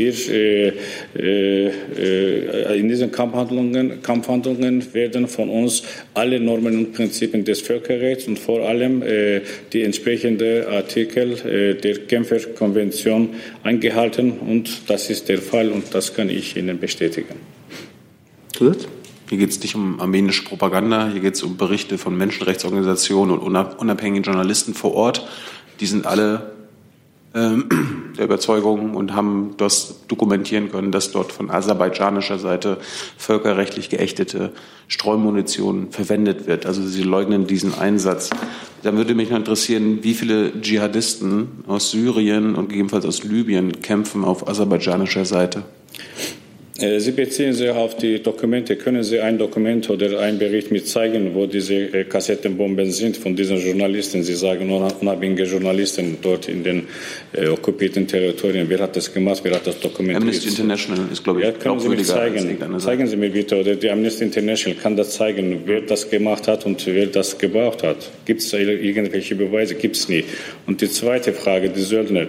Wir 0.00 0.14
äh, 0.30 0.72
äh, 1.18 2.80
in 2.80 2.88
diesen 2.88 3.12
Kampfhandlungen, 3.12 4.00
Kampfhandlungen 4.02 4.94
werden 4.94 5.28
von 5.28 5.50
uns 5.50 5.82
alle 6.14 6.40
Normen 6.40 6.78
und 6.78 6.92
Prinzipien 6.94 7.44
des 7.44 7.60
Völkerrechts 7.60 8.26
und 8.26 8.38
vor 8.38 8.66
allem 8.66 9.02
äh, 9.02 9.42
die 9.74 9.82
entsprechende 9.82 10.66
Artikel 10.70 11.32
äh, 11.32 11.74
der 11.74 11.98
Genfer 11.98 12.40
Konvention 12.54 13.34
eingehalten 13.62 14.38
und 14.38 14.88
das 14.88 15.10
ist 15.10 15.28
der 15.28 15.38
Fall 15.38 15.70
und 15.70 15.94
das 15.94 16.14
kann 16.14 16.30
ich 16.30 16.56
Ihnen 16.56 16.78
bestätigen. 16.80 17.34
Gut. 18.58 18.88
Hier 19.28 19.38
geht 19.38 19.50
es 19.50 19.60
nicht 19.60 19.74
um 19.74 20.00
armenische 20.00 20.44
Propaganda, 20.44 21.10
hier 21.12 21.20
geht 21.20 21.34
es 21.34 21.42
um 21.42 21.56
Berichte 21.58 21.98
von 21.98 22.16
Menschenrechtsorganisationen 22.16 23.38
und 23.38 23.42
unabhängigen 23.78 24.24
Journalisten 24.24 24.72
vor 24.72 24.94
Ort. 24.94 25.28
Die 25.78 25.86
sind 25.86 26.06
alle 26.06 26.52
der 27.32 28.24
Überzeugung 28.24 28.94
und 28.94 29.14
haben 29.14 29.54
das 29.56 30.06
dokumentieren 30.08 30.70
können, 30.70 30.90
dass 30.90 31.12
dort 31.12 31.30
von 31.30 31.50
aserbaidschanischer 31.50 32.38
Seite 32.38 32.78
völkerrechtlich 33.16 33.88
geächtete 33.88 34.52
Streumunition 34.88 35.92
verwendet 35.92 36.48
wird. 36.48 36.66
Also 36.66 36.82
sie 36.82 37.02
leugnen 37.02 37.46
diesen 37.46 37.78
Einsatz. 37.78 38.30
Da 38.82 38.94
würde 38.94 39.14
mich 39.14 39.30
noch 39.30 39.36
interessieren, 39.36 40.00
wie 40.02 40.14
viele 40.14 40.60
Dschihadisten 40.60 41.64
aus 41.68 41.92
Syrien 41.92 42.56
und 42.56 42.68
gegebenenfalls 42.68 43.04
aus 43.04 43.22
Libyen 43.22 43.80
kämpfen 43.80 44.24
auf 44.24 44.48
aserbaidschanischer 44.48 45.24
Seite? 45.24 45.62
Äh, 46.80 46.98
Sie 46.98 47.12
beziehen 47.12 47.52
sich 47.52 47.68
auf 47.68 47.96
die 47.96 48.22
Dokumente. 48.22 48.76
Können 48.76 49.02
Sie 49.02 49.20
ein 49.20 49.38
Dokument 49.38 49.88
oder 49.90 50.20
einen 50.20 50.38
Bericht 50.38 50.70
mit 50.70 50.88
zeigen, 50.88 51.34
wo 51.34 51.46
diese 51.46 51.74
äh, 51.74 52.04
Kassettenbomben 52.04 52.90
sind 52.90 53.16
von 53.16 53.36
diesen 53.36 53.58
Journalisten? 53.58 54.22
Sie 54.22 54.34
sagen 54.34 54.70
unabhängige 54.70 55.44
Journalisten 55.44 56.18
dort 56.22 56.48
in 56.48 56.62
den 56.64 56.88
äh, 57.32 57.48
okkupierten 57.48 58.06
Territorien. 58.06 58.68
Wer 58.68 58.80
hat 58.80 58.96
das 58.96 59.12
gemacht? 59.12 59.40
Wer 59.42 59.56
hat 59.56 59.66
das 59.66 59.78
dokumentiert? 59.78 60.22
Amnesty 60.22 60.48
International 60.48 61.04
ist, 61.12 61.22
glaube 61.22 61.40
ich, 61.40 61.46
ja, 61.46 61.52
können 61.52 61.80
Sie 61.80 61.88
mir 61.88 62.02
zeigen? 62.02 62.78
Zeigen 62.78 63.06
Sie 63.06 63.16
mir 63.16 63.30
bitte, 63.30 63.60
oder 63.60 63.74
die 63.74 63.90
Amnesty 63.90 64.24
International 64.24 64.80
kann 64.80 64.96
das 64.96 65.10
zeigen, 65.10 65.62
wer 65.66 65.82
das 65.82 66.08
gemacht 66.08 66.48
hat 66.48 66.64
und 66.64 66.86
wer 66.86 67.06
das 67.06 67.36
gebraucht 67.36 67.82
hat. 67.82 68.10
Gibt 68.24 68.40
es 68.40 68.52
irgendwelche 68.52 69.34
Beweise? 69.34 69.74
Gibt 69.74 69.96
es 69.96 70.08
nicht. 70.08 70.28
Und 70.66 70.80
die 70.80 70.88
zweite 70.88 71.32
Frage, 71.32 71.68
die 71.68 71.82
Söldner. 71.82 72.26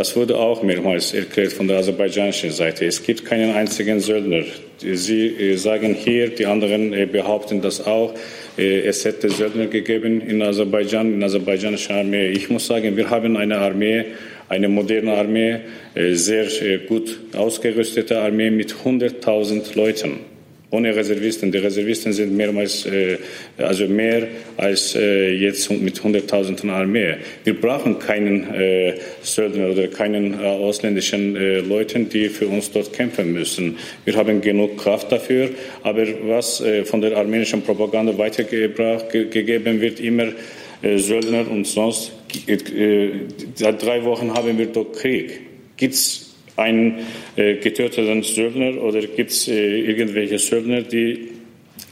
Das 0.00 0.16
wurde 0.16 0.38
auch 0.38 0.62
mehrmals 0.62 1.12
erklärt 1.12 1.52
von 1.52 1.68
der 1.68 1.76
aserbaidschanischen 1.76 2.52
Seite. 2.52 2.86
Es 2.86 3.02
gibt 3.02 3.26
keinen 3.26 3.54
einzigen 3.54 4.00
Söldner. 4.00 4.44
Sie 4.78 5.26
äh, 5.26 5.56
sagen 5.56 5.92
hier, 5.92 6.30
die 6.30 6.46
anderen 6.46 6.94
äh, 6.94 7.04
behaupten 7.04 7.60
das 7.60 7.86
auch. 7.86 8.14
Äh, 8.56 8.80
es 8.86 9.04
hätte 9.04 9.28
Söldner 9.28 9.66
gegeben 9.66 10.22
in 10.22 10.40
Aserbaidschan, 10.40 11.12
in 11.12 11.20
der 11.20 11.26
aserbaidschanischen 11.26 11.94
Armee. 11.94 12.30
Ich 12.30 12.48
muss 12.48 12.66
sagen, 12.66 12.96
wir 12.96 13.10
haben 13.10 13.36
eine 13.36 13.58
Armee, 13.58 14.06
eine 14.48 14.70
moderne 14.70 15.12
Armee, 15.12 15.60
sehr 15.94 16.78
gut 16.88 17.20
ausgerüstete 17.36 18.22
Armee 18.22 18.50
mit 18.50 18.74
100.000 18.74 19.76
Leuten 19.76 20.29
ohne 20.70 20.94
Reservisten. 20.94 21.50
Die 21.50 21.58
Reservisten 21.58 22.12
sind 22.12 22.36
mehrmals, 22.36 22.86
äh, 22.86 23.18
also 23.58 23.86
mehr 23.86 24.28
als 24.56 24.94
äh, 24.94 25.32
jetzt 25.32 25.70
mit 25.70 26.02
hunderttausenden 26.02 26.70
Armee. 26.70 27.16
Wir 27.44 27.60
brauchen 27.60 27.98
keinen 27.98 28.54
äh, 28.54 28.94
Söldner 29.22 29.70
oder 29.70 29.88
keinen 29.88 30.34
äh, 30.34 30.46
ausländischen 30.46 31.36
äh, 31.36 31.58
Leuten, 31.60 32.08
die 32.08 32.28
für 32.28 32.46
uns 32.46 32.70
dort 32.70 32.92
kämpfen 32.92 33.32
müssen. 33.32 33.78
Wir 34.04 34.14
haben 34.16 34.40
genug 34.40 34.78
Kraft 34.78 35.10
dafür. 35.10 35.50
Aber 35.82 36.06
was 36.24 36.60
äh, 36.60 36.84
von 36.84 37.00
der 37.00 37.16
armenischen 37.16 37.62
Propaganda 37.62 38.16
weitergegeben 38.16 39.80
wird, 39.80 40.00
immer 40.00 40.28
äh, 40.82 40.98
Söldner 40.98 41.50
und 41.50 41.66
sonst. 41.66 42.12
Äh, 42.46 43.10
seit 43.54 43.82
drei 43.82 44.04
Wochen 44.04 44.32
haben 44.32 44.56
wir 44.56 44.66
dort 44.66 44.96
Krieg. 44.96 45.40
Gibt's 45.76 46.29
einen 46.56 47.06
äh, 47.36 47.56
getöteten 47.56 48.22
Söldner 48.22 48.82
oder 48.82 49.00
gibt 49.00 49.30
es 49.30 49.48
äh, 49.48 49.80
irgendwelche 49.80 50.38
Söldner, 50.38 50.82
die 50.82 51.30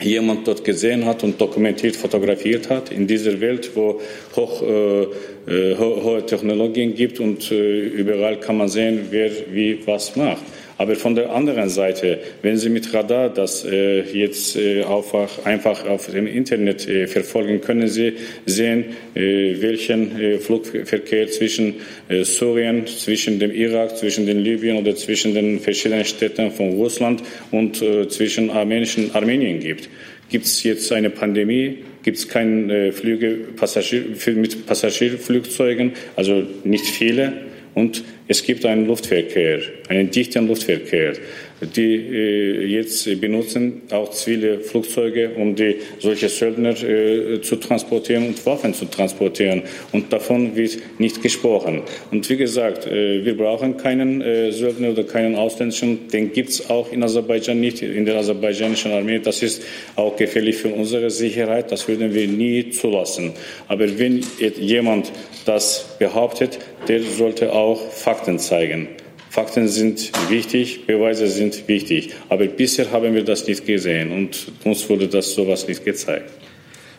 jemand 0.01 0.47
dort 0.47 0.65
gesehen 0.65 1.05
hat 1.07 1.25
und 1.25 1.41
dokumentiert, 1.41 1.97
fotografiert 1.97 2.71
hat, 2.71 2.93
in 2.93 3.07
dieser 3.07 3.41
Welt, 3.41 3.71
wo 3.75 4.01
hoch, 4.37 4.63
äh, 4.63 5.03
äh 5.03 5.77
ho 5.77 6.03
hohe 6.03 6.25
Technologien 6.25 6.95
gibt 6.95 7.21
und 7.21 7.51
äh, 7.51 7.81
überall 7.81 8.39
kann 8.39 8.59
man 8.59 8.69
sehen, 8.69 9.09
wer 9.11 9.31
wie 9.53 9.79
was 9.87 10.15
macht. 10.17 10.43
Aber 10.79 10.95
von 10.95 11.17
der 11.17 11.31
anderen 11.35 11.69
Seite, 11.69 12.21
wenn 12.41 12.57
Sie 12.57 12.71
mit 12.71 12.95
Radar 12.95 13.31
das 13.31 13.65
äh, 13.65 14.03
jetzt 14.03 14.57
äh, 14.57 14.85
einfach, 14.85 15.45
einfach 15.45 15.85
auf 15.87 16.07
dem 16.07 16.29
Internet 16.29 16.89
äh, 16.89 17.09
verfolgen, 17.09 17.61
können 17.61 17.89
Sie 17.89 18.13
sehen, 18.47 18.85
äh, 19.15 19.61
welchen 19.61 20.19
äh, 20.19 20.39
Flugverkehr 20.39 21.29
zwischen 21.29 21.75
äh, 22.09 22.23
Syrien, 22.23 22.87
zwischen 22.87 23.41
dem 23.41 23.51
Irak, 23.51 23.97
zwischen 23.97 24.25
den 24.25 24.39
Libyen 24.39 24.77
oder 24.77 24.95
zwischen 24.95 25.35
den 25.35 25.59
verschiedenen 25.59 26.05
Städten 26.05 26.53
von 26.53 26.75
Russland 26.75 27.25
und 27.51 27.83
zwischen 28.09 28.51
armenischen 28.51 29.15
Armenien 29.15 29.59
gibt. 29.61 29.89
Gibt 30.31 30.45
es 30.45 30.63
jetzt 30.63 30.93
eine 30.93 31.11
Pandemie? 31.11 31.79
Gibt 32.05 32.19
es 32.19 32.29
keine 32.29 32.93
Flüge 32.93 33.39
Passagier, 33.57 34.05
mit 34.35 34.67
Passagierflugzeugen? 34.67 35.93
Also 36.17 36.45
nicht 36.65 36.87
viele. 36.87 37.33
Und 37.75 38.03
es 38.29 38.43
gibt 38.43 38.65
einen 38.67 38.87
Luftverkehr, 38.87 39.61
einen 39.89 40.11
dichten 40.11 40.47
Luftverkehr. 40.47 41.15
Die 41.61 41.97
äh, 41.97 42.67
jetzt 42.67 43.21
benutzen 43.21 43.83
auch 43.91 44.11
zivile 44.11 44.61
Flugzeuge, 44.61 45.31
um 45.37 45.57
die 45.57 45.77
solche 45.99 46.29
Söldner 46.29 46.71
äh, 46.83 47.41
zu 47.41 47.57
transportieren 47.57 48.29
und 48.29 48.47
Waffen 48.47 48.75
zu 48.75 48.85
transportieren. 48.85 49.63
Und 49.93 50.13
davon 50.13 50.55
wird 50.55 50.79
nicht 50.99 51.21
gesprochen. 51.21 51.83
Und 52.13 52.29
wie 52.31 52.37
gesagt, 52.37 52.87
äh, 52.87 53.25
wir 53.25 53.37
brauchen 53.37 53.77
keinen 53.77 54.23
Söldner 54.53 54.91
oder 54.91 55.05
keinen 55.05 55.35
ausländischen. 55.35 56.09
Den 56.09 56.33
gibt 56.33 56.51
es 56.51 56.71
auch 56.71 56.93
in 56.93 57.03
Aserbaidschan 57.03 57.59
nicht, 57.59 57.83
in 57.83 58.05
der 58.05 58.17
aserbaidschanischen 58.17 58.93
Armee. 58.93 59.19
Das 59.19 59.43
ist 59.43 59.63
auch 59.97 60.17
gefährlich 60.17 60.57
für 60.57 60.69
unsere 60.69 61.11
Sicherheit. 61.11 61.73
Das 61.73 61.89
würden 61.89 62.15
wir 62.15 62.29
nie 62.29 62.71
zulassen. 62.71 63.33
Aber 63.67 63.99
wenn 63.99 64.25
jemand 64.59 65.13
das 65.45 65.97
behauptet, 65.99 66.59
der 66.87 67.03
sollte 67.03 67.53
auch 67.53 67.91
Fakten 67.91 68.39
zeigen. 68.39 68.89
Fakten 69.31 69.69
sind 69.69 70.11
wichtig, 70.31 70.87
Beweise 70.87 71.29
sind 71.29 71.69
wichtig. 71.69 72.15
Aber 72.29 72.47
bisher 72.47 72.91
haben 72.91 73.15
wir 73.15 73.25
das 73.25 73.47
nicht 73.47 73.67
gesehen 73.67 74.13
und 74.13 74.53
uns 74.65 74.89
wurde 74.89 75.09
das 75.09 75.35
sowas 75.35 75.69
nicht 75.69 75.85
gezeigt. 75.85 76.31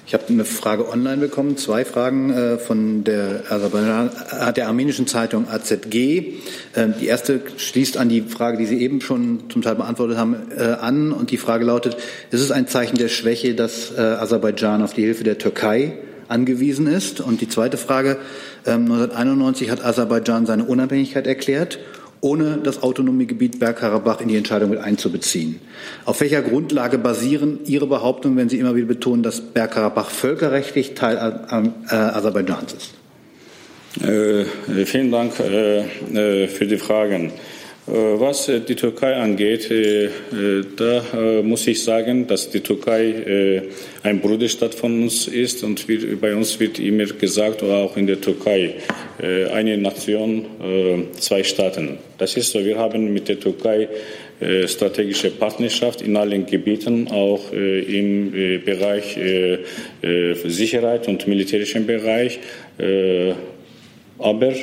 Ich 0.09 0.15
habe 0.15 0.23
eine 0.29 0.43
Frage 0.43 0.89
online 0.89 1.17
bekommen, 1.17 1.55
zwei 1.55 1.85
Fragen 1.85 2.33
äh, 2.33 2.57
von 2.57 3.03
der, 3.03 3.43
also 3.49 3.69
der 4.55 4.67
armenischen 4.67 5.05
Zeitung 5.05 5.47
AZG. 5.47 5.93
Äh, 6.73 6.87
die 6.99 7.05
erste 7.05 7.41
schließt 7.57 7.95
an 7.95 8.09
die 8.09 8.21
Frage, 8.23 8.57
die 8.57 8.65
Sie 8.65 8.81
eben 8.81 9.01
schon 9.01 9.51
zum 9.51 9.61
Teil 9.61 9.75
beantwortet 9.75 10.17
haben, 10.17 10.35
äh, 10.57 10.63
an. 10.63 11.11
Und 11.11 11.29
die 11.29 11.37
Frage 11.37 11.63
lautet, 11.63 11.95
ist 12.31 12.41
es 12.41 12.49
ein 12.49 12.67
Zeichen 12.67 12.97
der 12.97 13.09
Schwäche, 13.09 13.53
dass 13.53 13.95
Aserbaidschan 13.95 14.81
auf 14.81 14.95
die 14.95 15.03
Hilfe 15.03 15.23
der 15.23 15.37
Türkei 15.37 15.93
angewiesen 16.27 16.87
ist? 16.87 17.21
Und 17.21 17.41
die 17.41 17.47
zweite 17.47 17.77
Frage, 17.77 18.17
1991 18.65 19.67
ähm, 19.67 19.73
hat 19.73 19.85
Aserbaidschan 19.85 20.47
seine 20.47 20.63
Unabhängigkeit 20.63 21.27
erklärt 21.27 21.77
ohne 22.21 22.59
das 22.63 22.83
autonome 22.83 23.25
Gebiet 23.25 23.59
Bergkarabach 23.59 24.21
in 24.21 24.27
die 24.27 24.37
Entscheidung 24.37 24.69
mit 24.71 24.79
einzubeziehen. 24.79 25.59
Auf 26.05 26.21
welcher 26.21 26.41
Grundlage 26.41 26.97
basieren 26.97 27.59
Ihre 27.65 27.87
Behauptungen, 27.87 28.37
wenn 28.37 28.49
Sie 28.49 28.59
immer 28.59 28.75
wieder 28.75 28.87
betonen, 28.87 29.23
dass 29.23 29.41
Bergkarabach 29.41 30.09
völkerrechtlich 30.09 30.95
Teil 30.95 31.17
äh, 31.17 31.95
Aserbaidschans 31.95 32.73
ist? 32.73 32.93
Äh, 34.03 34.45
vielen 34.85 35.11
Dank 35.11 35.39
äh, 35.39 35.81
äh 35.81 36.47
für 36.47 36.67
die 36.67 36.77
Fragen. 36.77 37.31
Äh, 37.89 38.19
was 38.19 38.47
äh, 38.49 38.59
die 38.61 38.75
Türkei 38.75 39.15
angeht, 39.15 39.71
äh, 39.71 40.09
da 40.75 41.41
muss 41.41 41.65
ich 41.67 41.83
sagen, 41.83 42.27
dass 42.27 42.49
die 42.49 42.59
Türkei 42.59 43.63
ein 44.03 44.19
Bruderstaat 44.19 44.75
von 44.75 45.03
uns 45.03 45.27
ist 45.27 45.63
und 45.63 45.85
bei 46.21 46.35
uns 46.35 46.59
wird 46.59 46.79
immer 46.79 47.05
gesagt, 47.05 47.63
auch 47.63 47.97
in 47.97 48.07
der 48.07 48.21
Türkei, 48.21 48.75
eine 49.53 49.77
Nation, 49.77 50.45
zwei 51.17 51.43
Staaten. 51.43 51.97
Das 52.17 52.37
ist 52.37 52.51
so. 52.51 52.63
Wir 52.63 52.77
haben 52.77 53.11
mit 53.13 53.27
der 53.27 53.39
Türkei 53.39 53.89
strategische 54.65 55.31
Partnerschaft 55.31 56.01
in 56.01 56.15
allen 56.15 56.45
Gebieten, 56.45 57.07
auch 57.09 57.51
im 57.51 58.31
Bereich 58.63 59.17
Sicherheit 60.45 61.07
und 61.07 61.27
militärischen 61.27 61.85
Bereich. 61.85 62.39
Aber 64.17 64.53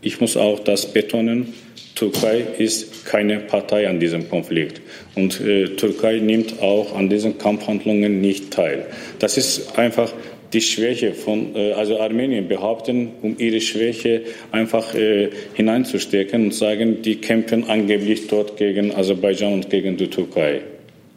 ich 0.00 0.20
muss 0.20 0.36
auch 0.36 0.58
das 0.60 0.92
betonen, 0.92 1.54
Türkei 1.94 2.44
ist 2.58 3.04
keine 3.04 3.40
Partei 3.40 3.88
an 3.88 4.00
diesem 4.00 4.28
Konflikt 4.28 4.80
und 5.14 5.40
äh, 5.40 5.68
Türkei 5.76 6.18
nimmt 6.18 6.62
auch 6.62 6.96
an 6.96 7.08
diesen 7.08 7.38
Kampfhandlungen 7.38 8.20
nicht 8.20 8.50
teil. 8.50 8.86
Das 9.18 9.36
ist 9.36 9.78
einfach 9.78 10.12
die 10.52 10.60
Schwäche 10.60 11.12
von, 11.12 11.54
äh, 11.54 11.72
also 11.72 12.00
Armenien 12.00 12.48
behaupten, 12.48 13.10
um 13.22 13.36
ihre 13.38 13.60
Schwäche 13.60 14.22
einfach 14.50 14.94
äh, 14.94 15.30
hineinzustecken 15.54 16.44
und 16.44 16.54
sagen, 16.54 17.02
die 17.02 17.16
kämpfen 17.16 17.68
angeblich 17.68 18.26
dort 18.26 18.56
gegen 18.56 18.94
Aserbaidschan 18.94 19.52
und 19.54 19.70
gegen 19.70 19.96
die 19.96 20.08
Türkei. 20.08 20.62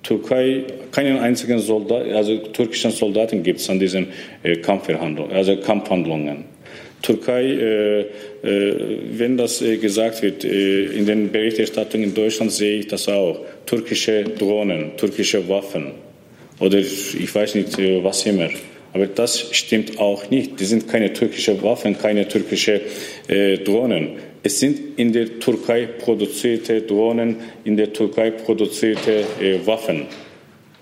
Türkei 0.04 0.64
keinen 0.92 1.18
einzigen 1.18 1.60
Soldat, 1.60 2.08
also 2.10 2.38
türkischen 2.38 2.92
Soldaten 2.92 3.42
gibt 3.44 3.60
es 3.60 3.70
an 3.70 3.80
diesen 3.80 4.08
äh, 4.44 4.58
Kampfverhandlungen, 4.58 5.36
also 5.36 5.58
Kampfhandlungen. 5.58 6.55
Türkei, 7.06 7.44
äh, 7.44 8.02
äh, 8.02 9.00
wenn 9.12 9.38
das 9.38 9.62
äh, 9.62 9.78
gesagt 9.78 10.24
wird, 10.24 10.44
äh, 10.44 10.86
in 10.86 11.06
den 11.06 11.32
Berichterstattungen 11.32 12.10
in 12.10 12.14
Deutschland 12.16 12.52
sehe 12.52 12.80
ich 12.80 12.88
das 12.88 13.08
auch. 13.08 13.40
Türkische 13.68 14.24
Drohnen, 14.24 14.98
türkische 14.98 15.48
Waffen 15.48 15.92
oder 16.60 16.80
ich 16.80 17.34
weiß 17.34 17.56
nicht, 17.56 17.78
äh, 17.78 18.04
was 18.04 18.26
immer. 18.26 18.50
Aber 18.94 19.06
das 19.06 19.50
stimmt 19.52 20.00
auch 20.00 20.30
nicht. 20.32 20.60
Die 20.60 20.66
sind 20.66 20.88
keine 20.88 21.14
türkische 21.14 21.62
Waffen, 21.62 21.98
keine 21.98 22.28
türkische 22.28 22.82
äh, 23.28 23.58
Drohnen. 23.60 24.14
Es 24.42 24.60
sind 24.60 24.98
in 24.98 25.14
der 25.14 25.40
Türkei 25.40 25.86
produzierte 25.86 26.82
Drohnen, 26.82 27.38
in 27.66 27.78
der 27.78 27.94
Türkei 27.94 28.32
produzierte 28.32 29.26
Waffen. 29.66 30.06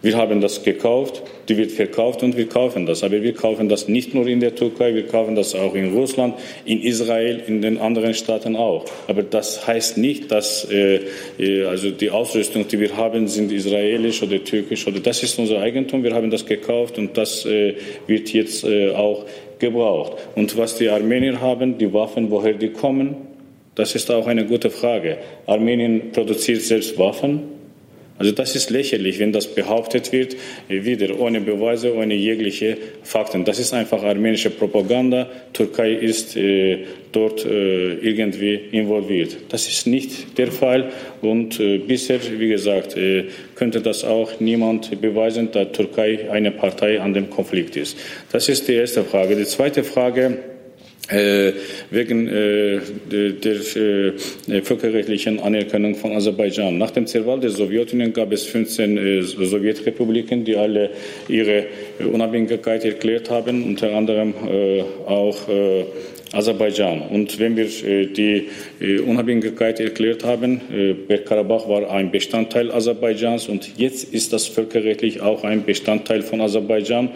Wir 0.01 0.17
haben 0.17 0.41
das 0.41 0.61
gekauft, 0.61 1.23
die 1.49 1.57
wird 1.57 1.71
verkauft 1.71 2.23
und 2.23 2.37
wir 2.37 2.47
kaufen 2.47 2.85
das. 2.85 3.03
Aber 3.03 3.21
wir 3.21 3.33
kaufen 3.33 3.69
das 3.69 3.87
nicht 3.87 4.13
nur 4.13 4.27
in 4.27 4.39
der 4.39 4.55
Türkei, 4.55 4.93
wir 4.95 5.07
kaufen 5.07 5.35
das 5.35 5.55
auch 5.55 5.75
in 5.75 5.93
Russland, 5.93 6.35
in 6.65 6.81
Israel, 6.81 7.41
in 7.47 7.61
den 7.61 7.77
anderen 7.77 8.13
Staaten 8.13 8.55
auch. 8.55 8.85
Aber 9.07 9.23
das 9.23 9.67
heißt 9.67 9.97
nicht, 9.97 10.31
dass 10.31 10.69
äh, 10.69 11.01
äh, 11.39 11.65
also 11.65 11.91
die 11.91 12.09
Ausrüstung, 12.09 12.67
die 12.67 12.79
wir 12.79 12.95
haben, 12.95 13.27
sind 13.27 13.51
israelisch 13.51 14.23
oder 14.23 14.43
türkisch 14.43 14.87
oder 14.87 14.99
das 14.99 15.23
ist 15.23 15.37
unser 15.39 15.59
Eigentum. 15.59 16.03
Wir 16.03 16.13
haben 16.13 16.29
das 16.29 16.45
gekauft 16.45 16.97
und 16.97 17.17
das 17.17 17.45
äh, 17.45 17.75
wird 18.07 18.31
jetzt 18.33 18.63
äh, 18.63 18.91
auch 18.91 19.25
gebraucht. 19.59 20.13
Und 20.35 20.57
was 20.57 20.77
die 20.77 20.89
Armenier 20.89 21.39
haben, 21.41 21.77
die 21.77 21.93
Waffen, 21.93 22.29
woher 22.31 22.53
die 22.53 22.69
kommen, 22.69 23.15
das 23.75 23.95
ist 23.95 24.11
auch 24.11 24.27
eine 24.27 24.45
gute 24.45 24.69
Frage. 24.69 25.17
Armenien 25.47 26.11
produziert 26.11 26.61
selbst 26.61 26.97
Waffen 26.99 27.41
Also 28.19 28.31
das 28.31 28.55
ist 28.55 28.69
lächerlich, 28.69 29.19
wenn 29.19 29.31
das 29.31 29.47
behauptet 29.47 30.11
wird, 30.11 30.35
wieder 30.67 31.19
ohne 31.19 31.41
Beweise, 31.41 31.95
ohne 31.95 32.13
jegliche 32.13 32.77
Fakten. 33.01 33.43
Das 33.43 33.59
ist 33.59 33.73
einfach 33.73 34.03
armenische 34.03 34.51
Propaganda. 34.51 35.29
Türkei 35.51 35.93
ist 35.93 36.37
äh, 36.37 36.85
dort 37.11 37.43
äh, 37.45 37.93
irgendwie 37.95 38.55
involviert. 38.71 39.37
Das 39.49 39.67
ist 39.67 39.87
nicht 39.87 40.37
der 40.37 40.51
Fall 40.51 40.91
und 41.21 41.59
äh, 41.59 41.79
bisher, 41.79 42.19
wie 42.37 42.49
gesagt, 42.49 42.95
äh, 42.97 43.25
könnte 43.55 43.81
das 43.81 44.03
auch 44.03 44.39
niemand 44.39 45.01
beweisen, 45.01 45.51
dass 45.51 45.71
Türkei 45.71 46.29
eine 46.31 46.51
Partei 46.51 47.01
an 47.01 47.13
dem 47.13 47.29
Konflikt 47.29 47.75
ist. 47.75 47.97
Das 48.31 48.47
ist 48.47 48.67
die 48.67 48.73
erste 48.73 49.03
Frage. 49.03 49.35
Die 49.35 49.45
zweite 49.45 49.83
Frage 49.83 50.25
äh, 50.25 50.52
wegen 51.09 52.27
äh, 52.27 52.79
der 53.09 53.53
äh, 53.53 54.61
völkerrechtlichen 54.61 55.39
Anerkennung 55.39 55.95
von 55.95 56.13
Aserbaidschan. 56.13 56.77
Nach 56.77 56.91
dem 56.91 57.07
Zerfall 57.07 57.41
der 57.41 57.49
Sowjetunion 57.49 58.13
gab 58.13 58.31
es 58.31 58.45
15 58.45 58.97
äh, 58.97 59.21
Sowjetrepubliken, 59.21 60.45
die 60.45 60.55
alle 60.55 60.91
ihre 61.27 61.65
Unabhängigkeit 61.99 62.85
erklärt 62.85 63.29
haben, 63.29 63.65
unter 63.65 63.93
anderem 63.93 64.33
äh, 64.49 64.81
auch 65.05 65.49
äh, 65.49 65.83
Aserbaidschan. 66.33 67.01
Und 67.01 67.39
wenn 67.39 67.55
wir 67.55 67.65
äh, 67.65 68.07
die 68.07 68.49
äh, 68.81 68.99
Unabhängigkeit 68.99 69.79
erklärt 69.79 70.23
haben, 70.23 70.61
äh, 70.71 70.93
Bergkarabach 70.93 71.69
war 71.69 71.91
ein 71.91 72.11
Bestandteil 72.11 72.71
Aserbaidschans 72.71 73.47
und 73.47 73.77
jetzt 73.77 74.11
ist 74.13 74.33
das 74.33 74.47
völkerrechtlich 74.47 75.21
auch 75.21 75.43
ein 75.43 75.63
Bestandteil 75.63 76.23
von 76.23 76.41
Aserbaidschan, 76.41 77.11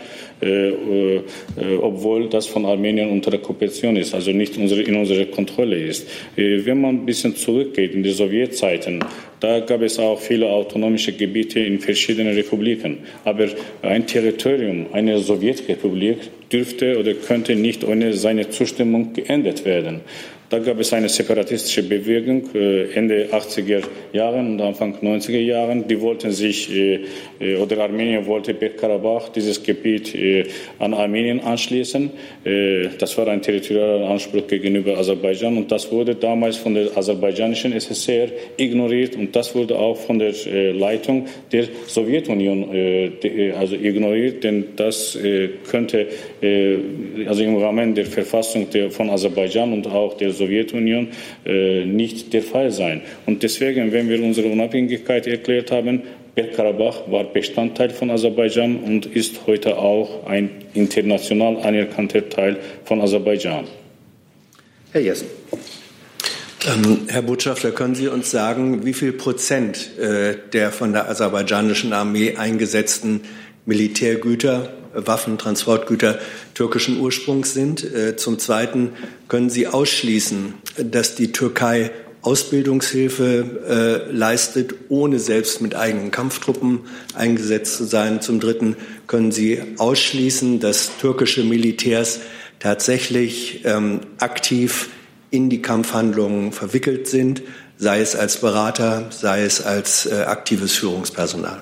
obwohl 1.82 2.30
das 2.30 2.45
von 2.45 2.65
Armenien 2.65 3.10
unter 3.10 3.32
der 3.32 3.39
Okkupation 3.39 3.95
ist, 3.95 4.13
also 4.13 4.32
nicht 4.32 4.56
in 4.58 4.95
unserer 4.95 5.26
Kontrolle 5.26 5.78
ist. 5.78 6.08
Wenn 6.36 6.82
man 6.82 6.97
ein 6.97 7.06
bisschen 7.06 7.36
zurückgeht 7.36 7.93
in 7.93 8.04
die 8.04 8.12
Sowjetzeiten, 8.12 9.04
da 9.39 9.60
gab 9.60 9.82
es 9.82 10.00
auch 10.00 10.19
viele 10.19 10.47
autonomische 10.47 11.13
Gebiete 11.13 11.60
in 11.60 11.80
verschiedenen 11.80 12.36
Republiken. 12.36 13.00
Aber 13.23 13.47
ein 13.82 14.06
Territorium 14.08 14.88
einer 14.93 15.19
Sowjetrepublik 15.19 16.17
dürfte 16.52 16.97
oder 17.00 17.13
könnte 17.13 17.56
nicht 17.56 17.84
ohne 17.84 18.13
seine 18.13 18.50
Zustimmung 18.50 19.13
geändert 19.13 19.65
werden. 19.65 20.02
Da 20.50 20.60
gab 20.60 20.80
es 20.80 20.94
eine 20.94 21.10
separatistische 21.10 21.84
Bewegung 21.84 22.44
äh, 22.56 22.94
Ende 22.94 23.28
80er 23.34 23.84
Jahren 24.14 24.54
und 24.54 24.62
Anfang 24.62 24.96
90er 25.02 25.40
Jahren. 25.40 25.86
Die 25.90 26.00
wollten 26.00 26.32
sich, 26.32 26.74
äh, 26.74 27.02
äh, 27.42 27.58
oder 27.58 27.80
Armenien 27.80 28.26
wollte 28.26 28.54
Bergkarabach, 28.54 29.28
dieses 29.30 29.62
Gebiet, 29.62 30.18
an 30.80 30.94
Armenien 30.94 31.42
anschließen. 31.42 32.12
Das 32.98 33.18
war 33.18 33.28
ein 33.28 33.42
territorialer 33.42 34.10
Anspruch 34.10 34.48
gegenüber 34.48 34.98
Aserbaidschan 34.98 35.58
und 35.58 35.72
das 35.72 35.92
wurde 35.92 36.16
damals 36.16 36.58
von 36.58 36.74
der 36.74 36.96
aserbaidschanischen 36.96 37.74
SSR 37.74 38.30
ignoriert 38.58 39.16
und 39.16 39.36
das 39.36 39.54
wurde 39.56 39.78
auch 39.78 39.98
von 39.98 40.20
der 40.20 40.34
Leitung 40.74 41.26
der 41.52 41.66
Sowjetunion 41.88 42.70
also 43.58 43.76
ignoriert, 43.76 44.44
denn 44.44 44.66
das 44.76 45.18
könnte 45.70 46.08
also 47.28 47.44
im 47.44 47.58
Rahmen 47.58 47.96
der 47.96 48.06
Verfassung 48.06 48.68
von 48.90 49.10
Aserbaidschan 49.10 49.74
und 49.74 49.88
auch 49.88 50.16
der 50.16 50.32
Sowjetunion 50.38 51.10
äh, 51.45 51.86
nicht 51.86 52.34
der 52.34 52.43
Fall 52.43 52.71
sein. 52.71 53.02
Und 53.26 53.43
deswegen, 53.43 53.91
wenn 53.91 54.08
wir 54.10 54.23
unsere 54.23 54.47
Unabhängigkeit 54.47 55.28
erklärt 55.28 55.71
haben, 55.71 56.04
Bergkarabach 56.36 57.10
war 57.12 57.23
Bestandteil 57.23 57.89
von 57.89 58.12
Aserbaidschan 58.12 58.78
und 58.78 59.08
ist 59.08 59.47
heute 59.47 59.80
auch 59.80 60.28
ein 60.28 60.52
international 60.76 61.58
anerkannter 61.58 62.30
Teil 62.30 62.58
von 62.86 63.02
Aserbaidschan. 63.02 63.65
Herr 64.91 65.02
Jessen. 65.02 65.28
Ähm, 66.67 67.08
Herr 67.08 67.23
Botschafter, 67.23 67.71
können 67.71 67.95
Sie 67.95 68.08
uns 68.08 68.30
sagen, 68.30 68.86
wie 68.86 68.93
viel 68.93 69.13
Prozent 69.13 69.97
äh, 69.97 70.36
der 70.54 70.71
von 70.71 70.93
der 70.93 71.10
aserbaidschanischen 71.10 71.91
Armee 71.91 72.36
eingesetzten 72.36 73.21
Militärgüter 73.65 74.73
Waffen, 75.06 75.38
Transportgüter 75.38 76.20
türkischen 76.54 77.00
Ursprungs 77.00 77.54
sind. 77.54 77.84
Äh, 77.84 78.16
zum 78.16 78.40
Zweiten 78.40 78.92
können 79.28 79.50
Sie 79.50 79.68
ausschließen, 79.68 80.54
dass 80.78 81.16
die 81.16 81.32
Türkei 81.32 81.92
Ausbildungshilfe 82.22 84.08
äh, 84.10 84.12
leistet, 84.12 84.74
ohne 84.90 85.20
selbst 85.20 85.62
mit 85.62 85.76
eigenen 85.76 86.12
Kampftruppen 86.12 86.82
eingesetzt 87.14 87.78
zu 87.78 87.86
sein. 87.86 88.22
Zum 88.22 88.40
Dritten 88.40 88.76
können 89.08 89.32
Sie 89.32 89.62
ausschließen, 89.78 90.60
dass 90.60 90.98
türkische 90.98 91.44
Militärs 91.44 92.20
tatsächlich 92.60 93.62
ähm, 93.66 94.02
aktiv 94.20 94.90
in 95.30 95.50
die 95.50 95.62
Kampfhandlungen 95.62 96.52
verwickelt 96.52 97.08
sind, 97.08 97.44
sei 97.78 98.02
es 98.02 98.16
als 98.16 98.42
Berater, 98.42 99.10
sei 99.12 99.44
es 99.44 99.62
als 99.62 100.06
äh, 100.06 100.24
aktives 100.24 100.74
Führungspersonal. 100.76 101.62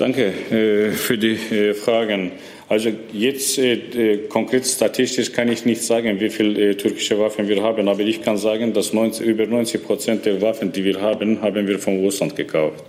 Danke 0.00 0.32
äh, 0.50 0.92
für 0.92 1.18
die 1.18 1.34
äh, 1.34 1.74
Fragen. 1.74 2.32
Also 2.70 2.90
jetzt 3.12 3.58
äh, 3.58 4.20
konkret 4.30 4.66
statistisch 4.66 5.30
kann 5.30 5.52
ich 5.52 5.66
nicht 5.66 5.82
sagen, 5.82 6.18
wie 6.20 6.30
viele 6.30 6.74
türkische 6.74 7.18
Waffen 7.18 7.48
wir 7.48 7.62
haben, 7.62 7.86
aber 7.86 8.00
ich 8.00 8.22
kann 8.22 8.38
sagen, 8.38 8.72
dass 8.72 8.94
90, 8.94 9.26
über 9.26 9.44
90 9.44 9.84
Prozent 9.84 10.24
der 10.24 10.40
Waffen, 10.40 10.72
die 10.72 10.84
wir 10.84 11.02
haben, 11.02 11.42
haben 11.42 11.68
wir 11.68 11.78
von 11.78 11.98
Russland 12.00 12.34
gekauft. 12.34 12.82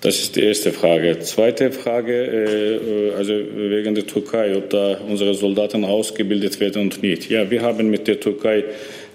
Das 0.00 0.18
ist 0.18 0.34
die 0.34 0.42
erste 0.42 0.72
Frage. 0.72 1.20
Zweite 1.20 1.70
Frage, 1.70 3.12
also 3.16 3.32
wegen 3.32 3.94
der 3.94 4.06
Türkei, 4.06 4.56
ob 4.56 4.70
da 4.70 4.98
unsere 5.08 5.34
Soldaten 5.34 5.84
ausgebildet 5.84 6.60
werden 6.60 6.82
und 6.82 7.02
nicht. 7.02 7.30
Ja, 7.30 7.50
wir 7.50 7.62
haben 7.62 7.90
mit 7.90 8.06
der 8.06 8.20
Türkei 8.20 8.64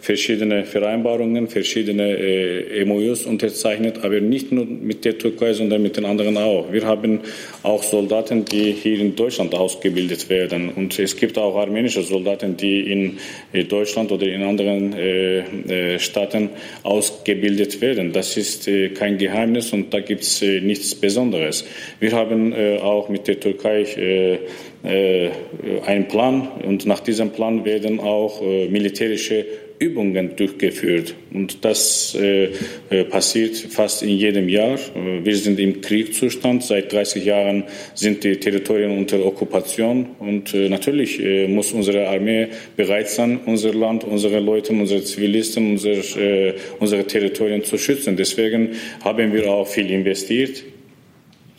verschiedene 0.01 0.65
Vereinbarungen, 0.65 1.47
verschiedene 1.47 2.17
äh, 2.17 2.83
MOUs 2.85 3.25
unterzeichnet, 3.25 3.99
aber 4.03 4.19
nicht 4.19 4.51
nur 4.51 4.65
mit 4.65 5.05
der 5.05 5.17
Türkei, 5.17 5.53
sondern 5.53 5.81
mit 5.81 5.95
den 5.95 6.05
anderen 6.05 6.37
auch. 6.37 6.71
Wir 6.71 6.85
haben 6.85 7.19
auch 7.61 7.83
Soldaten, 7.83 8.43
die 8.43 8.71
hier 8.71 8.99
in 8.99 9.15
Deutschland 9.15 9.53
ausgebildet 9.53 10.27
werden. 10.29 10.69
Und 10.69 10.97
es 10.97 11.15
gibt 11.15 11.37
auch 11.37 11.55
armenische 11.55 12.01
Soldaten, 12.01 12.57
die 12.57 12.91
in 12.91 13.19
äh, 13.53 13.63
Deutschland 13.63 14.11
oder 14.11 14.25
in 14.25 14.41
anderen 14.41 14.93
äh, 14.93 15.39
äh, 15.67 15.99
Staaten 15.99 16.49
ausgebildet 16.81 17.79
werden. 17.79 18.11
Das 18.11 18.37
ist 18.37 18.67
äh, 18.67 18.89
kein 18.89 19.19
Geheimnis 19.19 19.71
und 19.71 19.93
da 19.93 19.99
gibt 19.99 20.23
es 20.23 20.41
äh, 20.41 20.61
nichts 20.61 20.95
Besonderes. 20.95 21.63
Wir 21.99 22.13
haben 22.13 22.53
auch 22.81 23.09
mit 23.09 23.27
der 23.27 23.39
Türkei 23.39 24.39
einen 24.83 26.07
Plan 26.07 26.47
und 26.65 26.85
nach 26.85 26.99
diesem 27.01 27.31
Plan 27.31 27.65
werden 27.65 27.99
auch 27.99 28.41
militärische 28.41 29.45
Übungen 29.81 30.35
durchgeführt. 30.35 31.15
Und 31.33 31.65
das 31.65 32.15
äh, 32.15 32.51
äh, 32.89 33.03
passiert 33.05 33.57
fast 33.57 34.03
in 34.03 34.09
jedem 34.09 34.47
Jahr. 34.47 34.75
Äh, 34.75 35.25
wir 35.25 35.35
sind 35.35 35.59
im 35.59 35.81
Kriegszustand. 35.81 36.63
Seit 36.63 36.93
30 36.93 37.25
Jahren 37.25 37.63
sind 37.95 38.23
die 38.23 38.37
Territorien 38.37 38.97
unter 38.97 39.25
Okkupation. 39.25 40.11
Und 40.19 40.53
äh, 40.53 40.69
natürlich 40.69 41.19
äh, 41.19 41.47
muss 41.47 41.71
unsere 41.71 42.07
Armee 42.07 42.49
bereit 42.77 43.09
sein, 43.09 43.39
unser 43.45 43.73
Land, 43.73 44.03
unsere 44.03 44.39
Leute, 44.39 44.71
unsere 44.71 45.03
Zivilisten, 45.03 45.71
unser, 45.71 45.91
äh, 46.17 46.53
unsere 46.79 47.05
Territorien 47.05 47.63
zu 47.63 47.77
schützen. 47.77 48.15
Deswegen 48.15 48.69
haben 49.03 49.33
wir 49.33 49.51
auch 49.51 49.67
viel 49.67 49.89
investiert. 49.89 50.63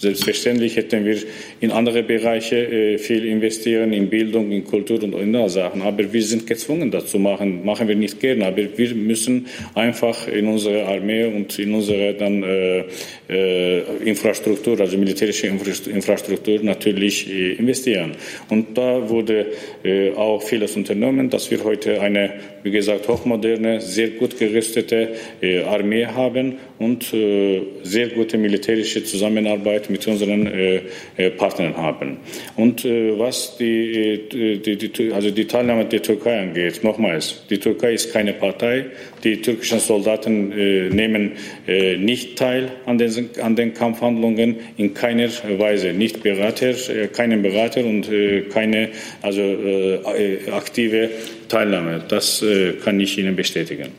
Selbstverständlich 0.03 0.75
hätten 0.75 1.05
wir 1.05 1.17
in 1.61 1.71
andere 1.71 2.03
Bereiche 2.03 2.57
äh, 2.57 2.99
viel 2.99 3.25
investieren, 3.25 3.93
in 3.93 4.11
Bildung, 4.11 4.51
in 4.51 4.65
Kultur 4.65 5.01
und 5.01 5.15
andere 5.15 5.49
Sachen. 5.49 5.81
Aber 5.81 6.13
wir 6.13 6.23
sind 6.25 6.45
gezwungen, 6.45 6.91
das 6.91 7.07
zu 7.07 7.21
machen. 7.21 7.65
Machen 7.65 7.87
wir 7.87 7.95
nicht 7.95 8.19
gerne. 8.19 8.47
Aber 8.47 8.57
wir 8.77 8.95
müssen 8.97 9.47
einfach 9.77 10.27
in 10.27 10.49
unsere 10.49 10.87
Armee 10.87 11.27
und 11.27 11.57
in 11.57 11.73
unsere 11.73 12.15
dann 12.15 12.43
äh, 12.43 12.83
äh, 13.33 13.83
Infrastruktur, 14.05 14.81
also 14.81 14.99
militärische 14.99 15.47
Infrastruktur 15.47 16.59
natürlich 16.63 17.31
äh, 17.31 17.53
investieren. 17.53 18.13
Und 18.49 18.77
da 18.77 19.09
wurde 19.09 19.47
äh, 19.85 20.11
auch 20.15 20.43
vieles 20.43 20.77
unternommen, 20.77 21.31
dass 21.31 21.49
wir 21.51 21.63
heute 21.63 22.01
eine, 22.01 22.33
wie 22.65 22.73
gesagt, 22.73 23.07
hochmoderne, 23.07 23.81
sehr 23.81 24.09
gut 24.09 24.37
gerüstete 24.37 25.11
äh, 25.41 25.63
Armee 25.63 26.07
haben 26.07 26.57
und 26.79 27.05
sehr 27.85 28.09
gute 28.09 28.37
militärische 28.39 29.05
Zusammenarbeit 29.05 29.89
mit 29.93 30.07
unseren 30.07 30.47
äh, 30.47 30.81
äh, 31.17 31.31
Partnern 31.31 31.77
haben. 31.77 32.17
Und 32.57 32.85
äh, 32.85 33.19
was 33.19 33.57
die, 33.59 34.29
die, 34.33 34.77
die, 34.77 35.13
also 35.13 35.31
die 35.31 35.47
Teilnahme 35.47 35.85
der 35.85 36.03
Türkei 36.03 36.41
angeht, 36.41 36.83
nochmals, 36.83 37.45
die 37.49 37.59
Türkei 37.59 37.93
ist 37.93 38.13
keine 38.13 38.33
Partei. 38.33 38.87
Die 39.23 39.41
türkischen 39.41 39.79
Soldaten 39.79 40.49
nehmen 40.89 41.33
nicht 41.99 42.37
teil 42.37 42.73
an 42.87 42.99
den, 42.99 43.31
an 43.41 43.55
den 43.55 43.73
Kampfhandlungen 43.73 44.57
in 44.77 44.95
keiner 44.95 45.29
Weise. 45.59 45.93
Nicht 45.93 46.25
Berater, 46.25 46.75
keinen 47.13 47.41
Berater 47.41 47.85
und 47.85 48.11
keine 48.53 48.89
also, 49.21 49.43
aktive 50.51 51.11
Teilnahme. 51.49 52.03
Das 52.09 52.45
kann 52.85 52.99
ich 52.99 53.17
Ihnen 53.17 53.37
bestätigen. 53.37 53.93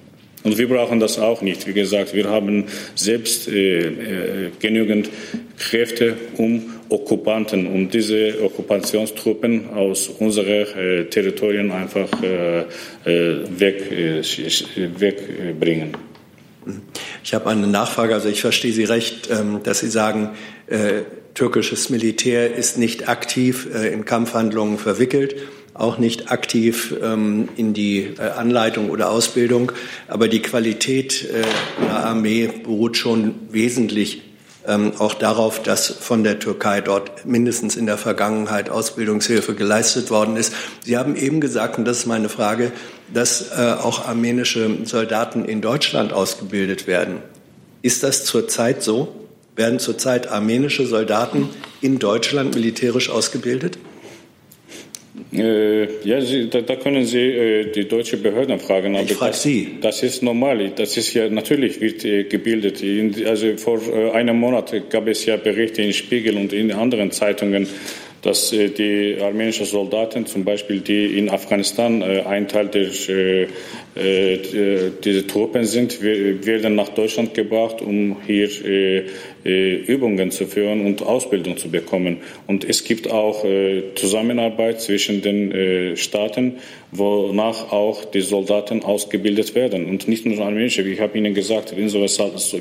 Und 0.43 0.57
wir 0.57 0.67
brauchen 0.67 0.99
das 0.99 1.17
auch 1.19 1.41
nicht. 1.41 1.67
Wie 1.67 1.73
gesagt, 1.73 2.13
wir 2.13 2.29
haben 2.29 2.65
selbst 2.95 3.47
äh, 3.47 3.79
äh, 3.79 4.51
genügend 4.59 5.09
Kräfte, 5.57 6.15
um 6.37 6.73
Okkupanten, 6.89 7.65
um 7.65 7.89
diese 7.89 8.43
Okkupationstruppen 8.43 9.69
aus 9.69 10.09
unseren 10.09 10.47
äh, 10.47 11.05
Territorien 11.05 11.71
einfach 11.71 12.09
äh, 12.21 12.59
äh 13.05 13.39
weg, 13.57 13.91
äh, 13.91 14.21
wegbringen. 14.99 15.95
Ich 17.23 17.33
habe 17.33 17.49
eine 17.49 17.67
Nachfrage. 17.67 18.13
Also 18.13 18.27
ich 18.27 18.41
verstehe 18.41 18.73
Sie 18.73 18.83
recht, 18.83 19.29
ähm, 19.31 19.61
dass 19.63 19.79
Sie 19.79 19.89
sagen, 19.89 20.31
türkisches 21.33 21.89
Militär 21.89 22.55
ist 22.55 22.77
nicht 22.77 23.09
aktiv 23.09 23.67
in 23.91 24.05
Kampfhandlungen 24.05 24.77
verwickelt, 24.77 25.35
auch 25.73 25.97
nicht 25.97 26.31
aktiv 26.31 26.95
ähm, 27.01 27.49
in 27.55 27.73
die 27.73 28.13
äh, 28.17 28.21
Anleitung 28.21 28.89
oder 28.89 29.09
Ausbildung. 29.09 29.71
Aber 30.07 30.27
die 30.27 30.41
Qualität 30.41 31.27
der 31.81 32.05
Armee 32.05 32.49
beruht 32.63 32.97
schon 32.97 33.35
wesentlich 33.49 34.21
ähm, 34.65 34.93
auch 34.97 35.13
darauf, 35.13 35.61
dass 35.61 35.87
von 35.87 36.23
der 36.23 36.39
Türkei 36.39 36.81
dort 36.81 37.25
mindestens 37.25 37.75
in 37.75 37.85
der 37.85 37.97
Vergangenheit 37.97 38.69
Ausbildungshilfe 38.69 39.55
geleistet 39.55 40.09
worden 40.09 40.37
ist. 40.37 40.53
Sie 40.83 40.97
haben 40.97 41.15
eben 41.15 41.41
gesagt, 41.41 41.77
und 41.77 41.85
das 41.85 41.99
ist 41.99 42.05
meine 42.05 42.29
Frage, 42.29 42.71
dass 43.13 43.51
äh, 43.51 43.75
auch 43.81 44.07
armenische 44.07 44.85
Soldaten 44.85 45.45
in 45.45 45.61
Deutschland 45.61 46.13
ausgebildet 46.13 46.87
werden. 46.87 47.17
Ist 47.81 48.03
das 48.03 48.23
zurzeit 48.23 48.81
so? 48.81 49.13
Werden 49.55 49.79
zurzeit 49.79 50.31
armenische 50.31 50.85
Soldaten 50.87 51.49
in 51.81 51.99
Deutschland 51.99 52.55
militärisch 52.55 53.09
ausgebildet? 53.09 53.77
Äh, 55.31 56.07
ja, 56.07 56.21
Sie, 56.21 56.49
da, 56.49 56.61
da, 56.61 56.75
können 56.75 57.05
Sie 57.05 57.19
äh, 57.19 57.71
die 57.71 57.87
deutsche 57.87 58.17
Behörden 58.17 58.59
fragen. 58.59 58.95
Aber 58.95 59.03
ich 59.03 59.13
frage 59.13 59.35
Sie. 59.35 59.77
Das 59.79 60.01
ist 60.01 60.23
normal. 60.23 60.71
Das 60.75 60.97
ist 60.97 61.13
ja 61.13 61.29
natürlich 61.29 61.79
wird 61.79 62.03
äh, 62.03 62.23
gebildet. 62.23 62.81
In, 62.81 63.13
also 63.27 63.55
vor 63.57 63.79
äh, 63.93 64.11
einem 64.11 64.37
Monat 64.37 64.73
gab 64.89 65.07
es 65.07 65.25
ja 65.25 65.37
Berichte 65.37 65.83
in 65.83 65.93
Spiegel 65.93 66.35
und 66.37 66.51
in 66.51 66.71
anderen 66.71 67.11
Zeitungen, 67.11 67.67
dass 68.23 68.53
äh, 68.53 68.69
die 68.69 69.17
armenischen 69.21 69.67
Soldaten, 69.67 70.25
zum 70.25 70.43
Beispiel 70.45 70.79
die 70.79 71.17
in 71.19 71.29
Afghanistan 71.29 72.01
äh, 72.01 72.21
ein 72.21 72.47
Teil 72.47 72.69
der 72.69 72.89
diese 73.95 75.27
Truppen 75.27 75.65
sind, 75.65 76.01
werden 76.01 76.73
nach 76.73 76.89
Deutschland 76.89 77.35
gebracht, 77.35 77.79
um 77.79 78.17
hier 78.25 78.49
Übungen 79.43 80.31
zu 80.31 80.45
führen 80.45 80.85
und 80.85 81.01
Ausbildung 81.01 81.57
zu 81.57 81.69
bekommen. 81.69 82.17
Und 82.47 82.63
es 82.63 82.83
gibt 82.83 83.11
auch 83.11 83.43
äh, 83.43 83.83
Zusammenarbeit 83.95 84.81
zwischen 84.81 85.21
den 85.21 85.51
äh, 85.51 85.97
Staaten, 85.97 86.55
wonach 86.91 87.71
auch 87.71 88.05
die 88.05 88.21
Soldaten 88.21 88.83
ausgebildet 88.83 89.55
werden. 89.55 89.85
Und 89.85 90.07
nicht 90.07 90.25
nur 90.25 90.39
armenische, 90.45 90.83
ich 90.83 90.99
habe 90.99 91.17
Ihnen 91.17 91.33
gesagt, 91.33 91.73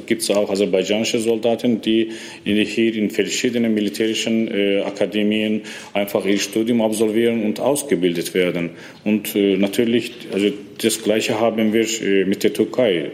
gibt 0.06 0.22
es 0.22 0.30
auch 0.30 0.50
aserbaidschanische 0.50 1.18
Soldaten, 1.18 1.80
die 1.82 2.10
hier 2.44 2.94
in 2.94 3.10
verschiedenen 3.10 3.74
militärischen 3.74 4.50
Akademien 4.84 5.62
einfach 5.92 6.24
ihr 6.24 6.38
Studium 6.38 6.80
absolvieren 6.80 7.44
und 7.44 7.60
ausgebildet 7.60 8.32
werden. 8.32 8.70
Und 9.04 9.34
natürlich, 9.34 10.12
also 10.32 10.48
das 10.82 11.02
Gleiche 11.02 11.38
haben 11.38 11.74
wir 11.74 11.86
mit 12.26 12.42
der 12.42 12.54
Türkei. 12.54 13.10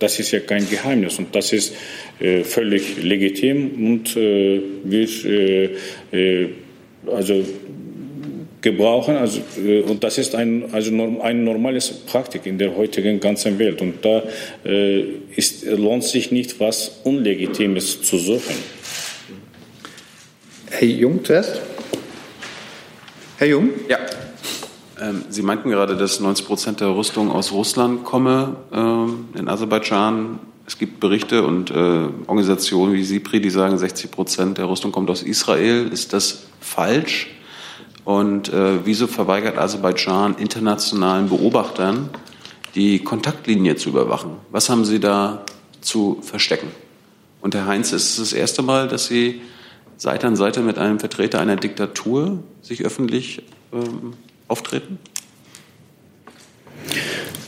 Das 0.00 0.18
ist 0.18 0.32
ja 0.32 0.40
kein 0.40 0.68
Geheimnis 0.68 1.20
und 1.20 1.34
das 1.34 1.52
ist 1.52 1.76
völlig 2.42 3.02
legitim 3.06 3.70
und 3.86 4.16
äh, 4.16 4.60
wir 4.84 5.08
äh, 6.12 6.48
also 7.06 7.44
gebrauchen. 8.66 9.16
Also, 9.16 9.40
äh, 9.64 9.82
und 9.82 10.02
das 10.02 10.18
ist 10.18 10.34
ein, 10.34 10.64
also 10.72 10.90
ein 11.22 11.44
normales 11.44 11.90
Praktik 11.90 12.46
in 12.46 12.58
der 12.58 12.76
heutigen 12.76 13.20
ganzen 13.20 13.58
Welt. 13.58 13.80
Und 13.80 14.04
da 14.04 14.22
äh, 14.64 15.04
ist, 15.36 15.64
lohnt 15.64 16.04
sich 16.04 16.32
nicht, 16.32 16.58
was 16.58 17.00
Unlegitimes 17.04 18.02
zu 18.02 18.18
suchen. 18.18 18.56
Herr 20.70 20.88
Jung 20.88 21.24
zuerst. 21.24 21.60
Herr 23.38 23.46
Jung? 23.46 23.70
Ja. 23.88 23.98
Ähm, 25.00 25.24
Sie 25.28 25.42
meinten 25.42 25.70
gerade, 25.70 25.96
dass 25.96 26.20
90 26.20 26.46
Prozent 26.46 26.80
der 26.80 26.96
Rüstung 26.96 27.30
aus 27.30 27.52
Russland 27.52 28.04
komme 28.04 28.56
ähm, 28.72 29.28
in 29.38 29.48
Aserbaidschan. 29.48 30.40
Es 30.66 30.78
gibt 30.78 30.98
Berichte 30.98 31.46
und 31.46 31.70
äh, 31.70 31.74
Organisationen 32.26 32.94
wie 32.94 33.04
SIPRI, 33.04 33.40
die 33.40 33.50
sagen, 33.50 33.78
60 33.78 34.10
Prozent 34.10 34.58
der 34.58 34.68
Rüstung 34.68 34.90
kommt 34.90 35.08
aus 35.10 35.22
Israel. 35.22 35.88
Ist 35.92 36.12
das 36.12 36.46
falsch? 36.60 37.28
Und 38.04 38.52
äh, 38.52 38.84
wieso 38.84 39.06
verweigert 39.06 39.58
Aserbaidschan 39.58 40.36
internationalen 40.38 41.28
Beobachtern, 41.28 42.10
die 42.74 42.98
Kontaktlinie 42.98 43.76
zu 43.76 43.90
überwachen? 43.90 44.32
Was 44.50 44.68
haben 44.68 44.84
Sie 44.84 44.98
da 44.98 45.44
zu 45.80 46.18
verstecken? 46.22 46.68
Und 47.40 47.54
Herr 47.54 47.66
Heinz, 47.66 47.92
ist 47.92 48.10
es 48.10 48.16
das 48.16 48.32
erste 48.32 48.62
Mal, 48.62 48.88
dass 48.88 49.06
Sie 49.06 49.40
Seite 49.98 50.26
an 50.26 50.34
Seite 50.34 50.60
mit 50.62 50.78
einem 50.78 50.98
Vertreter 50.98 51.40
einer 51.40 51.56
Diktatur 51.56 52.42
sich 52.60 52.84
öffentlich 52.84 53.42
ähm, 53.72 54.14
auftreten? 54.48 54.98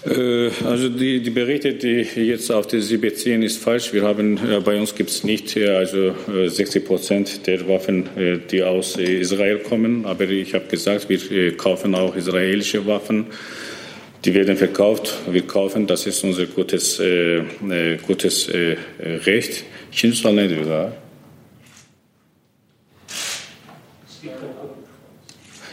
Äh, 0.06 0.50
also 0.64 0.88
die, 0.88 1.20
die, 1.20 1.30
Berichte, 1.30 1.74
die 1.74 2.02
jetzt 2.02 2.50
auf 2.50 2.66
die 2.66 2.80
Sie 2.80 2.96
beziehen, 2.96 3.42
ist 3.42 3.58
falsch. 3.62 3.92
Wir 3.92 4.02
haben 4.02 4.38
bei 4.64 4.78
uns 4.78 4.94
gibt 4.94 5.10
es 5.10 5.24
nicht 5.24 5.56
also 5.56 6.14
60 6.26 6.76
äh, 6.76 6.80
Prozent 6.86 7.46
der 7.46 7.68
Waffen, 7.68 8.08
äh, 8.16 8.38
die 8.50 8.62
aus 8.62 8.96
Israel 8.96 9.58
kommen. 9.58 10.04
Aber 10.06 10.28
ich 10.28 10.54
habe 10.54 10.66
gesagt, 10.66 11.08
wir 11.08 11.56
kaufen 11.56 11.94
auch 11.94 12.14
israelische 12.14 12.86
Waffen. 12.86 13.26
Die 14.24 14.34
werden 14.34 14.56
verkauft. 14.56 15.14
Wir 15.30 15.42
kaufen. 15.42 15.86
Das 15.86 16.06
ist 16.06 16.24
unser 16.24 16.46
gutes, 16.46 16.98
äh, 17.00 17.42
gutes 18.06 18.48
äh, 18.48 18.76
Recht. 18.98 19.64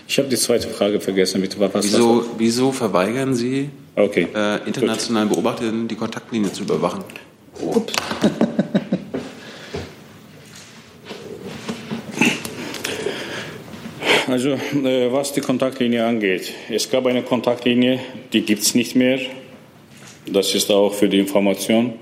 Ich 0.07 0.17
habe 0.17 0.29
die 0.29 0.35
zweite 0.35 0.67
Frage 0.67 0.99
vergessen. 0.99 1.41
Bitte, 1.41 1.59
was 1.59 1.83
wieso, 1.83 2.25
wieso 2.37 2.71
verweigern 2.71 3.33
Sie 3.33 3.69
okay. 3.95 4.27
äh, 4.33 4.57
internationalen 4.67 5.29
Beobachtern 5.29 5.87
die 5.87 5.95
Kontaktlinie 5.95 6.51
zu 6.51 6.63
überwachen? 6.63 7.03
Ups. 7.59 7.93
Also 14.27 14.49
äh, 14.49 15.11
was 15.11 15.33
die 15.33 15.41
Kontaktlinie 15.41 16.03
angeht, 16.03 16.51
es 16.69 16.89
gab 16.89 17.05
eine 17.05 17.21
Kontaktlinie, 17.21 17.99
die 18.33 18.41
gibt 18.41 18.63
es 18.63 18.73
nicht 18.73 18.95
mehr. 18.95 19.19
Das 20.25 20.55
ist 20.55 20.71
auch 20.71 20.93
für 20.93 21.07
die 21.07 21.19
Information. 21.19 21.93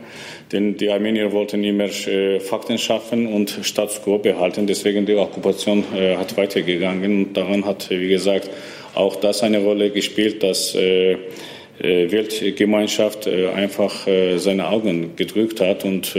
Denn 0.54 0.78
die 0.78 0.90
Armenier 0.90 1.32
wollten 1.32 1.64
immer 1.64 1.86
äh, 1.86 2.40
Fakten 2.40 2.78
schaffen 2.78 3.26
und 3.26 3.60
Status 3.64 4.02
quo 4.04 4.20
behalten. 4.20 4.68
Deswegen 4.68 5.06
die 5.06 5.16
Okkupation 5.16 5.84
äh, 5.96 6.16
hat 6.16 6.38
weitergegangen. 6.38 7.26
Und 7.26 7.34
daran 7.34 7.66
hat, 7.66 7.90
wie 7.90 8.08
gesagt, 8.08 8.52
auch 8.94 9.16
das 9.16 9.42
eine 9.42 9.60
Rolle 9.60 9.90
gespielt, 9.90 10.44
dass 10.44 10.76
äh, 10.76 11.14
äh 11.14 12.12
Weltgemeinschaft 12.12 13.26
äh, 13.26 13.48
einfach 13.50 14.06
äh, 14.08 14.38
seine 14.38 14.68
Augen 14.68 15.16
gedrückt 15.16 15.60
hat 15.60 15.84
und 15.84 16.16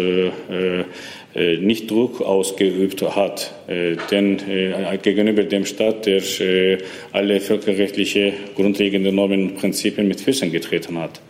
nicht 1.60 1.90
Druck 1.90 2.20
ausgeübt 2.20 3.02
hat. 3.02 3.52
denn 4.12 4.38
gegenüber 5.02 5.42
dem 5.42 5.66
Staat, 5.66 6.06
der 6.06 6.22
alle 7.10 7.40
völkerrechtliche 7.40 8.32
grundlegende 8.54 9.10
Normen 9.10 9.50
und 9.50 9.54
Prinzipien 9.56 10.06
mit 10.06 10.20
Füßen 10.20 10.52
getreten 10.52 10.96
hat. 10.96 11.20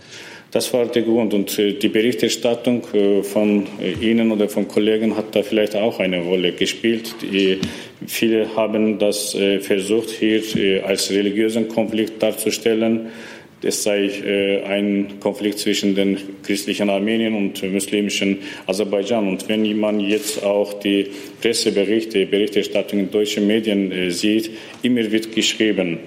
Das 0.54 0.72
war 0.72 0.86
der 0.86 1.02
Grund. 1.02 1.34
Und 1.34 1.58
äh, 1.58 1.72
die 1.72 1.88
Berichterstattung 1.88 2.82
äh, 2.94 3.24
von 3.24 3.66
äh, 3.80 3.94
Ihnen 4.00 4.30
oder 4.30 4.48
von 4.48 4.68
Kollegen 4.68 5.16
hat 5.16 5.34
da 5.34 5.42
vielleicht 5.42 5.74
auch 5.74 5.98
eine 5.98 6.20
Rolle 6.20 6.52
gespielt. 6.52 7.12
Die, 7.22 7.58
viele 8.06 8.54
haben 8.54 9.00
das 9.00 9.36
versucht, 9.60 10.10
hier 10.10 10.86
als 10.86 11.10
religiösen 11.10 11.66
Konflikt 11.68 12.22
darzustellen. 12.22 13.06
Es 13.62 13.82
sei 13.82 14.62
ein 14.66 15.14
Konflikt 15.20 15.58
zwischen 15.58 15.94
den 15.94 16.18
christlichen 16.42 16.90
Armenien 16.90 17.34
und 17.34 17.62
muslimischen 17.72 18.38
Aserbaidschan. 18.66 19.26
Und 19.26 19.48
wenn 19.48 19.78
man 19.78 20.00
jetzt 20.00 20.44
auch 20.44 20.74
die 20.74 21.06
Presseberichte, 21.40 22.26
Berichterstattung 22.26 22.98
in 22.98 23.10
deutschen 23.10 23.46
Medien 23.46 24.10
sieht, 24.10 24.50
immer 24.82 25.10
wird 25.10 25.34
geschrieben, 25.34 26.00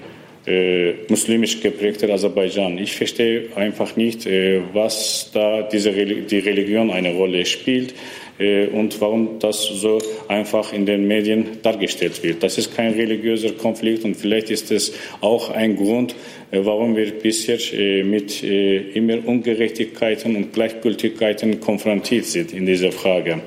äh, 0.48 0.94
muslimisch 1.08 1.60
geprägter 1.60 2.08
Aserbaidschan. 2.10 2.78
Ich 2.78 2.96
verstehe 2.96 3.48
einfach 3.54 3.96
nicht, 3.96 4.26
äh, 4.26 4.62
was 4.72 5.30
da 5.32 5.62
diese 5.62 5.92
die 5.92 6.38
Religion 6.38 6.90
eine 6.90 7.12
Rolle 7.12 7.44
spielt 7.44 7.94
und 8.38 9.00
warum 9.00 9.38
das 9.40 9.64
so 9.64 9.98
einfach 10.28 10.72
in 10.72 10.86
den 10.86 11.08
Medien 11.08 11.58
dargestellt 11.62 12.22
wird. 12.22 12.42
Das 12.42 12.56
ist 12.56 12.74
kein 12.74 12.92
religiöser 12.92 13.50
Konflikt 13.52 14.04
und 14.04 14.14
vielleicht 14.16 14.50
ist 14.50 14.70
es 14.70 14.92
auch 15.20 15.50
ein 15.50 15.76
Grund, 15.76 16.14
äh, 16.50 16.60
warum 16.64 16.96
wir 16.96 17.10
bisher 17.12 17.58
äh, 17.74 18.02
mit 18.02 18.42
äh, 18.42 18.78
immer 18.92 19.18
Ungerechtigkeiten 19.26 20.34
und 20.36 20.52
Gleichgültigkeiten 20.52 21.60
konfrontiert 21.60 22.24
sind 22.24 22.54
in 22.54 22.64
dieser 22.64 22.92
Frage. 22.92 23.42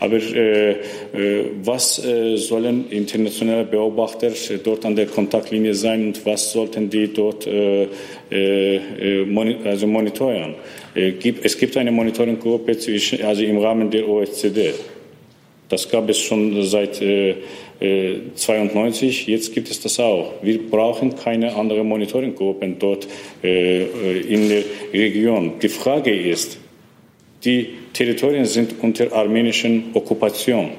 Aber 0.00 0.18
was 1.62 1.96
sollen 1.96 2.90
internationale 2.90 3.64
Beobachter 3.64 4.30
dort 4.62 4.84
an 4.84 4.94
der 4.94 5.06
Kontaktlinie 5.06 5.74
sein 5.74 6.06
und 6.08 6.26
was 6.26 6.52
sollten 6.52 6.90
die 6.90 7.12
dort 7.12 7.48
also 9.64 9.86
monitoren? 9.86 10.54
Es 10.96 11.58
gibt 11.58 11.76
eine 11.76 11.92
Monitoringgruppe 11.92 12.78
zwischen, 12.78 13.22
also 13.22 13.42
im 13.42 13.58
Rahmen 13.58 13.90
der 13.90 14.08
OECD. 14.08 14.72
Das 15.68 15.88
gab 15.88 16.08
es 16.08 16.18
schon 16.18 16.62
seit 16.62 17.02
92, 18.34 19.28
äh, 19.28 19.32
jetzt 19.32 19.52
gibt 19.52 19.70
es 19.70 19.80
das 19.80 20.00
auch. 20.00 20.34
Wir 20.40 20.58
brauchen 20.62 21.14
keine 21.14 21.54
anderen 21.54 21.86
Monitoringgruppen 21.86 22.78
dort 22.78 23.06
äh, 23.42 24.20
in 24.20 24.48
der 24.48 24.62
Region. 24.92 25.58
Die 25.60 25.68
Frage 25.68 26.14
ist, 26.14 26.58
die 27.44 27.68
Territorien 27.92 28.46
sind 28.46 28.76
unter 28.80 29.12
armenischen 29.12 29.90
Okkupation. 29.92 30.70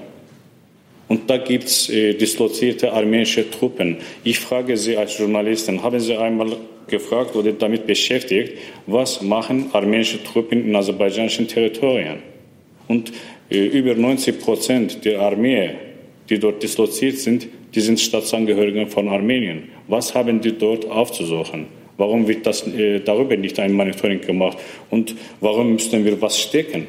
Und 1.08 1.30
da 1.30 1.38
gibt 1.38 1.66
es 1.66 1.90
äh, 1.90 2.14
dislozierte 2.14 2.92
armenische 2.92 3.50
Truppen. 3.50 3.98
Ich 4.24 4.40
frage 4.40 4.76
Sie 4.76 4.98
als 4.98 5.18
Journalisten, 5.18 5.84
haben 5.84 6.00
Sie 6.00 6.16
einmal 6.16 6.58
gefragt 6.88 7.36
oder 7.36 7.52
damit 7.52 7.86
beschäftigt, 7.88 8.54
was 8.86 9.22
machen 9.22 9.70
armenische 9.74 10.24
Truppen 10.24 10.66
in 10.66 10.76
aserbaidschanischen 10.76 11.48
Territorien? 11.48 12.18
Und 12.88 13.12
äh, 13.50 13.66
über 13.66 13.96
90 13.96 14.40
Prozent 14.40 15.06
der 15.06 15.22
Armee, 15.22 15.72
die 16.30 16.40
dort 16.40 16.64
disloziert 16.64 17.18
sind, 17.18 17.48
die 17.74 17.82
sind 17.82 18.00
Staatsangehörige 18.00 18.88
von 18.88 19.08
Armenien. 19.08 19.70
Was 19.88 20.16
haben 20.16 20.42
die 20.42 20.58
dort 20.58 20.90
aufzusuchen? 20.90 21.68
Warum 21.98 22.28
wird 22.28 22.46
das, 22.46 22.66
äh, 22.68 23.00
darüber 23.00 23.36
nicht 23.36 23.60
ein 23.60 23.74
Monitoring 23.74 24.22
gemacht? 24.22 24.58
Und 24.90 25.16
warum 25.42 25.74
müssen 25.74 26.06
wir 26.06 26.22
was 26.22 26.40
stecken? 26.40 26.88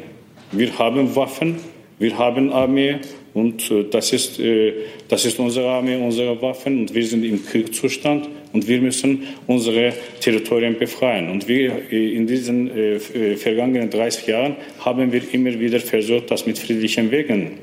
Wir 0.52 0.78
haben 0.78 1.14
Waffen, 1.16 1.56
wir 1.98 2.16
haben 2.16 2.52
Armee 2.52 2.96
und 3.34 3.70
äh, 3.70 3.84
das, 3.90 4.12
ist, 4.12 4.38
äh, 4.38 4.72
das 5.08 5.24
ist 5.24 5.38
unsere 5.38 5.68
Armee, 5.68 5.96
unsere 5.96 6.40
Waffen 6.40 6.80
und 6.80 6.94
wir 6.94 7.04
sind 7.04 7.24
im 7.24 7.44
Kriegszustand 7.44 8.28
und 8.52 8.66
wir 8.66 8.80
müssen 8.80 9.22
unsere 9.46 9.92
Territorien 10.20 10.78
befreien. 10.78 11.30
Und 11.30 11.48
wir 11.48 11.72
äh, 11.90 12.14
in 12.14 12.26
diesen 12.26 12.70
äh, 12.70 12.94
äh 12.96 13.36
vergangenen 13.36 13.90
30 13.90 14.26
Jahren 14.26 14.56
haben 14.80 15.12
wir 15.12 15.22
immer 15.32 15.58
wieder 15.58 15.80
versucht, 15.80 16.30
das 16.30 16.46
mit 16.46 16.58
friedlichen 16.58 17.10
Wegen 17.10 17.58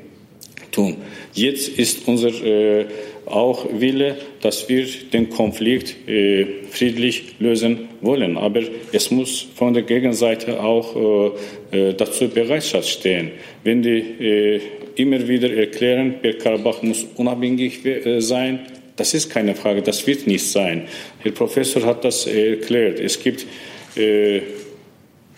tun. 0.71 0.97
Jetzt 1.33 1.79
ist 1.79 2.07
unser 2.07 2.29
äh, 2.43 2.86
auch 3.25 3.65
Wille, 3.71 4.17
dass 4.41 4.69
wir 4.69 4.86
den 5.11 5.29
Konflikt 5.29 6.07
äh, 6.07 6.45
friedlich 6.69 7.36
lösen 7.39 7.89
wollen. 8.01 8.38
Aber 8.38 8.61
es 8.91 9.09
muss 9.09 9.47
von 9.55 9.73
der 9.73 9.83
Gegenseite 9.83 10.61
auch 10.61 11.33
äh, 11.71 11.89
äh 11.89 11.93
dazu 11.93 12.27
Bereitschaft 12.27 12.88
stehen. 12.88 13.31
Wenn 13.63 13.81
die 13.81 14.61
immer 14.95 15.27
wieder 15.27 15.51
erklären, 15.51 16.15
Bergkarabach 16.21 16.81
muss 16.83 17.05
unabhängig 17.15 17.79
sein, 18.19 18.59
das 18.95 19.13
ist 19.13 19.29
keine 19.29 19.55
Frage, 19.55 19.81
das 19.81 20.05
wird 20.07 20.27
nicht 20.27 20.45
sein. 20.45 20.87
Herr 21.19 21.31
Professor 21.31 21.83
hat 21.83 22.03
das 22.05 22.27
erklärt. 22.27 22.99
Es 22.99 23.21
gibt 23.21 23.45
äh, 23.95 24.41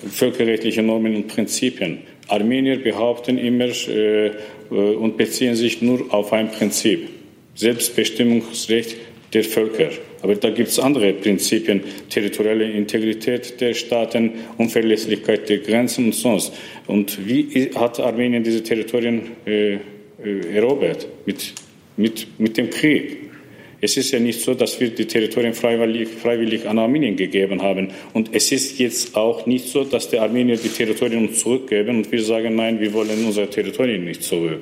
völkerrechtliche 0.06 0.84
Normen 0.84 1.16
und 1.16 1.28
Prinzipien. 1.28 2.00
Armenier 2.28 2.82
behaupten 2.82 3.38
immer 3.38 3.70
äh, 3.88 4.32
und 4.70 5.18
beziehen 5.18 5.56
sich 5.56 5.82
nur 5.82 6.14
auf 6.14 6.34
ein 6.34 6.52
Prinzip. 6.52 7.10
Selbstbestimmungsrecht 7.56 8.96
der 9.34 9.44
Völker. 9.44 9.90
Aber 10.22 10.36
da 10.36 10.50
gibt 10.50 10.70
es 10.70 10.80
andere 10.80 11.14
Prinzipien, 11.14 11.82
territoriale 12.10 12.72
Integrität 12.72 13.60
der 13.62 13.74
Staaten, 13.74 14.32
Unverlässlichkeit 14.58 15.48
der 15.50 15.60
Grenzen 15.60 16.06
und 16.06 16.16
sonst. 16.16 16.54
Und 16.88 17.28
wie 17.28 17.72
hat 17.76 18.00
Armenien 18.00 18.44
diese 18.44 18.64
Territorien 18.64 19.22
äh, 19.46 19.74
äh, 19.74 19.80
erobert? 20.54 21.08
Mit, 21.26 21.54
mit, 21.98 22.28
mit 22.40 22.58
dem 22.58 22.70
Krieg. 22.70 23.27
Es 23.80 23.96
ist 23.96 24.12
ja 24.12 24.20
nicht 24.20 24.42
so, 24.42 24.56
dass 24.56 24.80
wir 24.80 24.90
die 24.90 25.06
Territorien 25.06 25.54
freiwillig, 25.54 26.08
freiwillig, 26.10 26.68
an 26.68 26.80
Armenien 26.80 27.16
gegeben 27.16 27.62
haben. 27.62 27.90
Und 28.12 28.30
es 28.34 28.52
ist 28.52 28.80
jetzt 28.80 29.16
auch 29.16 29.46
nicht 29.46 29.68
so, 29.68 29.84
dass 29.84 30.10
die 30.10 30.18
Armenier 30.18 30.58
die 30.58 30.70
Territorien 30.70 31.28
uns 31.28 31.40
zurückgeben 31.40 31.98
und 31.98 32.12
wir 32.12 32.24
sagen, 32.24 32.56
nein, 32.56 32.80
wir 32.80 32.92
wollen 32.94 33.24
unsere 33.24 33.48
Territorien 33.48 34.04
nicht 34.06 34.24
zurück. 34.24 34.62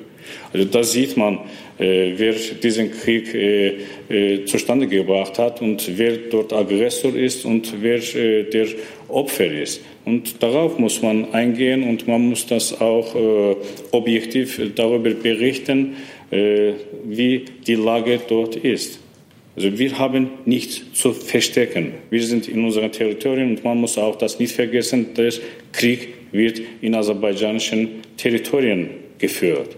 Also 0.52 0.66
da 0.66 0.82
sieht 0.82 1.16
man, 1.16 1.38
äh, 1.78 2.12
wer 2.16 2.34
diesen 2.62 2.90
Krieg 2.90 3.32
äh, 3.34 3.76
äh, 4.10 4.44
zustande 4.44 4.86
gebracht 4.86 5.38
hat 5.38 5.62
und 5.62 5.96
wer 5.96 6.16
dort 6.30 6.52
Aggressor 6.52 7.14
ist 7.14 7.46
und 7.46 7.72
wer 7.80 8.00
äh, 8.14 8.42
der 8.44 8.66
Opfer 9.08 9.50
ist. 9.50 9.82
Und 10.04 10.42
darauf 10.42 10.78
muss 10.78 11.00
man 11.00 11.32
eingehen 11.32 11.84
und 11.84 12.06
man 12.06 12.28
muss 12.28 12.46
das 12.46 12.78
auch 12.80 13.14
äh, 13.14 13.56
objektiv 13.92 14.60
darüber 14.74 15.10
berichten, 15.10 15.96
äh, 16.30 16.72
wie 17.04 17.44
die 17.66 17.76
Lage 17.76 18.20
dort 18.28 18.56
ist. 18.56 19.05
Also 19.56 19.78
wir 19.78 19.98
haben 19.98 20.28
nichts 20.44 20.82
zu 20.92 21.12
verstecken. 21.12 21.94
Wir 22.10 22.22
sind 22.22 22.46
in 22.46 22.62
unseren 22.62 22.92
Territorien 22.92 23.50
und 23.50 23.64
man 23.64 23.78
muss 23.78 23.96
auch 23.96 24.16
das 24.16 24.38
nicht 24.38 24.54
vergessen, 24.54 25.14
dass 25.14 25.40
Krieg 25.72 26.14
wird 26.30 26.60
in 26.82 26.94
aserbaidschanischen 26.94 27.88
Territorien 28.18 28.90
geführt. 29.18 29.76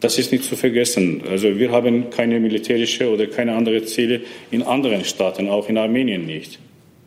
Das 0.00 0.18
ist 0.18 0.30
nicht 0.30 0.44
zu 0.44 0.56
vergessen. 0.56 1.22
Also 1.28 1.58
wir 1.58 1.72
haben 1.72 2.10
keine 2.10 2.38
militärische 2.38 3.10
oder 3.10 3.26
keine 3.26 3.54
andere 3.54 3.84
Ziele 3.84 4.20
in 4.50 4.62
anderen 4.62 5.04
Staaten, 5.04 5.48
auch 5.48 5.68
in 5.68 5.78
Armenien 5.78 6.26
nicht. 6.26 6.60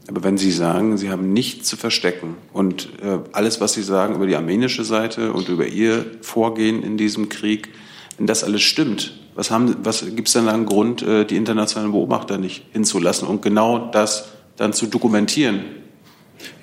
Aber 0.07 0.23
wenn 0.23 0.37
Sie 0.37 0.51
sagen, 0.51 0.97
Sie 0.97 1.09
haben 1.09 1.31
nichts 1.33 1.69
zu 1.69 1.77
verstecken 1.77 2.35
und 2.51 2.89
äh, 3.03 3.19
alles, 3.31 3.61
was 3.61 3.73
Sie 3.73 3.83
sagen 3.83 4.15
über 4.15 4.25
die 4.25 4.35
armenische 4.35 4.83
Seite 4.83 5.31
und 5.33 5.49
über 5.49 5.67
Ihr 5.67 6.03
Vorgehen 6.21 6.81
in 6.81 6.97
diesem 6.97 7.29
Krieg, 7.29 7.69
wenn 8.17 8.25
das 8.25 8.43
alles 8.43 8.63
stimmt, 8.63 9.13
was, 9.39 9.51
was 9.83 10.15
gibt 10.15 10.27
es 10.27 10.33
denn 10.33 10.45
da 10.45 10.53
einen 10.53 10.65
Grund, 10.65 11.01
äh, 11.01 11.25
die 11.25 11.37
internationalen 11.37 11.91
Beobachter 11.91 12.37
nicht 12.37 12.63
hinzulassen 12.73 13.27
und 13.27 13.41
genau 13.41 13.89
das 13.91 14.29
dann 14.57 14.73
zu 14.73 14.87
dokumentieren? 14.87 15.61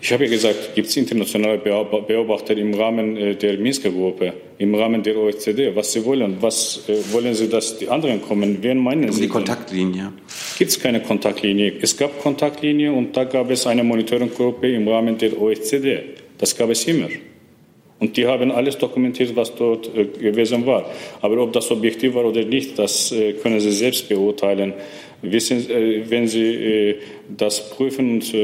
Ich 0.00 0.12
habe 0.12 0.24
ja 0.24 0.30
gesagt, 0.30 0.74
gibt 0.74 0.88
es 0.88 0.96
internationale 0.96 1.58
Beobachter 1.58 2.56
im 2.56 2.72
Rahmen 2.74 3.16
äh, 3.16 3.34
der 3.34 3.58
Minsker 3.58 3.90
Gruppe, 3.90 4.32
im 4.58 4.74
Rahmen 4.74 5.02
der 5.02 5.16
OECD, 5.16 5.74
was 5.74 5.92
sie 5.92 6.04
wollen. 6.04 6.36
Was 6.40 6.82
äh, 6.88 6.96
wollen 7.12 7.34
sie, 7.34 7.48
dass 7.48 7.78
die 7.78 7.88
anderen 7.88 8.22
kommen? 8.22 8.58
Wen 8.62 8.78
meinen 8.78 9.04
um 9.04 9.12
sie? 9.12 9.22
Die 9.22 9.28
Kontaktlinie. 9.28 10.12
Gibt 10.58 10.70
es 10.70 10.80
keine 10.80 11.00
Kontaktlinie? 11.00 11.74
Es 11.80 11.96
gab 11.96 12.22
Kontaktlinie 12.22 12.92
und 12.92 13.16
da 13.16 13.24
gab 13.24 13.50
es 13.50 13.66
eine 13.66 13.84
Monitoringgruppe 13.84 14.70
im 14.70 14.88
Rahmen 14.88 15.18
der 15.18 15.38
OECD. 15.40 16.00
Das 16.38 16.56
gab 16.56 16.70
es 16.70 16.84
immer. 16.86 17.08
Und 17.98 18.16
die 18.16 18.26
haben 18.26 18.52
alles 18.52 18.76
dokumentiert, 18.76 19.34
was 19.36 19.54
dort 19.54 19.90
äh, 19.96 20.04
gewesen 20.04 20.66
war. 20.66 20.84
Aber 21.22 21.38
ob 21.38 21.52
das 21.52 21.70
objektiv 21.70 22.14
war 22.14 22.26
oder 22.26 22.44
nicht, 22.44 22.78
das 22.78 23.10
äh, 23.10 23.32
können 23.32 23.58
Sie 23.58 23.72
selbst 23.72 24.08
beurteilen. 24.08 24.74
Wissen, 25.22 25.70
äh, 25.70 26.02
wenn 26.08 26.28
Sie 26.28 26.96
das 27.36 27.70
prüfen 27.70 28.20
und 28.20 28.34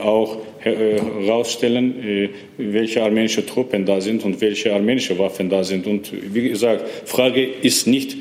auch 0.00 0.38
herausstellen, 0.58 2.28
welche 2.58 3.02
armenische 3.02 3.46
Truppen 3.46 3.86
da 3.86 4.00
sind 4.00 4.24
und 4.24 4.40
welche 4.40 4.74
armenische 4.74 5.18
Waffen 5.18 5.48
da 5.48 5.62
sind. 5.64 5.86
Und 5.86 6.12
wie 6.34 6.48
gesagt, 6.48 7.08
Frage 7.08 7.42
ist 7.44 7.86
nicht, 7.86 8.16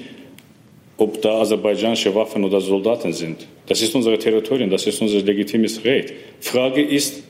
ob 0.97 1.21
da 1.21 1.41
aserbaidschanische 1.41 2.13
Waffen 2.15 2.43
oder 2.43 2.61
Soldaten 2.61 3.11
sind. 3.11 3.47
Das 3.67 3.81
ist 3.81 3.93
unser 3.95 4.17
Territorium, 4.17 4.69
das 4.69 4.87
ist 4.87 5.01
unser 5.01 5.19
legitimes 5.21 5.83
Recht. 5.83 6.13
Frage 6.39 6.81
ist, 6.81 7.23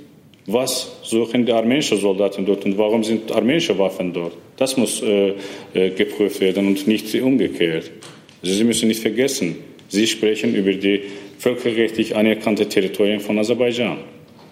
was 0.47 0.99
suchen 1.03 1.45
die 1.45 1.51
armenischen 1.51 1.99
Soldaten 1.99 2.45
dort 2.45 2.65
und 2.65 2.77
warum 2.77 3.03
sind 3.03 3.31
armenische 3.31 3.77
Waffen 3.79 4.13
dort? 4.13 4.33
Das 4.57 4.77
muss 4.77 5.01
äh, 5.01 5.33
äh, 5.73 5.89
geprüft 5.89 6.39
werden 6.39 6.67
und 6.67 6.87
nicht 6.87 7.13
umgekehrt. 7.15 7.91
Also 8.43 8.55
Sie 8.55 8.63
müssen 8.63 8.87
nicht 8.87 9.01
vergessen, 9.01 9.57
Sie 9.89 10.07
sprechen 10.07 10.55
über 10.55 10.73
die 10.73 11.01
völkerrechtlich 11.39 12.15
anerkannte 12.15 12.67
Territorien 12.67 13.19
von 13.19 13.39
Aserbaidschan. 13.39 13.97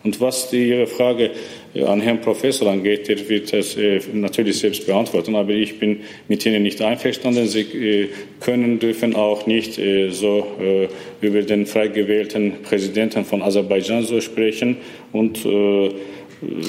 Und 0.04 0.20
was 0.20 0.49
die, 0.49 0.70
Ihre 0.70 0.88
Frage 0.88 1.32
äh, 1.74 1.84
an 1.84 2.01
Herrn 2.01 2.20
Professor 2.20 2.70
angeht, 2.70 3.08
der 3.08 3.30
wird 3.30 3.54
das 3.54 3.78
äh, 3.78 4.01
natürlich 4.12 4.60
selbst 4.60 4.86
beantworten, 4.86 5.36
aber 5.36 5.51
ich 5.51 5.80
bin 5.80 6.01
mit 6.28 6.45
Ihnen 6.45 6.64
nicht 6.64 6.82
einverstanden. 6.82 7.47
Sie 7.47 7.62
äh, 7.62 8.10
können, 8.41 8.80
dürfen 8.80 9.16
auch 9.16 9.47
nicht 9.47 9.80
äh, 9.80 10.10
so 10.10 10.45
äh, 10.60 10.88
über 11.26 11.41
den 11.41 11.66
frei 11.66 11.88
gewählten 11.88 12.64
Präsidenten 12.64 13.24
von 13.24 13.41
Aserbaidschan 13.41 14.04
so 14.04 14.20
sprechen. 14.20 14.78
Und 15.14 15.45
äh, 15.45 15.91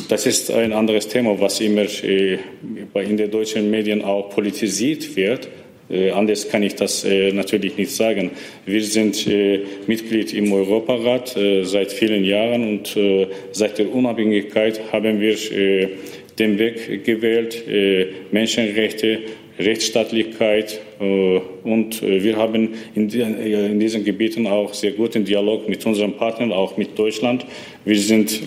das 0.08 0.26
ist 0.26 0.52
ein 0.52 0.72
anderes 0.72 1.08
Thema, 1.08 1.40
was 1.40 1.60
immer 1.60 1.82
in 2.02 3.16
den 3.16 3.30
deutschen 3.30 3.70
Medien 3.70 4.02
auch 4.02 4.30
politisiert 4.30 5.16
wird. 5.16 5.48
Äh, 5.94 6.10
anders 6.10 6.48
kann 6.48 6.62
ich 6.62 6.74
das 6.74 7.04
äh, 7.04 7.32
natürlich 7.32 7.76
nicht 7.76 7.92
sagen. 7.92 8.30
Wir 8.66 8.82
sind 8.82 9.26
äh, 9.26 9.60
Mitglied 9.86 10.32
im 10.34 10.52
Europarat 10.52 11.36
seit 11.62 11.92
vielen 11.92 12.24
Jahren 12.24 12.66
und 12.68 12.96
seit 13.52 13.78
der 13.78 13.92
Unabhängigkeit 13.92 14.80
haben 14.92 15.20
wir 15.20 15.36
den 16.38 16.58
Weg 16.58 17.04
gewählt, 17.04 17.64
Menschenrechte, 18.30 19.20
Rechtsstaatlichkeit 19.58 20.80
und 20.98 22.02
wir 22.02 22.36
haben 22.36 22.70
in, 22.94 23.08
diesen 23.08 24.04
Gebieten 24.04 24.46
auch 24.46 24.74
sehr 24.74 24.92
guten 24.92 25.24
Dialog 25.24 25.68
mit 25.68 25.84
unseren 25.86 26.16
Partnern, 26.16 26.52
auch 26.52 26.76
mit 26.76 26.98
Deutschland. 26.98 27.46
Wir 27.84 27.98
sind 27.98 28.40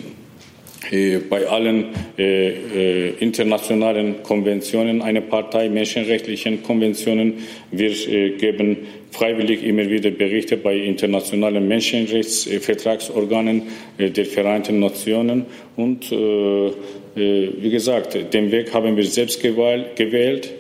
bei 1.30 1.48
allen 1.48 1.88
äh, 2.18 2.50
äh, 2.50 3.10
internationalen 3.20 4.24
Konventionen 4.24 5.02
eine 5.02 5.22
Partei, 5.22 5.70
menschenrechtlichen 5.70 6.64
Konventionen. 6.64 7.36
Wir 7.72 7.92
äh, 7.92 8.32
geben 8.38 8.78
freiwillig 9.12 9.64
immer 9.64 9.90
wieder 9.90 10.12
Berichte 10.12 10.58
bei 10.58 10.76
internationalen 10.76 11.68
Menschenrechtsvertragsorganen 11.68 13.64
äh, 13.98 14.10
der 14.10 14.26
Vereinten 14.26 14.80
Nationen. 14.80 15.46
Und 15.76 16.12
äh, 16.12 16.72
wie 17.16 17.72
gesagt, 17.72 18.34
den 18.34 18.52
Weg 18.52 18.74
haben 18.74 18.96
wir 18.96 19.06
selbst 19.06 19.42
gewählt. 19.42 20.54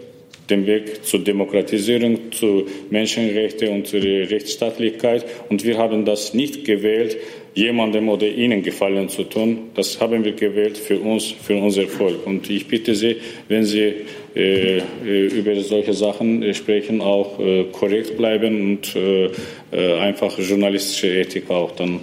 den 0.49 0.65
Weg 0.65 1.03
zur 1.05 1.19
Demokratisierung, 1.19 2.31
zu 2.31 2.65
Menschenrechten 2.89 3.69
und 3.69 3.87
zur 3.87 4.01
Rechtsstaatlichkeit. 4.01 5.25
Und 5.49 5.65
wir 5.65 5.77
haben 5.77 6.05
das 6.05 6.33
nicht 6.33 6.63
gewählt, 6.65 7.17
jemandem 7.57 8.07
oder 8.07 8.27
Ihnen 8.27 8.61
Gefallen 8.61 9.09
zu 9.09 9.23
tun. 9.23 9.71
Das 9.73 9.99
haben 9.99 10.23
wir 10.23 10.33
gewählt 10.33 10.77
für 10.77 10.99
uns, 10.99 11.25
für 11.25 11.55
unser 11.55 11.87
Volk. 11.87 12.25
Und 12.25 12.47
ich 12.49 12.67
bitte 12.67 12.93
Sie, 12.93 13.17
wenn 13.47 13.65
Sie 13.65 13.93
äh, 14.35 14.77
äh 14.77 15.27
über 15.39 15.59
solche 15.61 15.93
Sachen 15.93 16.43
äh, 16.43 16.53
sprechen, 16.53 17.01
auch 17.01 17.39
äh, 17.39 17.65
korrekt 17.71 18.15
bleiben 18.15 18.61
und 18.61 18.95
äh, 18.95 19.31
äh 19.71 19.99
einfach 19.99 20.37
journalistische 20.37 21.07
Ethik 21.07 21.49
auch 21.49 21.71
dann 21.75 21.99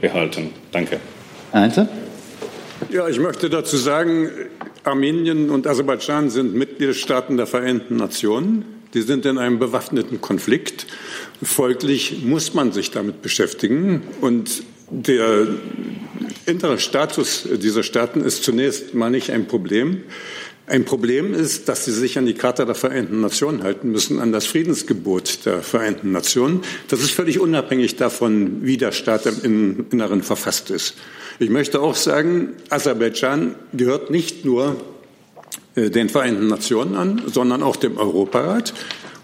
behalten. 0.00 0.50
Danke. 0.70 1.00
Einzel? 1.50 1.88
Ja, 2.90 3.08
ich 3.08 3.18
möchte 3.18 3.50
dazu 3.50 3.76
sagen, 3.76 4.30
Armenien 4.84 5.50
und 5.50 5.66
Aserbaidschan 5.66 6.30
sind 6.30 6.54
Mitgliedstaaten 6.54 7.36
der 7.36 7.46
Vereinten 7.46 7.96
Nationen. 7.96 8.64
Die 8.94 9.02
sind 9.02 9.24
in 9.26 9.38
einem 9.38 9.58
bewaffneten 9.58 10.20
Konflikt. 10.20 10.86
Folglich 11.42 12.22
muss 12.24 12.54
man 12.54 12.72
sich 12.72 12.90
damit 12.90 13.22
beschäftigen. 13.22 14.02
Und 14.20 14.62
der 14.92 15.46
innere 16.44 16.78
Status 16.78 17.48
dieser 17.50 17.82
Staaten 17.82 18.20
ist 18.20 18.44
zunächst 18.44 18.94
mal 18.94 19.10
nicht 19.10 19.30
ein 19.30 19.46
Problem. 19.46 20.02
Ein 20.66 20.84
Problem 20.84 21.34
ist, 21.34 21.68
dass 21.68 21.86
sie 21.86 21.92
sich 21.92 22.18
an 22.18 22.26
die 22.26 22.34
Charta 22.34 22.64
der 22.64 22.74
Vereinten 22.74 23.20
Nationen 23.20 23.62
halten 23.62 23.90
müssen, 23.90 24.20
an 24.20 24.32
das 24.32 24.46
Friedensgebot 24.46 25.44
der 25.44 25.62
Vereinten 25.62 26.12
Nationen. 26.12 26.60
Das 26.88 27.00
ist 27.00 27.10
völlig 27.10 27.40
unabhängig 27.40 27.96
davon, 27.96 28.58
wie 28.62 28.76
der 28.76 28.92
Staat 28.92 29.26
im 29.42 29.86
Inneren 29.90 30.22
verfasst 30.22 30.70
ist. 30.70 30.94
Ich 31.38 31.50
möchte 31.50 31.80
auch 31.80 31.96
sagen, 31.96 32.50
Aserbaidschan 32.68 33.54
gehört 33.72 34.10
nicht 34.10 34.44
nur 34.44 34.76
äh, 35.74 35.90
den 35.90 36.08
Vereinten 36.08 36.46
Nationen 36.46 36.94
an, 36.94 37.22
sondern 37.26 37.62
auch 37.62 37.76
dem 37.76 37.96
Europarat. 37.96 38.74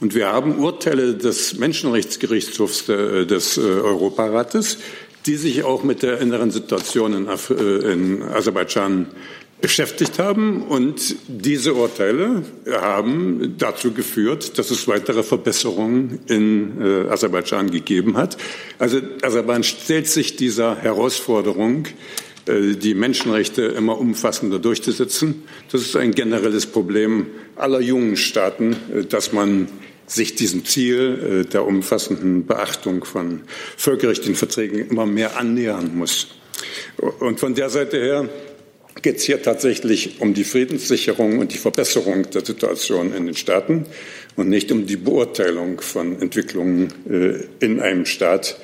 Und 0.01 0.15
wir 0.15 0.29
haben 0.29 0.59
Urteile 0.59 1.15
des 1.15 1.59
Menschenrechtsgerichtshofs 1.59 2.89
äh, 2.89 3.27
des 3.27 3.59
äh, 3.59 3.61
Europarates, 3.61 4.79
die 5.29 5.37
sich 5.37 5.63
auch 5.63 5.85
mit 5.85 6.03
der 6.03 6.21
inneren 6.21 6.51
Situation 6.51 7.13
in, 7.13 8.23
Aserbaidschan 8.23 9.07
beschäftigt 9.61 10.19
haben. 10.19 10.63
Und 10.63 11.17
diese 11.29 11.75
Urteile 11.75 12.45
haben 12.81 13.55
dazu 13.59 13.93
geführt, 13.93 14.59
dass 14.59 14.71
es 14.71 14.89
weitere 14.89 15.23
Verbesserungen 15.23 16.21
in 16.29 16.81
äh, 16.81 17.11
Aserbaidschan 17.11 17.71
gegeben 17.71 18.17
hat. 18.17 18.39
Also 18.79 19.01
Aserbaidschan 19.23 19.65
stellt 19.65 20.07
sich 20.09 20.37
dieser 20.37 20.77
Herausforderung, 20.77 21.87
äh, 22.47 22.75
die 22.77 22.95
Menschenrechte 22.95 23.63
immer 23.63 23.99
umfassender 23.99 24.59
durchzusetzen. 24.59 25.43
Das 25.71 25.83
ist 25.83 25.95
ein 25.95 26.13
generelles 26.13 26.65
Problem 26.65 27.27
aller 27.55 27.81
jungen 27.81 28.17
Staaten, 28.17 28.77
äh, 28.95 29.05
dass 29.05 29.35
man 29.35 29.69
sich 30.09 30.35
diesem 30.35 30.65
Ziel 30.65 31.45
äh, 31.45 31.49
der 31.49 31.67
umfassenden 31.67 32.47
Beachtung 32.47 33.05
von 33.05 33.43
völkerrechtlichen 33.77 34.35
Verträgen 34.35 34.89
immer 34.89 35.07
mehr 35.07 35.37
annähern 35.37 35.97
muss. 35.97 36.29
Und 37.21 37.39
von 37.39 37.55
der 37.55 37.71
Seite 37.71 37.99
her 37.99 38.29
geht 39.03 39.19
es 39.19 39.25
hier 39.25 39.43
tatsächlich 39.43 40.21
um 40.21 40.35
die 40.35 40.45
Friedenssicherung 40.45 41.39
und 41.39 41.53
die 41.53 41.59
Verbesserung 41.59 42.29
der 42.31 42.45
Situation 42.45 43.15
in 43.15 43.27
den 43.27 43.37
Staaten 43.37 43.87
und 44.35 44.49
nicht 44.49 44.73
um 44.73 44.87
die 44.87 44.97
Beurteilung 44.97 45.81
von 45.81 46.21
Entwicklungen 46.21 46.93
äh, 47.09 47.65
in 47.65 47.81
einem 47.81 48.07
Staat 48.07 48.59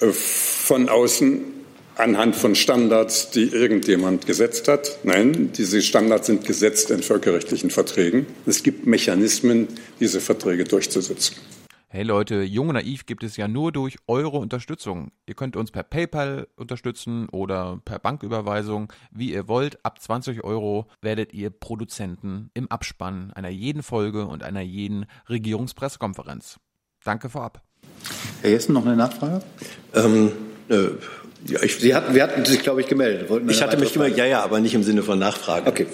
äh, 0.00 0.06
von 0.12 0.88
außen 0.88 1.55
anhand 1.96 2.36
von 2.36 2.54
Standards, 2.54 3.30
die 3.30 3.44
irgendjemand 3.44 4.26
gesetzt 4.26 4.68
hat. 4.68 4.98
Nein, 5.02 5.52
diese 5.52 5.82
Standards 5.82 6.26
sind 6.26 6.44
gesetzt 6.44 6.90
in 6.90 7.02
völkerrechtlichen 7.02 7.70
Verträgen. 7.70 8.26
Es 8.44 8.62
gibt 8.62 8.86
Mechanismen, 8.86 9.68
diese 9.98 10.20
Verträge 10.20 10.64
durchzusetzen. 10.64 11.36
Hey 11.88 12.02
Leute, 12.02 12.42
Jung 12.42 12.68
und 12.68 12.74
Naiv 12.74 13.06
gibt 13.06 13.22
es 13.22 13.38
ja 13.38 13.48
nur 13.48 13.72
durch 13.72 13.96
eure 14.06 14.36
Unterstützung. 14.36 15.12
Ihr 15.24 15.34
könnt 15.34 15.56
uns 15.56 15.70
per 15.70 15.82
PayPal 15.82 16.46
unterstützen 16.56 17.28
oder 17.30 17.80
per 17.84 17.98
Banküberweisung, 17.98 18.92
wie 19.12 19.32
ihr 19.32 19.48
wollt. 19.48 19.82
Ab 19.84 20.02
20 20.02 20.44
Euro 20.44 20.86
werdet 21.00 21.32
ihr 21.32 21.48
Produzenten 21.48 22.50
im 22.52 22.70
Abspann 22.70 23.32
einer 23.32 23.48
jeden 23.48 23.82
Folge 23.82 24.26
und 24.26 24.42
einer 24.42 24.60
jeden 24.60 25.06
Regierungspressekonferenz. 25.30 26.58
Danke 27.04 27.30
vorab. 27.30 27.62
Herr 28.42 28.50
Jessen, 28.50 28.74
noch 28.74 28.84
eine 28.84 28.96
Nachfrage? 28.96 29.42
Ähm, 29.94 30.32
äh, 30.68 30.88
ja, 31.48 31.62
ich, 31.62 31.76
Sie 31.76 31.94
hatten, 31.94 32.14
wir 32.14 32.22
hatten 32.22 32.44
sich, 32.44 32.62
glaube 32.62 32.80
ich, 32.80 32.86
gemeldet. 32.86 33.28
Ich 33.48 33.62
hatte 33.62 33.76
mich 33.76 33.92
gemeldet, 33.92 34.18
ja, 34.18 34.26
ja, 34.26 34.42
aber 34.42 34.60
nicht 34.60 34.74
im 34.74 34.82
Sinne 34.82 35.02
von 35.02 35.18
Nachfrage. 35.18 35.68
Okay. 35.68 35.86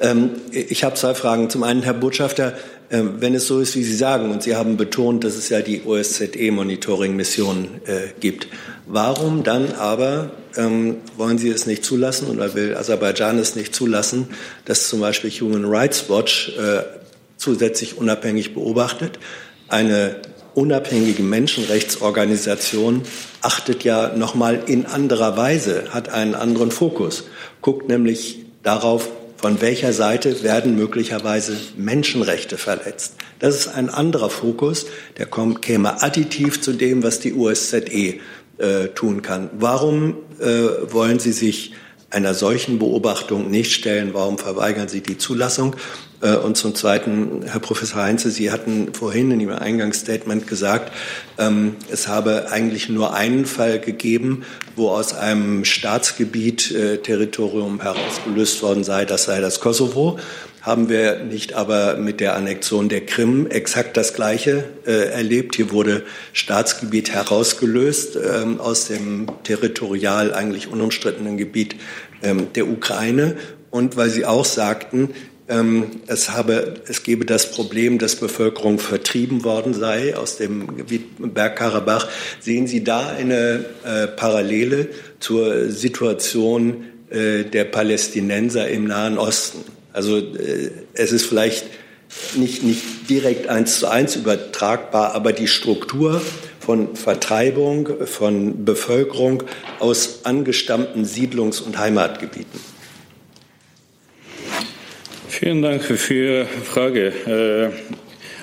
Ähm, 0.00 0.30
ich 0.52 0.84
habe 0.84 0.94
zwei 0.94 1.14
Fragen. 1.14 1.50
Zum 1.50 1.62
einen, 1.62 1.82
Herr 1.82 1.94
Botschafter, 1.94 2.54
äh, 2.88 3.02
wenn 3.18 3.34
es 3.34 3.46
so 3.46 3.60
ist, 3.60 3.76
wie 3.76 3.82
Sie 3.82 3.94
sagen, 3.94 4.30
und 4.30 4.42
Sie 4.42 4.56
haben 4.56 4.76
betont, 4.76 5.24
dass 5.24 5.36
es 5.36 5.48
ja 5.48 5.60
die 5.60 5.82
OSZE-Monitoring-Mission 5.84 7.68
äh, 7.86 8.08
gibt, 8.20 8.48
warum 8.86 9.42
dann 9.42 9.72
aber 9.72 10.30
ähm, 10.56 10.96
wollen 11.16 11.38
Sie 11.38 11.50
es 11.50 11.66
nicht 11.66 11.84
zulassen 11.84 12.28
oder 12.28 12.54
will 12.54 12.76
Aserbaidschan 12.76 13.38
es 13.38 13.54
nicht 13.56 13.74
zulassen, 13.74 14.28
dass 14.64 14.88
zum 14.88 15.00
Beispiel 15.00 15.30
Human 15.30 15.64
Rights 15.64 16.08
Watch 16.08 16.56
äh, 16.58 16.82
zusätzlich 17.36 17.96
unabhängig 17.98 18.54
beobachtet? 18.54 19.18
Eine 19.68 20.16
unabhängige 20.54 21.22
Menschenrechtsorganisation 21.22 23.02
achtet 23.40 23.84
ja 23.84 24.14
nochmal 24.16 24.62
in 24.66 24.86
anderer 24.86 25.36
Weise, 25.36 25.86
hat 25.90 26.08
einen 26.08 26.34
anderen 26.34 26.70
Fokus, 26.70 27.24
guckt 27.62 27.88
nämlich 27.88 28.44
darauf, 28.62 29.08
von 29.36 29.60
welcher 29.60 29.92
Seite 29.92 30.42
werden 30.42 30.76
möglicherweise 30.76 31.56
Menschenrechte 31.76 32.58
verletzt. 32.58 33.14
Das 33.38 33.54
ist 33.54 33.68
ein 33.68 33.88
anderer 33.88 34.30
Fokus, 34.30 34.86
der 35.16 35.26
kommt, 35.26 35.62
käme 35.62 36.02
additiv 36.02 36.60
zu 36.60 36.72
dem, 36.72 37.04
was 37.04 37.20
die 37.20 37.32
USZE 37.34 38.18
äh, 38.58 38.88
tun 38.94 39.22
kann. 39.22 39.48
Warum 39.52 40.16
äh, 40.40 40.46
wollen 40.92 41.20
Sie 41.20 41.30
sich 41.30 41.72
einer 42.10 42.34
solchen 42.34 42.78
Beobachtung 42.78 43.50
nicht 43.50 43.72
stellen? 43.72 44.14
Warum 44.14 44.38
verweigern 44.38 44.88
Sie 44.88 45.02
die 45.02 45.18
Zulassung? 45.18 45.76
Äh, 46.20 46.36
und 46.36 46.56
zum 46.56 46.74
Zweiten, 46.74 47.42
Herr 47.46 47.60
Professor 47.60 48.02
Heinze, 48.02 48.30
Sie 48.30 48.50
hatten 48.50 48.92
vorhin 48.94 49.30
in 49.30 49.40
Ihrem 49.40 49.58
Eingangsstatement 49.58 50.46
gesagt, 50.46 50.92
ähm, 51.38 51.76
es 51.90 52.08
habe 52.08 52.50
eigentlich 52.50 52.88
nur 52.88 53.14
einen 53.14 53.46
Fall 53.46 53.78
gegeben, 53.78 54.44
wo 54.74 54.90
aus 54.90 55.14
einem 55.14 55.64
Staatsgebiet 55.64 56.70
äh, 56.72 56.98
Territorium 56.98 57.80
herausgelöst 57.80 58.62
worden 58.62 58.84
sei, 58.84 59.04
das 59.04 59.24
sei 59.24 59.40
das 59.40 59.60
Kosovo. 59.60 60.18
Haben 60.60 60.88
wir 60.88 61.20
nicht 61.20 61.54
aber 61.54 61.96
mit 61.96 62.20
der 62.20 62.34
Annexion 62.34 62.88
der 62.88 63.06
Krim 63.06 63.46
exakt 63.46 63.96
das 63.96 64.12
Gleiche 64.12 64.64
äh, 64.86 65.10
erlebt? 65.10 65.54
Hier 65.54 65.70
wurde 65.70 66.02
Staatsgebiet 66.32 67.12
herausgelöst 67.12 68.16
ähm, 68.16 68.60
aus 68.60 68.88
dem 68.88 69.26
territorial 69.44 70.34
eigentlich 70.34 70.66
unumstrittenen 70.68 71.36
Gebiet 71.36 71.76
ähm, 72.22 72.48
der 72.54 72.68
Ukraine. 72.68 73.36
Und 73.70 73.96
weil 73.96 74.10
Sie 74.10 74.26
auch 74.26 74.44
sagten, 74.44 75.10
ähm, 75.48 76.02
es, 76.08 76.30
habe, 76.30 76.74
es 76.88 77.04
gebe 77.04 77.24
das 77.24 77.50
Problem, 77.52 77.98
dass 77.98 78.16
Bevölkerung 78.16 78.80
vertrieben 78.80 79.44
worden 79.44 79.74
sei 79.74 80.16
aus 80.16 80.38
dem 80.38 80.76
Gebiet 80.76 81.34
Bergkarabach. 81.34 82.08
Sehen 82.40 82.66
Sie 82.66 82.82
da 82.82 83.08
eine 83.08 83.64
äh, 83.84 84.08
Parallele 84.08 84.88
zur 85.20 85.70
Situation 85.70 86.84
äh, 87.10 87.44
der 87.44 87.64
Palästinenser 87.64 88.68
im 88.68 88.84
Nahen 88.84 89.18
Osten? 89.18 89.77
Also 89.98 90.18
äh, 90.18 90.70
es 90.94 91.10
ist 91.10 91.26
vielleicht 91.26 91.66
nicht, 92.36 92.62
nicht 92.62 93.10
direkt 93.10 93.48
eins 93.48 93.80
zu 93.80 93.88
eins 93.88 94.14
übertragbar, 94.14 95.12
aber 95.12 95.32
die 95.32 95.48
Struktur 95.48 96.22
von 96.60 96.94
Vertreibung 96.94 98.06
von 98.06 98.64
Bevölkerung 98.64 99.42
aus 99.80 100.20
angestammten 100.24 101.04
Siedlungs- 101.04 101.60
und 101.60 101.78
Heimatgebieten. 101.78 102.60
Vielen 105.28 105.62
Dank 105.62 105.82
für 105.82 106.14
Ihre 106.14 106.46
Frage. 106.46 107.08
Äh, 107.26 107.94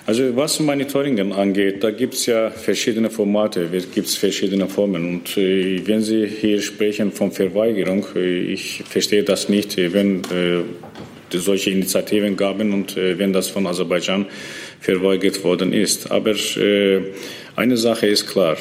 also 0.05 0.35
was 0.35 0.59
Monitoringen 0.59 1.31
angeht, 1.31 1.81
da 1.85 1.89
gibt 1.89 2.15
es 2.15 2.25
ja 2.25 2.51
verschiedene 2.51 3.09
Formate, 3.09 3.69
gibt 3.93 4.07
es 4.07 4.15
verschiedene 4.17 4.67
Formen. 4.67 5.07
Und 5.07 5.37
äh, 5.37 5.81
wenn 5.87 6.01
Sie 6.01 6.27
hier 6.27 6.61
sprechen 6.61 7.13
von 7.13 7.31
Verweigerung, 7.31 8.05
äh, 8.13 8.51
ich 8.51 8.83
verstehe 8.87 9.23
das 9.23 9.47
nicht, 9.47 9.77
wenn 9.77 10.21
solche 11.31 11.71
Initiativen 11.71 12.37
gaben 12.37 12.73
und 12.73 12.95
wenn 12.95 13.33
das 13.33 13.49
von 13.49 13.67
Aserbaidschan 13.67 14.25
verweigert 14.79 15.43
worden 15.43 15.73
ist. 15.73 16.11
Aber 16.11 16.33
eine 17.55 17.77
Sache 17.77 18.07
ist 18.07 18.27
klar, 18.27 18.57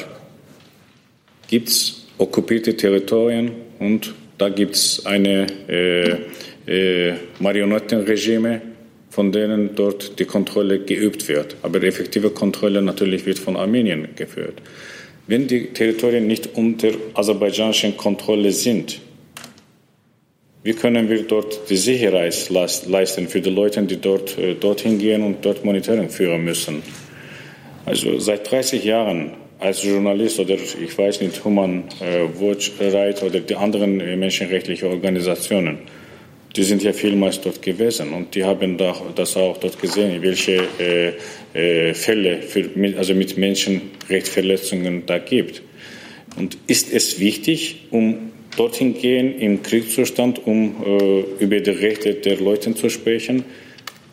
gibt 1.47 1.69
es 1.69 2.07
okkupierte 2.17 2.75
Territorien 2.75 3.51
und 3.79 4.13
da 4.37 4.49
gibt 4.49 4.75
es 4.75 5.05
eine 5.05 5.47
äh, 6.67 7.13
Marionettenregime, 7.39 8.61
von 9.09 9.31
denen 9.31 9.75
dort 9.75 10.19
die 10.19 10.25
Kontrolle 10.25 10.79
geübt 10.79 11.27
wird. 11.29 11.55
Aber 11.61 11.79
die 11.79 11.87
effektive 11.87 12.31
Kontrolle 12.31 12.81
natürlich 12.81 13.25
wird 13.25 13.39
von 13.39 13.55
Armenien 13.55 14.09
geführt. 14.15 14.61
Wenn 15.27 15.47
die 15.47 15.67
Territorien 15.67 16.27
nicht 16.27 16.49
unter 16.55 16.89
aserbaidschanischen 17.13 17.95
Kontrolle 17.97 18.51
sind, 18.51 18.99
wie 20.65 20.73
können 20.73 21.07
wir 21.09 21.21
dort 21.21 21.69
die 21.69 21.77
Sicherheit 21.77 22.49
leisten 22.49 23.27
für 23.27 23.39
die 23.39 23.51
Leute, 23.51 23.83
die 23.83 23.97
dort 23.97 24.35
äh, 24.39 24.55
dorthin 24.55 24.97
gehen 24.97 25.21
und 25.21 25.45
dort 25.45 25.63
Monitoring 25.63 26.09
führen 26.09 26.43
müssen. 26.43 26.81
Also 27.85 28.17
seit 28.17 28.49
30 28.49 28.83
Jahren 28.83 29.33
als 29.59 29.83
Journalist 29.83 30.39
oder 30.39 30.55
ich 30.55 30.97
weiß 30.97 31.21
nicht, 31.21 31.45
Human 31.45 31.83
äh, 32.01 32.23
Watch 32.41 32.71
Right 32.79 33.21
oder 33.21 33.41
die 33.41 33.55
anderen 33.55 33.99
äh, 33.99 34.15
menschenrechtlichen 34.15 34.89
Organisationen, 34.89 35.77
die 36.55 36.63
sind 36.63 36.81
ja 36.81 36.93
vielmals 36.93 37.39
dort 37.41 37.61
gewesen 37.61 38.11
und 38.13 38.33
die 38.33 38.43
haben 38.43 38.75
das 39.15 39.37
auch 39.37 39.57
dort 39.57 39.79
gesehen, 39.79 40.21
welche 40.21 40.63
Fälle 41.93 42.41
für, 42.41 42.69
also 42.97 43.13
mit 43.13 43.37
Menschenrechtsverletzungen 43.37 45.05
da 45.05 45.17
gibt. 45.17 45.61
Und 46.37 46.57
ist 46.67 46.93
es 46.93 47.19
wichtig, 47.19 47.87
um 47.91 48.31
dorthin 48.55 48.93
gehen 48.93 49.37
im 49.39 49.63
Kriegszustand, 49.63 50.45
um 50.45 50.75
äh, 50.85 51.21
über 51.43 51.59
die 51.59 51.71
Rechte 51.71 52.13
der 52.15 52.37
Leute 52.37 52.73
zu 52.73 52.89
sprechen. 52.89 53.43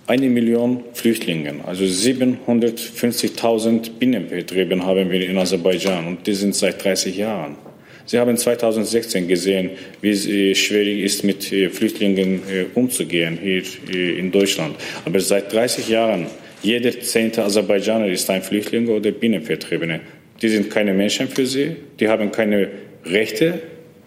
Eine 0.06 0.28
Million 0.28 0.82
Flüchtlinge, 0.94 1.54
also 1.64 1.84
750.000 1.84 3.90
Binnenbetriebe 3.98 4.84
haben 4.84 5.10
wir 5.10 5.28
in 5.28 5.38
Aserbaidschan 5.38 6.08
und 6.08 6.26
die 6.26 6.34
sind 6.34 6.56
seit 6.56 6.84
30 6.84 7.16
Jahren. 7.16 7.56
Sie 8.04 8.18
haben 8.18 8.36
2016 8.36 9.28
gesehen, 9.28 9.70
wie 10.00 10.10
es 10.10 10.24
schwierig 10.58 11.04
ist, 11.04 11.22
mit 11.22 11.52
äh, 11.52 11.70
Flüchtlingen 11.70 12.42
äh, 12.50 12.64
umzugehen 12.74 13.38
hier 13.40 13.62
äh, 13.94 14.18
in 14.18 14.32
Deutschland. 14.32 14.74
Aber 15.04 15.20
seit 15.20 15.52
30 15.52 15.88
Jahren, 15.88 16.26
jeder 16.62 17.00
zehnte 17.00 17.44
Aserbaidschaner 17.44 18.08
ist 18.08 18.28
ein 18.28 18.42
Flüchtling 18.42 18.88
oder 18.88 19.12
Binnenvertriebene. 19.12 20.00
Die 20.40 20.48
sind 20.48 20.68
keine 20.68 20.92
Menschen 20.92 21.28
für 21.28 21.46
sie, 21.46 21.76
die 22.00 22.08
haben 22.08 22.32
keine 22.32 22.70
Rechte 23.04 23.60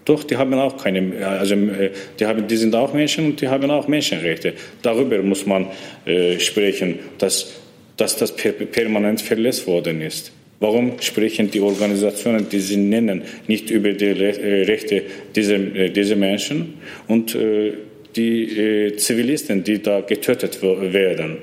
doch, 0.06 0.24
die 0.24 0.38
haben 0.38 0.54
auch 0.54 0.78
keine, 0.78 1.26
also 1.26 1.56
äh, 1.56 1.90
die, 2.20 2.26
haben, 2.26 2.48
die 2.48 2.56
sind 2.56 2.76
auch 2.76 2.94
Menschen 2.94 3.26
und 3.26 3.42
die 3.42 3.48
haben 3.48 3.70
auch 3.72 3.88
Menschenrechte. 3.88 4.54
Darüber 4.84 5.22
muss 5.24 5.46
man 5.48 5.68
äh, 6.06 6.40
sprechen, 6.40 7.00
dass, 7.18 7.54
dass 7.98 8.16
das 8.16 8.36
per, 8.36 8.52
permanent 8.52 9.22
verletzt 9.22 9.66
worden 9.66 10.02
ist. 10.02 10.32
Warum 10.60 11.02
sprechen 11.02 11.50
die 11.52 11.60
Organisationen, 11.60 12.48
die 12.48 12.60
sie 12.60 12.78
nennen, 12.78 13.24
nicht 13.48 13.72
über 13.72 13.92
die 13.94 14.06
äh, 14.06 14.64
Rechte 14.64 15.04
dieser, 15.36 15.56
äh, 15.56 15.90
dieser 15.90 16.16
Menschen 16.16 16.76
und 17.08 17.36
äh, 17.36 17.74
die 18.16 18.44
äh, 18.44 18.96
Zivilisten, 18.96 19.64
die 19.64 19.82
da 19.82 20.02
getötet 20.02 20.62
werden, 20.62 21.38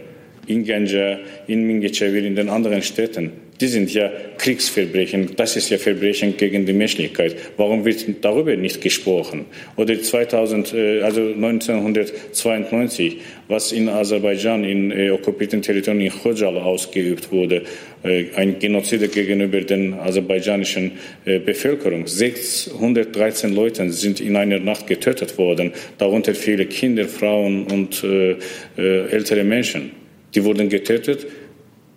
in 0.47 0.65
Ganja, 0.65 1.19
in 1.49 1.67
Mingechevir, 1.67 2.25
in 2.25 2.37
den 2.37 2.49
anderen 2.49 2.81
Städten? 2.83 3.42
Die 3.61 3.69
sind 3.69 3.93
ja 3.95 4.11
Kriegsverbrechen. 4.39 5.37
Das 5.37 5.57
ist 5.57 5.71
ja 5.71 5.79
Verbrechen 5.79 6.37
gegen 6.37 6.67
die 6.67 6.73
Menschlichkeit. 6.73 7.37
Warum 7.57 7.85
wird 7.85 8.05
darüber 8.21 8.57
nicht 8.57 8.81
gesprochen? 8.81 9.45
Oder 9.77 10.01
2000, 10.03 10.75
äh, 10.75 11.01
also 11.03 11.21
1992, 11.21 13.19
was 13.47 13.71
in 13.71 13.89
Aserbaidschan, 13.89 14.65
in 14.65 14.91
äh, 14.91 15.11
okkupierten 15.11 15.63
Territorien 15.63 16.01
in 16.01 16.11
Khojal 16.11 16.57
ausgeübt 16.59 17.31
wurde, 17.31 17.63
äh, 18.03 18.25
ein 18.35 18.59
Genozid 18.59 19.13
gegenüber 19.13 19.61
den 19.61 19.95
aserbaidschanischen 19.95 20.93
äh, 21.25 21.39
Bevölkerung. 21.39 22.07
613 22.07 23.55
Leute 23.55 23.89
sind 23.93 24.21
in 24.21 24.35
einer 24.35 24.59
Nacht 24.59 24.89
getötet 24.89 25.39
worden, 25.39 25.73
darunter 25.99 26.35
viele 26.35 26.67
Kinder, 26.67 27.05
Frauen 27.05 27.65
und 27.65 28.03
äh, 28.03 28.37
äh, 28.77 29.09
ältere 29.11 29.45
Menschen. 29.45 29.93
Die 30.35 30.43
wurden 30.43 30.69
getötet 30.69 31.27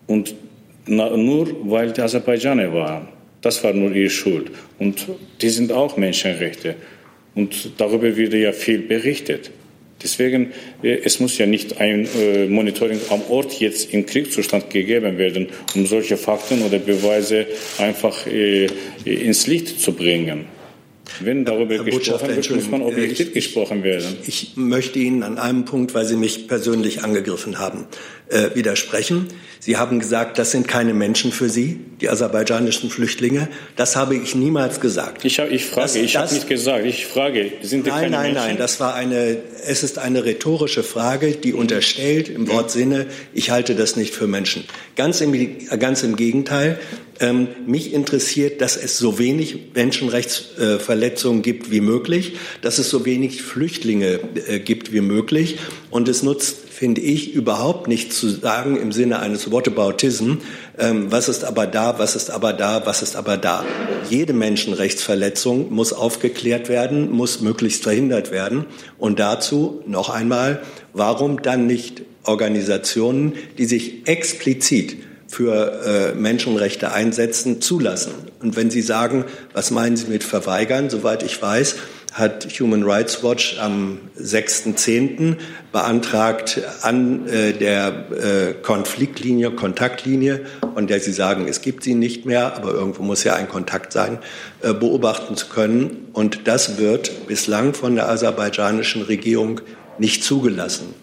und 0.05 0.35
nur 0.87 1.69
weil 1.69 1.91
die 1.91 2.01
Aserbaidschaner 2.01 2.73
waren. 2.73 3.07
Das 3.41 3.63
war 3.63 3.73
nur 3.73 3.91
ihre 3.91 4.09
Schuld. 4.09 4.51
Und 4.79 5.07
die 5.41 5.49
sind 5.49 5.71
auch 5.71 5.97
Menschenrechte. 5.97 6.75
Und 7.35 7.71
darüber 7.77 8.15
wird 8.15 8.33
ja 8.33 8.51
viel 8.51 8.79
berichtet. 8.79 9.51
Deswegen, 10.01 10.51
äh, 10.83 10.99
es 11.03 11.19
muss 11.19 11.37
ja 11.37 11.45
nicht 11.45 11.79
ein 11.79 12.07
äh, 12.19 12.45
Monitoring 12.47 12.99
am 13.09 13.21
Ort 13.29 13.59
jetzt 13.59 13.93
im 13.93 14.05
Kriegszustand 14.05 14.69
gegeben 14.69 15.17
werden, 15.17 15.47
um 15.73 15.85
solche 15.85 16.17
Fakten 16.17 16.61
oder 16.63 16.79
Beweise 16.79 17.47
einfach 17.77 18.27
äh, 18.27 18.67
ins 19.05 19.47
Licht 19.47 19.79
zu 19.79 19.93
bringen. 19.93 20.45
Wenn 21.19 21.45
darüber 21.45 21.83
gesprochen 21.83 22.35
wird, 22.35 22.49
muss 22.49 22.69
man 22.69 22.81
objektiv 22.81 23.27
ich, 23.27 23.33
gesprochen 23.33 23.83
werden. 23.83 24.17
Ich 24.25 24.53
möchte 24.55 24.99
Ihnen 24.99 25.23
an 25.23 25.37
einem 25.37 25.65
Punkt, 25.65 25.93
weil 25.93 26.05
Sie 26.05 26.15
mich 26.15 26.47
persönlich 26.47 27.03
angegriffen 27.03 27.59
haben, 27.59 27.85
äh, 28.29 28.55
widersprechen. 28.55 29.27
Sie 29.59 29.77
haben 29.77 29.99
gesagt, 29.99 30.37
das 30.37 30.51
sind 30.51 30.67
keine 30.67 30.93
Menschen 30.93 31.31
für 31.31 31.49
Sie, 31.49 31.79
die 32.01 32.09
aserbaidschanischen 32.09 32.89
Flüchtlinge. 32.89 33.47
Das 33.75 33.95
habe 33.95 34.15
ich 34.15 34.35
niemals 34.35 34.79
gesagt. 34.79 35.25
Ich, 35.25 35.39
hab, 35.39 35.51
ich 35.51 35.65
frage, 35.65 35.87
das, 35.87 35.95
ich 35.95 36.15
habe 36.17 36.33
nicht 36.33 36.47
gesagt. 36.47 36.85
Ich 36.85 37.05
frage, 37.07 37.51
sind 37.61 37.85
die 37.85 37.89
nein, 37.89 38.03
keine 38.03 38.11
nein, 38.11 38.23
Menschen? 38.23 38.35
Nein, 38.35 38.47
nein, 38.49 38.57
das 38.57 38.79
war 38.79 38.93
eine, 38.93 39.37
es 39.65 39.83
ist 39.83 39.97
eine 39.97 40.25
rhetorische 40.25 40.83
Frage, 40.83 41.31
die 41.31 41.53
unterstellt 41.53 42.29
im 42.29 42.47
Wortsinne, 42.47 43.07
ich 43.33 43.49
halte 43.49 43.75
das 43.75 43.95
nicht 43.95 44.13
für 44.13 44.27
Menschen. 44.27 44.65
Ganz 44.95 45.21
im, 45.21 45.33
ganz 45.79 46.03
im 46.03 46.15
Gegenteil. 46.15 46.79
Ähm, 47.19 47.47
mich 47.65 47.93
interessiert, 47.93 48.61
dass 48.61 48.75
es 48.75 48.97
so 48.97 49.17
wenig 49.17 49.73
Menschenrechtsverletzungen 49.73 51.39
äh, 51.39 51.43
gibt 51.43 51.71
wie 51.71 51.79
möglich, 51.79 52.33
dass 52.61 52.77
es 52.77 52.89
so 52.89 53.05
wenig 53.05 53.41
Flüchtlinge 53.41 54.19
äh, 54.47 54.59
gibt 54.59 54.91
wie 54.91 55.01
möglich. 55.01 55.57
Und 55.89 56.09
es 56.09 56.23
nutzt 56.23 56.65
finde 56.75 56.99
ich, 56.99 57.33
überhaupt 57.33 57.87
nicht 57.87 58.11
zu 58.11 58.27
sagen 58.27 58.75
im 58.75 58.91
Sinne 58.91 59.19
eines 59.19 59.49
Whataboutism, 59.49 60.33
ähm, 60.77 61.09
was 61.09 61.29
ist 61.29 61.45
aber 61.45 61.67
da, 61.67 61.99
was 61.99 62.17
ist 62.17 62.29
aber 62.29 62.51
da, 62.51 62.85
was 62.85 63.01
ist 63.01 63.15
aber 63.15 63.37
da. 63.37 63.63
Jede 64.09 64.33
Menschenrechtsverletzung 64.33 65.73
muss 65.73 65.93
aufgeklärt 65.93 66.67
werden, 66.67 67.11
muss 67.11 67.39
möglichst 67.39 67.83
verhindert 67.83 68.31
werden. 68.31 68.65
Und 68.97 69.19
dazu 69.19 69.81
noch 69.87 70.09
einmal, 70.09 70.61
warum 70.91 71.41
dann 71.41 71.65
nicht 71.65 72.01
Organisationen, 72.23 73.33
die 73.57 73.65
sich 73.65 74.07
explizit 74.07 74.97
für 75.35 76.13
äh, 76.13 76.15
Menschenrechte 76.15 76.93
einsetzen, 76.93 77.59
zulassen. 77.59 78.13
Und 78.41 78.55
wenn 78.55 78.71
Sie 78.71 78.81
sagen, 78.81 79.25
was 79.53 79.69
meinen 79.69 79.97
Sie 79.97 80.07
mit 80.07 80.23
verweigern, 80.23 80.89
soweit 80.89 81.23
ich 81.23 81.41
weiß, 81.41 81.75
hat 82.13 82.47
Human 82.61 82.83
Rights 82.83 83.21
Watch 83.21 83.59
am 83.59 83.99
6.10. 84.17 85.35
beantragt, 85.73 86.61
an 86.83 87.27
äh, 87.27 87.51
der 87.51 88.05
äh, 88.11 88.53
Konfliktlinie, 88.53 89.51
Kontaktlinie, 89.51 90.45
von 90.73 90.87
der 90.87 91.01
Sie 91.01 91.11
sagen, 91.11 91.49
es 91.49 91.61
gibt 91.61 91.83
sie 91.83 91.95
nicht 91.95 92.25
mehr, 92.25 92.55
aber 92.55 92.71
irgendwo 92.71 93.03
muss 93.03 93.25
ja 93.25 93.35
ein 93.35 93.49
Kontakt 93.49 93.91
sein, 93.91 94.19
äh, 94.61 94.73
beobachten 94.73 95.35
zu 95.35 95.47
können. 95.47 96.07
Und 96.13 96.47
das 96.47 96.77
wird 96.77 97.27
bislang 97.27 97.73
von 97.73 97.95
der 97.95 98.07
aserbaidschanischen 98.07 99.01
Regierung 99.01 99.59
nicht 99.97 100.23
zugelassen. 100.23 100.93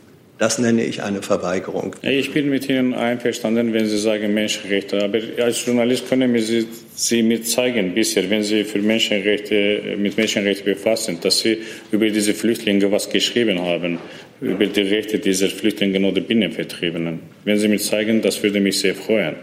Das 0.43 0.59
nenne 0.59 0.85
ich 0.85 1.05
eine 1.05 1.23
Verweigerung. 1.23 1.95
Ich 2.03 2.33
bin 2.33 2.51
mit 2.51 2.69
Ihnen 2.69 2.95
einverstanden, 2.95 3.73
wenn 3.73 3.87
Sie 3.87 3.97
sagen 3.97 4.35
Menschenrechte. 4.35 5.01
Aber 5.01 5.21
als 5.41 5.65
Journalist 5.65 6.09
können 6.09 6.37
Sie, 6.41 6.67
Sie 6.97 7.23
mir 7.23 7.45
zeigen, 7.45 7.95
bisher, 7.95 8.29
wenn 8.29 8.43
Sie 8.43 8.65
für 8.65 8.81
Menschenrechte, 8.81 9.95
mit 9.97 10.17
Menschenrechten 10.17 10.65
befasst 10.65 11.05
sind, 11.05 11.25
dass 11.25 11.39
Sie 11.39 11.59
über 11.93 12.11
diese 12.11 12.35
Flüchtlinge 12.35 12.91
was 12.91 13.09
geschrieben 13.09 13.63
haben, 13.63 14.01
über 14.41 14.67
die 14.67 14.81
Rechte 14.81 15.21
dieser 15.21 15.47
Flüchtlinge 15.47 16.05
oder 16.05 16.21
Binnenvertriebenen. 16.21 17.21
Wenn 17.45 17.59
Sie 17.61 17.69
mir 17.69 17.79
zeigen, 17.79 18.21
das 18.21 18.43
würde 18.43 18.59
mich 18.59 18.81
sehr 18.81 18.97
freuen. 18.97 19.37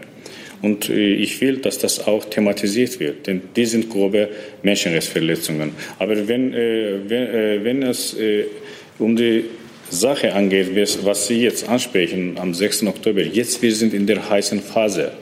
Und 0.60 0.90
äh, 0.90 1.14
ich 1.14 1.40
will, 1.40 1.56
dass 1.56 1.78
das 1.78 2.06
auch 2.06 2.26
thematisiert 2.26 3.00
wird, 3.00 3.26
denn 3.26 3.40
die 3.56 3.64
sind 3.64 3.88
grobe 3.88 4.28
Menschenrechtsverletzungen. 4.62 5.72
Aber 5.98 6.28
wenn, 6.28 6.52
äh, 6.52 6.98
wenn, 7.08 7.22
äh, 7.22 7.64
wenn 7.64 7.84
es 7.84 8.14
um 8.98 9.16
die 9.16 9.44
Sache 9.90 10.32
angeht, 10.32 10.68
was 11.04 11.26
Sie 11.26 11.42
jetzt 11.42 11.68
ansprechen 11.68 12.38
am 12.38 12.54
6. 12.54 12.84
Oktober, 12.84 13.22
jetzt 13.22 13.60
wir 13.60 13.74
sind 13.74 13.92
in 13.92 14.06
der 14.06 14.30
heißen 14.30 14.60
Phase. 14.60 15.12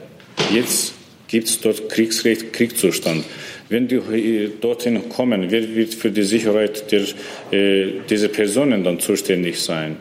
Jetzt 0.53 0.93
gibt 1.27 1.47
es 1.47 1.59
dort 1.59 1.89
Kriegsrecht, 1.89 2.53
Kriegszustand. 2.53 3.25
Wenn 3.69 3.87
die 3.87 4.49
dorthin 4.61 5.09
kommen, 5.09 5.49
wer 5.49 5.75
wird 5.75 5.93
für 5.93 6.11
die 6.11 6.23
Sicherheit 6.23 6.91
der, 6.91 7.01
äh, 7.51 7.93
dieser 8.09 8.27
Personen 8.27 8.83
dann 8.83 8.99
zuständig 8.99 9.59
sein? 9.59 9.97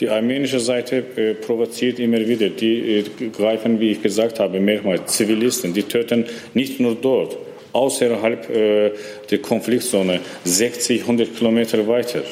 Die 0.00 0.08
armenische 0.08 0.60
Seite 0.60 1.04
äh, 1.16 1.34
provoziert 1.34 1.98
immer 1.98 2.26
wieder. 2.26 2.48
Die 2.48 2.98
äh, 2.98 3.04
greifen, 3.30 3.78
wie 3.80 3.92
ich 3.92 4.02
gesagt 4.02 4.40
habe, 4.40 4.60
mehrmals 4.60 5.16
Zivilisten. 5.16 5.72
Die 5.72 5.84
töten 5.84 6.24
nicht 6.52 6.80
nur 6.80 6.94
dort, 6.94 7.36
außerhalb 7.72 8.50
äh, 8.50 8.92
der 9.30 9.38
Konfliktzone, 9.38 10.20
60, 10.44 11.02
100 11.02 11.36
Kilometer 11.36 11.86
weiter. 11.86 12.22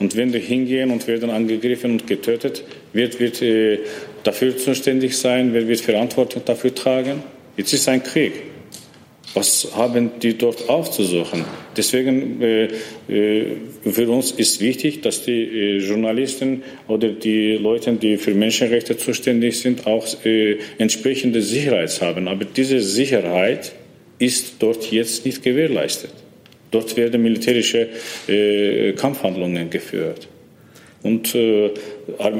Und 0.00 0.16
wenn 0.16 0.32
die 0.32 0.40
hingehen 0.40 0.90
und 0.90 1.06
werden 1.06 1.30
angegriffen 1.30 1.92
und 1.92 2.06
getötet, 2.06 2.64
wird, 2.92 3.20
wird 3.20 3.42
äh, 3.42 3.78
dafür 4.22 4.56
zuständig 4.56 5.16
sein, 5.16 5.52
wer 5.52 5.68
wird 5.68 5.80
Verantwortung 5.80 6.42
dafür 6.44 6.74
tragen? 6.74 7.22
Jetzt 7.56 7.72
ist 7.72 7.88
ein 7.88 8.02
Krieg. 8.02 8.32
Was 9.34 9.68
haben 9.74 10.12
die 10.22 10.38
dort 10.38 10.68
aufzusuchen? 10.68 11.44
Deswegen 11.76 12.40
äh, 12.40 12.68
äh, 13.08 13.56
für 13.84 14.08
uns 14.08 14.30
ist 14.30 14.60
wichtig, 14.60 15.02
dass 15.02 15.24
die 15.24 15.42
äh, 15.42 15.78
Journalisten 15.78 16.62
oder 16.86 17.08
die 17.08 17.54
Leute, 17.54 17.92
die 17.94 18.16
für 18.16 18.32
Menschenrechte 18.32 18.96
zuständig 18.96 19.58
sind, 19.58 19.86
auch 19.88 20.06
äh, 20.24 20.58
entsprechende 20.78 21.42
Sicherheit 21.42 22.00
haben. 22.00 22.28
Aber 22.28 22.44
diese 22.44 22.80
Sicherheit 22.80 23.72
ist 24.20 24.54
dort 24.60 24.92
jetzt 24.92 25.26
nicht 25.26 25.42
gewährleistet. 25.42 26.12
Dort 26.74 26.96
werden 26.96 27.22
militärische 27.22 27.88
äh, 28.26 28.92
Kampfhandlungen 28.92 29.70
geführt. 29.70 30.28
Und 31.04 31.34
äh, 31.34 31.70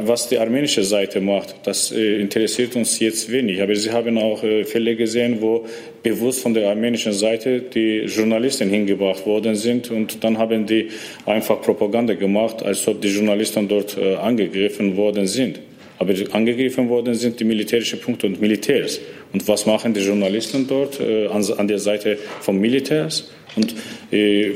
was 0.06 0.30
die 0.30 0.38
armenische 0.38 0.84
Seite 0.84 1.20
macht, 1.20 1.54
das 1.64 1.92
äh, 1.92 2.18
interessiert 2.18 2.74
uns 2.76 2.98
jetzt 2.98 3.30
wenig. 3.30 3.60
Aber 3.60 3.76
Sie 3.76 3.92
haben 3.92 4.16
auch 4.16 4.42
äh, 4.42 4.64
Fälle 4.64 4.96
gesehen, 4.96 5.42
wo 5.42 5.66
bewusst 6.02 6.40
von 6.40 6.54
der 6.54 6.70
armenischen 6.70 7.12
Seite 7.12 7.60
die 7.60 8.06
Journalisten 8.06 8.70
hingebracht 8.70 9.26
worden 9.26 9.54
sind 9.54 9.90
und 9.90 10.24
dann 10.24 10.38
haben 10.38 10.64
die 10.64 10.88
einfach 11.26 11.60
Propaganda 11.60 12.14
gemacht, 12.14 12.62
als 12.62 12.88
ob 12.88 13.02
die 13.02 13.08
Journalisten 13.08 13.68
dort 13.68 13.98
äh, 13.98 14.14
angegriffen 14.14 14.96
worden 14.96 15.26
sind. 15.26 15.60
Aber 15.98 16.12
angegriffen 16.32 16.88
worden 16.88 17.14
sind 17.14 17.38
die 17.38 17.44
militärischen 17.44 18.00
Punkte 18.00 18.26
und 18.26 18.40
Militärs. 18.40 19.00
Und 19.32 19.46
was 19.46 19.64
machen 19.66 19.94
die 19.94 20.00
Journalisten 20.00 20.66
dort 20.66 21.00
äh, 21.00 21.28
an, 21.28 21.44
an 21.56 21.68
der 21.68 21.78
Seite 21.78 22.18
vom 22.40 22.58
Militärs? 22.58 23.30
Und 23.56 23.74
äh, 24.10 24.52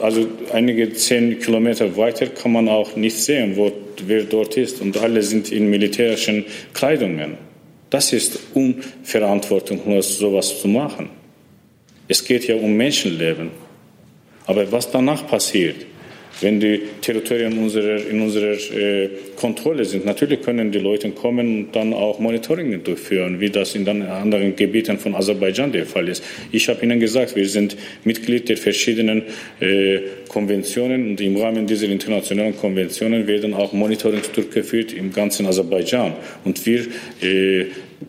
also 0.00 0.26
einige 0.52 0.92
zehn 0.92 1.38
Kilometer 1.38 1.96
weiter 1.96 2.26
kann 2.26 2.52
man 2.52 2.68
auch 2.68 2.94
nicht 2.96 3.16
sehen, 3.16 3.56
wo, 3.56 3.72
wer 4.06 4.24
dort 4.24 4.56
ist. 4.56 4.80
Und 4.82 4.98
alle 4.98 5.22
sind 5.22 5.50
in 5.50 5.70
militärischen 5.70 6.44
Kleidungen. 6.74 7.38
Das 7.88 8.12
ist 8.12 8.38
unverantwortungslos, 8.54 10.18
sowas 10.18 10.60
zu 10.60 10.68
machen. 10.68 11.10
Es 12.08 12.24
geht 12.24 12.46
ja 12.46 12.56
um 12.56 12.74
Menschenleben. 12.74 13.50
Aber 14.46 14.70
was 14.72 14.90
danach 14.90 15.26
passiert, 15.26 15.76
wenn 16.42 16.60
die 16.60 16.80
Territorien 17.00 17.58
unserer, 17.58 18.04
in 18.06 18.20
unserer 18.20 18.52
äh, 18.52 19.10
Kontrolle 19.36 19.84
sind. 19.84 20.04
Natürlich 20.04 20.42
können 20.42 20.70
die 20.72 20.78
Leute 20.78 21.10
kommen 21.10 21.64
und 21.64 21.72
dann 21.72 21.92
auch 21.92 22.18
Monitoring 22.18 22.82
durchführen, 22.82 23.40
wie 23.40 23.50
das 23.50 23.74
in 23.74 23.88
anderen 23.88 24.56
Gebieten 24.56 24.98
von 24.98 25.14
Aserbaidschan 25.14 25.72
der 25.72 25.86
Fall 25.86 26.08
ist. 26.08 26.22
Ich 26.50 26.68
habe 26.68 26.84
Ihnen 26.84 27.00
gesagt, 27.00 27.36
wir 27.36 27.48
sind 27.48 27.76
Mitglied 28.04 28.48
der 28.48 28.56
verschiedenen 28.56 29.22
äh, 29.60 30.00
Konventionen 30.28 31.10
und 31.10 31.20
im 31.20 31.36
Rahmen 31.36 31.66
dieser 31.66 31.88
internationalen 31.88 32.56
Konventionen 32.56 33.26
werden 33.26 33.54
auch 33.54 33.72
Monitorings 33.72 34.30
durchgeführt 34.32 34.92
im 34.92 35.12
ganzen 35.12 35.46
Aserbaidschan. 35.46 36.14
Und 36.44 36.64
wir 36.66 36.86
äh, 37.22 37.66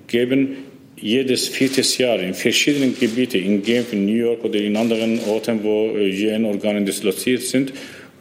geben 0.07 0.57
jedes 1.03 1.49
viertes 1.49 1.97
Jahr 1.97 2.19
in 2.19 2.33
verschiedenen 2.33 2.97
Gebieten, 2.97 3.43
in 3.43 3.61
Genf, 3.61 3.91
in 3.91 4.05
New 4.05 4.15
York 4.15 4.43
oder 4.45 4.59
in 4.59 4.77
anderen 4.77 5.19
Orten, 5.27 5.61
wo 5.61 5.89
äh, 5.97 6.27
UN-Organe 6.27 6.83
disloziert 6.83 7.41
sind, 7.41 7.73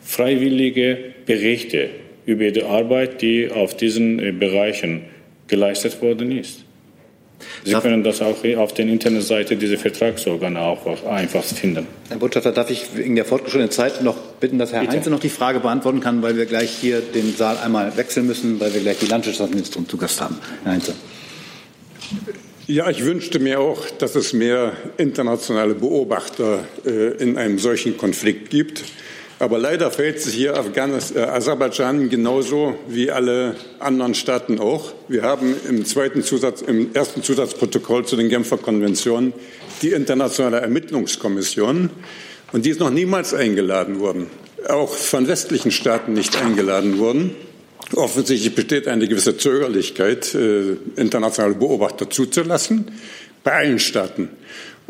freiwillige 0.03 0.99
Berichte 1.27 1.91
über 2.27 2.51
die 2.51 2.63
Arbeit, 2.63 3.23
die 3.23 3.51
auf 3.51 3.77
diesen 3.77 4.19
äh, 4.19 4.33
Bereichen 4.33 5.03
geleistet 5.49 6.01
worden 6.03 6.37
ist. 6.37 6.65
Sie 7.65 7.73
darf 7.73 7.83
können 7.83 8.03
das 8.03 8.23
auch 8.23 8.45
auf 8.57 8.75
der 8.75 8.87
Internetseite 8.87 9.57
dieser 9.57 9.79
Vertragsorgane 9.79 10.61
auch 10.61 11.05
einfach 11.05 11.43
finden. 11.43 11.87
Herr 12.09 12.19
Botschafter, 12.19 12.53
darf 12.53 12.71
ich 12.71 12.87
wegen 12.95 13.17
der 13.17 13.25
fortgeschrittenen 13.25 13.71
Zeit 13.71 14.03
noch 14.03 14.17
bitten, 14.41 14.59
dass 14.59 14.73
Herr 14.73 14.81
Bitte. 14.81 14.93
Heinze 14.93 15.11
noch 15.11 15.21
die 15.21 15.29
Frage 15.29 15.61
beantworten 15.61 16.01
kann, 16.01 16.23
weil 16.23 16.37
wir 16.37 16.47
gleich 16.47 16.71
hier 16.71 17.01
den 17.01 17.35
Saal 17.35 17.59
einmal 17.59 17.97
wechseln 17.97 18.27
müssen, 18.27 18.61
weil 18.61 18.73
wir 18.75 18.81
gleich 18.81 18.99
die 18.99 19.07
Landwirtschaftsministerin 19.07 19.89
zu 19.89 19.97
Gast 19.97 20.21
haben. 20.21 20.39
Herr 20.65 20.73
Heinze. 20.73 20.95
Ja, 22.67 22.89
ich 22.89 23.05
wünschte 23.05 23.39
mir 23.39 23.61
auch, 23.61 23.91
dass 23.99 24.15
es 24.15 24.33
mehr 24.33 24.73
internationale 24.97 25.75
Beobachter 25.75 26.65
äh, 26.87 27.23
in 27.23 27.37
einem 27.37 27.59
solchen 27.59 27.97
Konflikt 27.97 28.51
gibt. 28.51 28.85
Aber 29.43 29.59
leider 29.59 29.91
verhält 29.91 30.21
sich 30.21 30.35
hier 30.35 30.57
Afghanistan, 30.57 31.25
äh, 31.25 31.27
Aserbaidschan 31.27 32.09
genauso 32.09 32.77
wie 32.87 33.11
alle 33.11 33.57
anderen 33.81 34.15
Staaten 34.15 34.61
auch. 34.61 34.93
Wir 35.09 35.23
haben 35.25 35.57
im, 35.69 35.85
zweiten 35.85 36.23
Zusatz, 36.23 36.63
im 36.63 36.95
ersten 36.95 37.25
Zusatzprotokoll 37.25 38.07
zu 38.07 38.15
den 38.15 38.29
Genfer 38.29 38.57
Konventionen 38.57 39.33
die 39.83 39.91
Internationale 39.91 40.61
Ermittlungskommission. 40.61 41.91
Und 42.53 42.65
die 42.65 42.71
ist 42.71 42.79
noch 42.79 42.91
niemals 42.91 43.35
eingeladen 43.35 43.99
worden, 43.99 44.29
auch 44.69 44.95
von 44.95 45.27
westlichen 45.27 45.73
Staaten 45.73 46.13
nicht 46.13 46.41
eingeladen 46.41 47.01
worden. 47.01 47.35
Offensichtlich 47.97 48.55
besteht 48.55 48.87
eine 48.87 49.09
gewisse 49.09 49.37
Zögerlichkeit, 49.39 50.37
äh, 50.37 50.77
internationale 50.95 51.57
Beobachter 51.57 52.09
zuzulassen, 52.09 52.93
bei 53.43 53.55
allen 53.55 53.81
Staaten. 53.81 54.29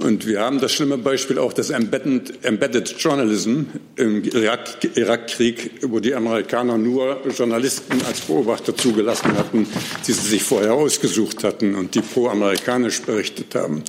Und 0.03 0.26
wir 0.26 0.40
haben 0.40 0.61
das 0.61 0.72
schlimme 0.72 0.98
Beispiel 0.98 1.38
auch 1.38 1.53
des 1.53 1.70
Embedded, 1.70 2.44
Embedded 2.44 2.88
Journalism 2.98 3.62
im 3.94 4.24
Irak, 4.24 4.96
Irakkrieg, 4.96 5.70
wo 5.82 6.00
die 6.00 6.12
Amerikaner 6.12 6.76
nur 6.76 7.20
Journalisten 7.36 8.03
als 8.05 8.20
Beobachter 8.22 8.76
zugelassen 8.76 9.38
hatten, 9.38 9.68
die 10.07 10.12
sie 10.12 10.28
sich 10.28 10.42
vorher 10.42 10.74
ausgesucht 10.74 11.44
hatten 11.44 11.76
und 11.76 11.94
die 11.94 12.00
pro-amerikanisch 12.00 13.03
berichtet 13.03 13.55
haben. 13.55 13.84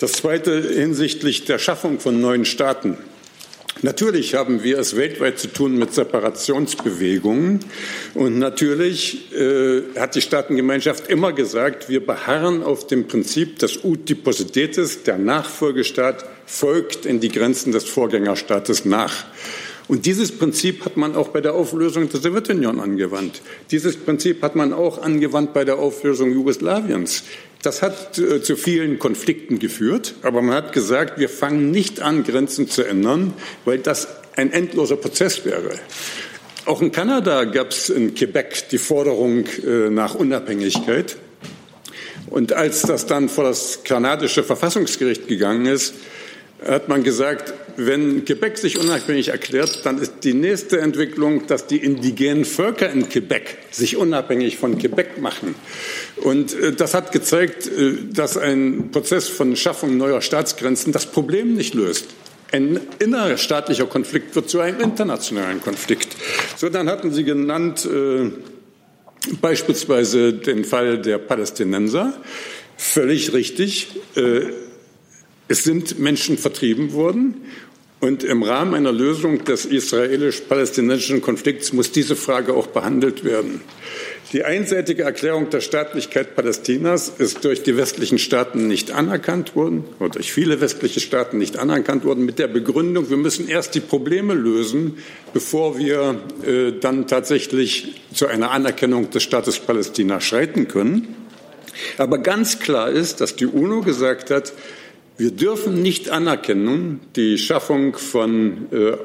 Das 0.00 0.12
Zweite 0.12 0.60
hinsichtlich 0.60 1.46
der 1.46 1.58
Schaffung 1.58 1.98
von 1.98 2.20
neuen 2.20 2.44
Staaten. 2.44 2.98
Natürlich 3.82 4.34
haben 4.34 4.64
wir 4.64 4.78
es 4.78 4.96
weltweit 4.96 5.38
zu 5.38 5.48
tun 5.48 5.78
mit 5.78 5.94
Separationsbewegungen. 5.94 7.60
Und 8.14 8.38
natürlich 8.38 9.32
äh, 9.32 9.82
hat 9.96 10.16
die 10.16 10.20
Staatengemeinschaft 10.20 11.08
immer 11.08 11.32
gesagt, 11.32 11.88
wir 11.88 12.04
beharren 12.04 12.64
auf 12.64 12.88
dem 12.88 13.06
Prinzip 13.06 13.58
des 13.60 13.84
ut 13.84 14.08
depositetis, 14.08 15.04
der 15.04 15.18
Nachfolgestaat 15.18 16.24
folgt 16.44 17.06
in 17.06 17.20
die 17.20 17.28
Grenzen 17.28 17.72
des 17.72 17.84
Vorgängerstaates 17.84 18.84
nach. 18.84 19.26
Und 19.86 20.04
dieses 20.04 20.32
Prinzip 20.32 20.84
hat 20.84 20.98
man 20.98 21.16
auch 21.16 21.28
bei 21.28 21.40
der 21.40 21.54
Auflösung 21.54 22.10
der 22.10 22.20
Sowjetunion 22.20 22.78
angewandt. 22.78 23.40
Dieses 23.70 23.96
Prinzip 23.96 24.42
hat 24.42 24.54
man 24.54 24.74
auch 24.74 25.00
angewandt 25.00 25.54
bei 25.54 25.64
der 25.64 25.78
Auflösung 25.78 26.30
Jugoslawiens. 26.30 27.24
Das 27.62 27.82
hat 27.82 28.18
äh, 28.18 28.40
zu 28.40 28.56
vielen 28.56 28.98
Konflikten 28.98 29.58
geführt, 29.58 30.14
aber 30.22 30.42
man 30.42 30.54
hat 30.54 30.72
gesagt, 30.72 31.18
wir 31.18 31.28
fangen 31.28 31.70
nicht 31.70 32.00
an, 32.00 32.22
Grenzen 32.22 32.68
zu 32.68 32.84
ändern, 32.84 33.32
weil 33.64 33.78
das 33.78 34.08
ein 34.36 34.52
endloser 34.52 34.96
Prozess 34.96 35.44
wäre. 35.44 35.78
Auch 36.66 36.82
in 36.82 36.92
Kanada 36.92 37.44
gab 37.44 37.70
es 37.70 37.88
in 37.88 38.14
Quebec 38.14 38.68
die 38.70 38.78
Forderung 38.78 39.46
äh, 39.66 39.90
nach 39.90 40.14
Unabhängigkeit. 40.14 41.16
Und 42.30 42.52
als 42.52 42.82
das 42.82 43.06
dann 43.06 43.28
vor 43.28 43.44
das 43.44 43.84
kanadische 43.84 44.44
Verfassungsgericht 44.44 45.26
gegangen 45.28 45.66
ist, 45.66 45.94
hat 46.66 46.88
man 46.88 47.04
gesagt, 47.04 47.54
wenn 47.76 48.24
Quebec 48.24 48.58
sich 48.58 48.78
unabhängig 48.78 49.28
erklärt, 49.28 49.86
dann 49.86 49.98
ist 49.98 50.24
die 50.24 50.34
nächste 50.34 50.80
Entwicklung, 50.80 51.46
dass 51.46 51.66
die 51.66 51.76
indigenen 51.76 52.44
Völker 52.44 52.90
in 52.90 53.08
Quebec 53.08 53.56
sich 53.70 53.96
unabhängig 53.96 54.56
von 54.56 54.76
Quebec 54.76 55.20
machen. 55.20 55.54
Und 56.16 56.58
äh, 56.58 56.72
das 56.72 56.94
hat 56.94 57.12
gezeigt, 57.12 57.68
äh, 57.68 57.92
dass 58.12 58.36
ein 58.36 58.90
Prozess 58.90 59.28
von 59.28 59.54
Schaffung 59.54 59.96
neuer 59.96 60.20
Staatsgrenzen 60.20 60.92
das 60.92 61.06
Problem 61.06 61.54
nicht 61.54 61.74
löst. 61.74 62.06
Ein 62.50 62.80
innerstaatlicher 62.98 63.86
Konflikt 63.86 64.34
wird 64.34 64.48
zu 64.48 64.60
einem 64.60 64.80
internationalen 64.80 65.60
Konflikt. 65.62 66.16
So, 66.56 66.68
dann 66.70 66.88
hatten 66.88 67.12
Sie 67.12 67.22
genannt 67.22 67.86
äh, 67.86 68.30
beispielsweise 69.40 70.32
den 70.32 70.64
Fall 70.64 71.00
der 71.00 71.18
Palästinenser. 71.18 72.14
Völlig 72.76 73.32
richtig. 73.32 73.88
Äh, 74.16 74.40
es 75.48 75.64
sind 75.64 75.98
Menschen 75.98 76.38
vertrieben 76.38 76.92
worden 76.92 77.34
und 78.00 78.22
im 78.22 78.42
Rahmen 78.44 78.74
einer 78.74 78.92
Lösung 78.92 79.44
des 79.44 79.64
israelisch-palästinensischen 79.64 81.20
Konflikts 81.20 81.72
muss 81.72 81.90
diese 81.90 82.14
Frage 82.14 82.54
auch 82.54 82.68
behandelt 82.68 83.24
werden. 83.24 83.60
Die 84.32 84.44
einseitige 84.44 85.04
Erklärung 85.04 85.48
der 85.48 85.62
Staatlichkeit 85.62 86.36
Palästinas 86.36 87.10
ist 87.18 87.44
durch 87.44 87.62
die 87.62 87.78
westlichen 87.78 88.18
Staaten 88.18 88.68
nicht 88.68 88.90
anerkannt 88.90 89.56
worden 89.56 89.84
oder 89.98 90.10
durch 90.10 90.32
viele 90.32 90.60
westliche 90.60 91.00
Staaten 91.00 91.38
nicht 91.38 91.58
anerkannt 91.58 92.04
worden 92.04 92.26
mit 92.26 92.38
der 92.38 92.48
Begründung, 92.48 93.08
wir 93.08 93.16
müssen 93.16 93.48
erst 93.48 93.74
die 93.74 93.80
Probleme 93.80 94.34
lösen, 94.34 94.98
bevor 95.32 95.78
wir 95.78 96.20
äh, 96.46 96.72
dann 96.78 97.06
tatsächlich 97.06 98.02
zu 98.12 98.26
einer 98.26 98.50
Anerkennung 98.50 99.10
des 99.10 99.22
Staates 99.22 99.58
Palästina 99.58 100.20
schreiten 100.20 100.68
können. 100.68 101.16
Aber 101.96 102.18
ganz 102.18 102.58
klar 102.60 102.90
ist, 102.90 103.20
dass 103.20 103.34
die 103.34 103.46
UNO 103.46 103.80
gesagt 103.80 104.30
hat, 104.30 104.52
wir 105.18 105.32
dürfen 105.32 105.82
nicht 105.82 106.10
anerkennen, 106.10 107.00
die 107.16 107.38
Schaffung 107.38 107.96
von 107.96 108.68
äh, 108.70 108.76
äh, 108.76 108.96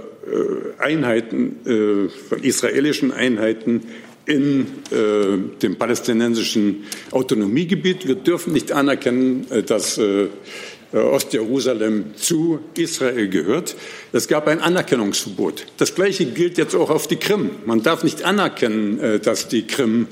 Einheiten, 0.78 1.58
äh, 1.66 2.10
von 2.10 2.44
israelischen 2.44 3.12
Einheiten 3.12 3.82
in 4.26 4.68
dem 4.90 5.76
palästinensischen 5.76 6.86
Autonomiegebiet. 7.12 8.08
Wir 8.08 8.16
dürfen 8.16 8.54
nicht 8.54 8.72
anerkennen, 8.72 9.46
dass 9.66 10.00
Ostjerusalem 10.94 12.16
zu 12.16 12.60
Israel 12.78 13.28
gehört. 13.28 13.76
Es 14.14 14.30
gab 14.30 14.48
ein 14.48 14.62
Anerkennungsverbot. 14.62 15.66
Das 15.76 15.94
Gleiche 15.94 16.28
gilt 16.28 16.58
jetzt 16.58 16.74
auch 16.74 16.90
auf 16.90 17.08
die 17.08 17.18
Krim. 17.18 17.50
Man 17.66 17.84
darf 17.84 18.06
nicht 18.06 18.24
anerkennen, 18.24 19.20
dass 19.22 19.50
die 19.50 19.68
Krim 19.68 20.08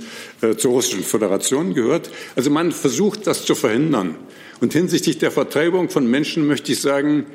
zur 0.58 0.72
Russischen 0.72 1.06
Föderation 1.06 1.74
gehört. 1.74 2.10
Also 2.36 2.50
man 2.50 2.74
versucht, 2.74 3.28
das 3.28 3.46
zu 3.46 3.56
verhindern. 3.56 4.18
Und 4.62 4.74
hinsichtlich 4.74 5.18
der 5.18 5.32
Vertreibung 5.32 5.90
von 5.90 6.10
Menschen 6.10 6.48
möchte 6.48 6.72
ich 6.72 6.80
sagen, 6.80 7.26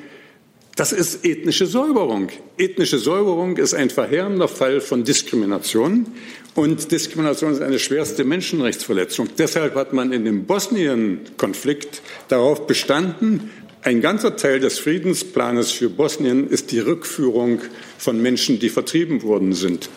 das 0.77 0.93
ist 0.93 1.25
ethnische 1.25 1.67
Säuberung. 1.67 2.29
Ethnische 2.57 2.99
Säuberung 2.99 3.57
ist 3.57 3.75
ein 3.75 3.91
verheerender 3.91 4.49
Fall 4.49 4.81
von 4.81 5.05
Diskrimination. 5.05 6.07
Und 6.55 6.91
Diskrimination 6.93 7.53
ist 7.53 7.63
eine 7.63 7.79
schwerste 7.79 8.25
Menschenrechtsverletzung. 8.25 9.29
Deshalb 9.37 9.75
hat 9.75 9.93
man 9.93 10.13
in 10.13 10.25
dem 10.25 10.45
Bosnien-Konflikt 10.45 12.01
darauf 12.29 12.67
bestanden, 12.67 13.51
Ein 13.87 14.01
ganzer 14.01 14.35
Teil 14.35 14.59
des 14.59 14.81
Friedensplanes 14.81 15.71
für 15.71 15.89
Bosnien 15.89 16.51
ist 16.51 16.73
die 16.73 16.81
Rückführung 16.81 17.61
von 17.99 18.21
Menschen, 18.21 18.59
die 18.59 18.69
vertrieben 18.69 19.23
worden 19.23 19.53
sind. 19.53 19.89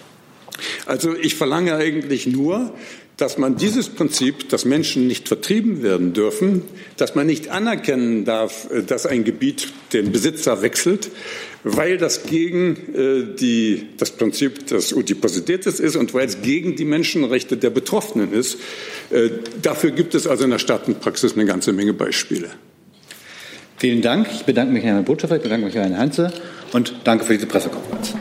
Also 0.86 1.16
ich 1.16 1.34
verlange 1.34 1.74
eigentlich 1.74 2.28
nur, 2.28 2.72
dass 3.20 3.38
man 3.38 3.58
dieses 3.58 3.90
Prinzip, 3.90 4.50
dass 4.50 4.66
Menschen 4.66 5.06
nicht 5.06 5.28
vertrieben 5.28 5.84
werden 5.84 6.14
dürfen, 6.14 6.64
dass 6.98 7.16
man 7.16 7.28
nicht 7.28 7.50
anerkennen 7.50 8.26
darf, 8.26 8.70
äh, 8.72 8.82
dass 8.82 9.06
ein 9.06 9.24
Gebiet 9.24 9.68
den 9.94 10.12
Besitzer 10.12 10.62
wechselt, 10.62 11.10
weil 11.64 11.98
das 11.98 12.24
gegen 12.24 12.78
äh, 12.96 13.36
die, 13.36 13.88
das 13.98 14.12
Prinzip 14.12 14.68
des 14.68 14.94
Utiposidetes 14.94 15.80
ist 15.80 15.96
und 15.96 16.14
weil 16.14 16.28
es 16.28 16.42
gegen 16.42 16.76
die 16.76 16.86
Menschenrechte 16.86 17.58
der 17.58 17.70
Betroffenen 17.70 18.32
ist. 18.32 18.58
Äh, 19.10 19.30
dafür 19.62 19.92
gibt 19.92 20.16
es 20.16 20.26
also 20.26 20.46
in 20.46 20.52
der 20.52 20.60
Staatenpraxis 20.60 21.34
eine 21.34 21.46
ganze 21.46 21.74
Menge 21.74 21.94
Beispiele. 21.94 22.50
Vielen 23.78 24.02
Dank. 24.02 24.28
Ich 24.34 24.44
bedanke 24.44 24.74
mich, 24.74 24.84
Herrn 24.84 25.04
Botschafter, 25.06 25.38
ich 25.38 25.44
bedanke 25.44 25.66
mich, 25.66 25.76
Herrn 25.76 25.98
Hanze 25.98 26.34
und 26.74 26.94
danke 27.04 27.26
für 27.26 27.34
diese 27.34 27.48
Pressekonferenz. 27.48 28.14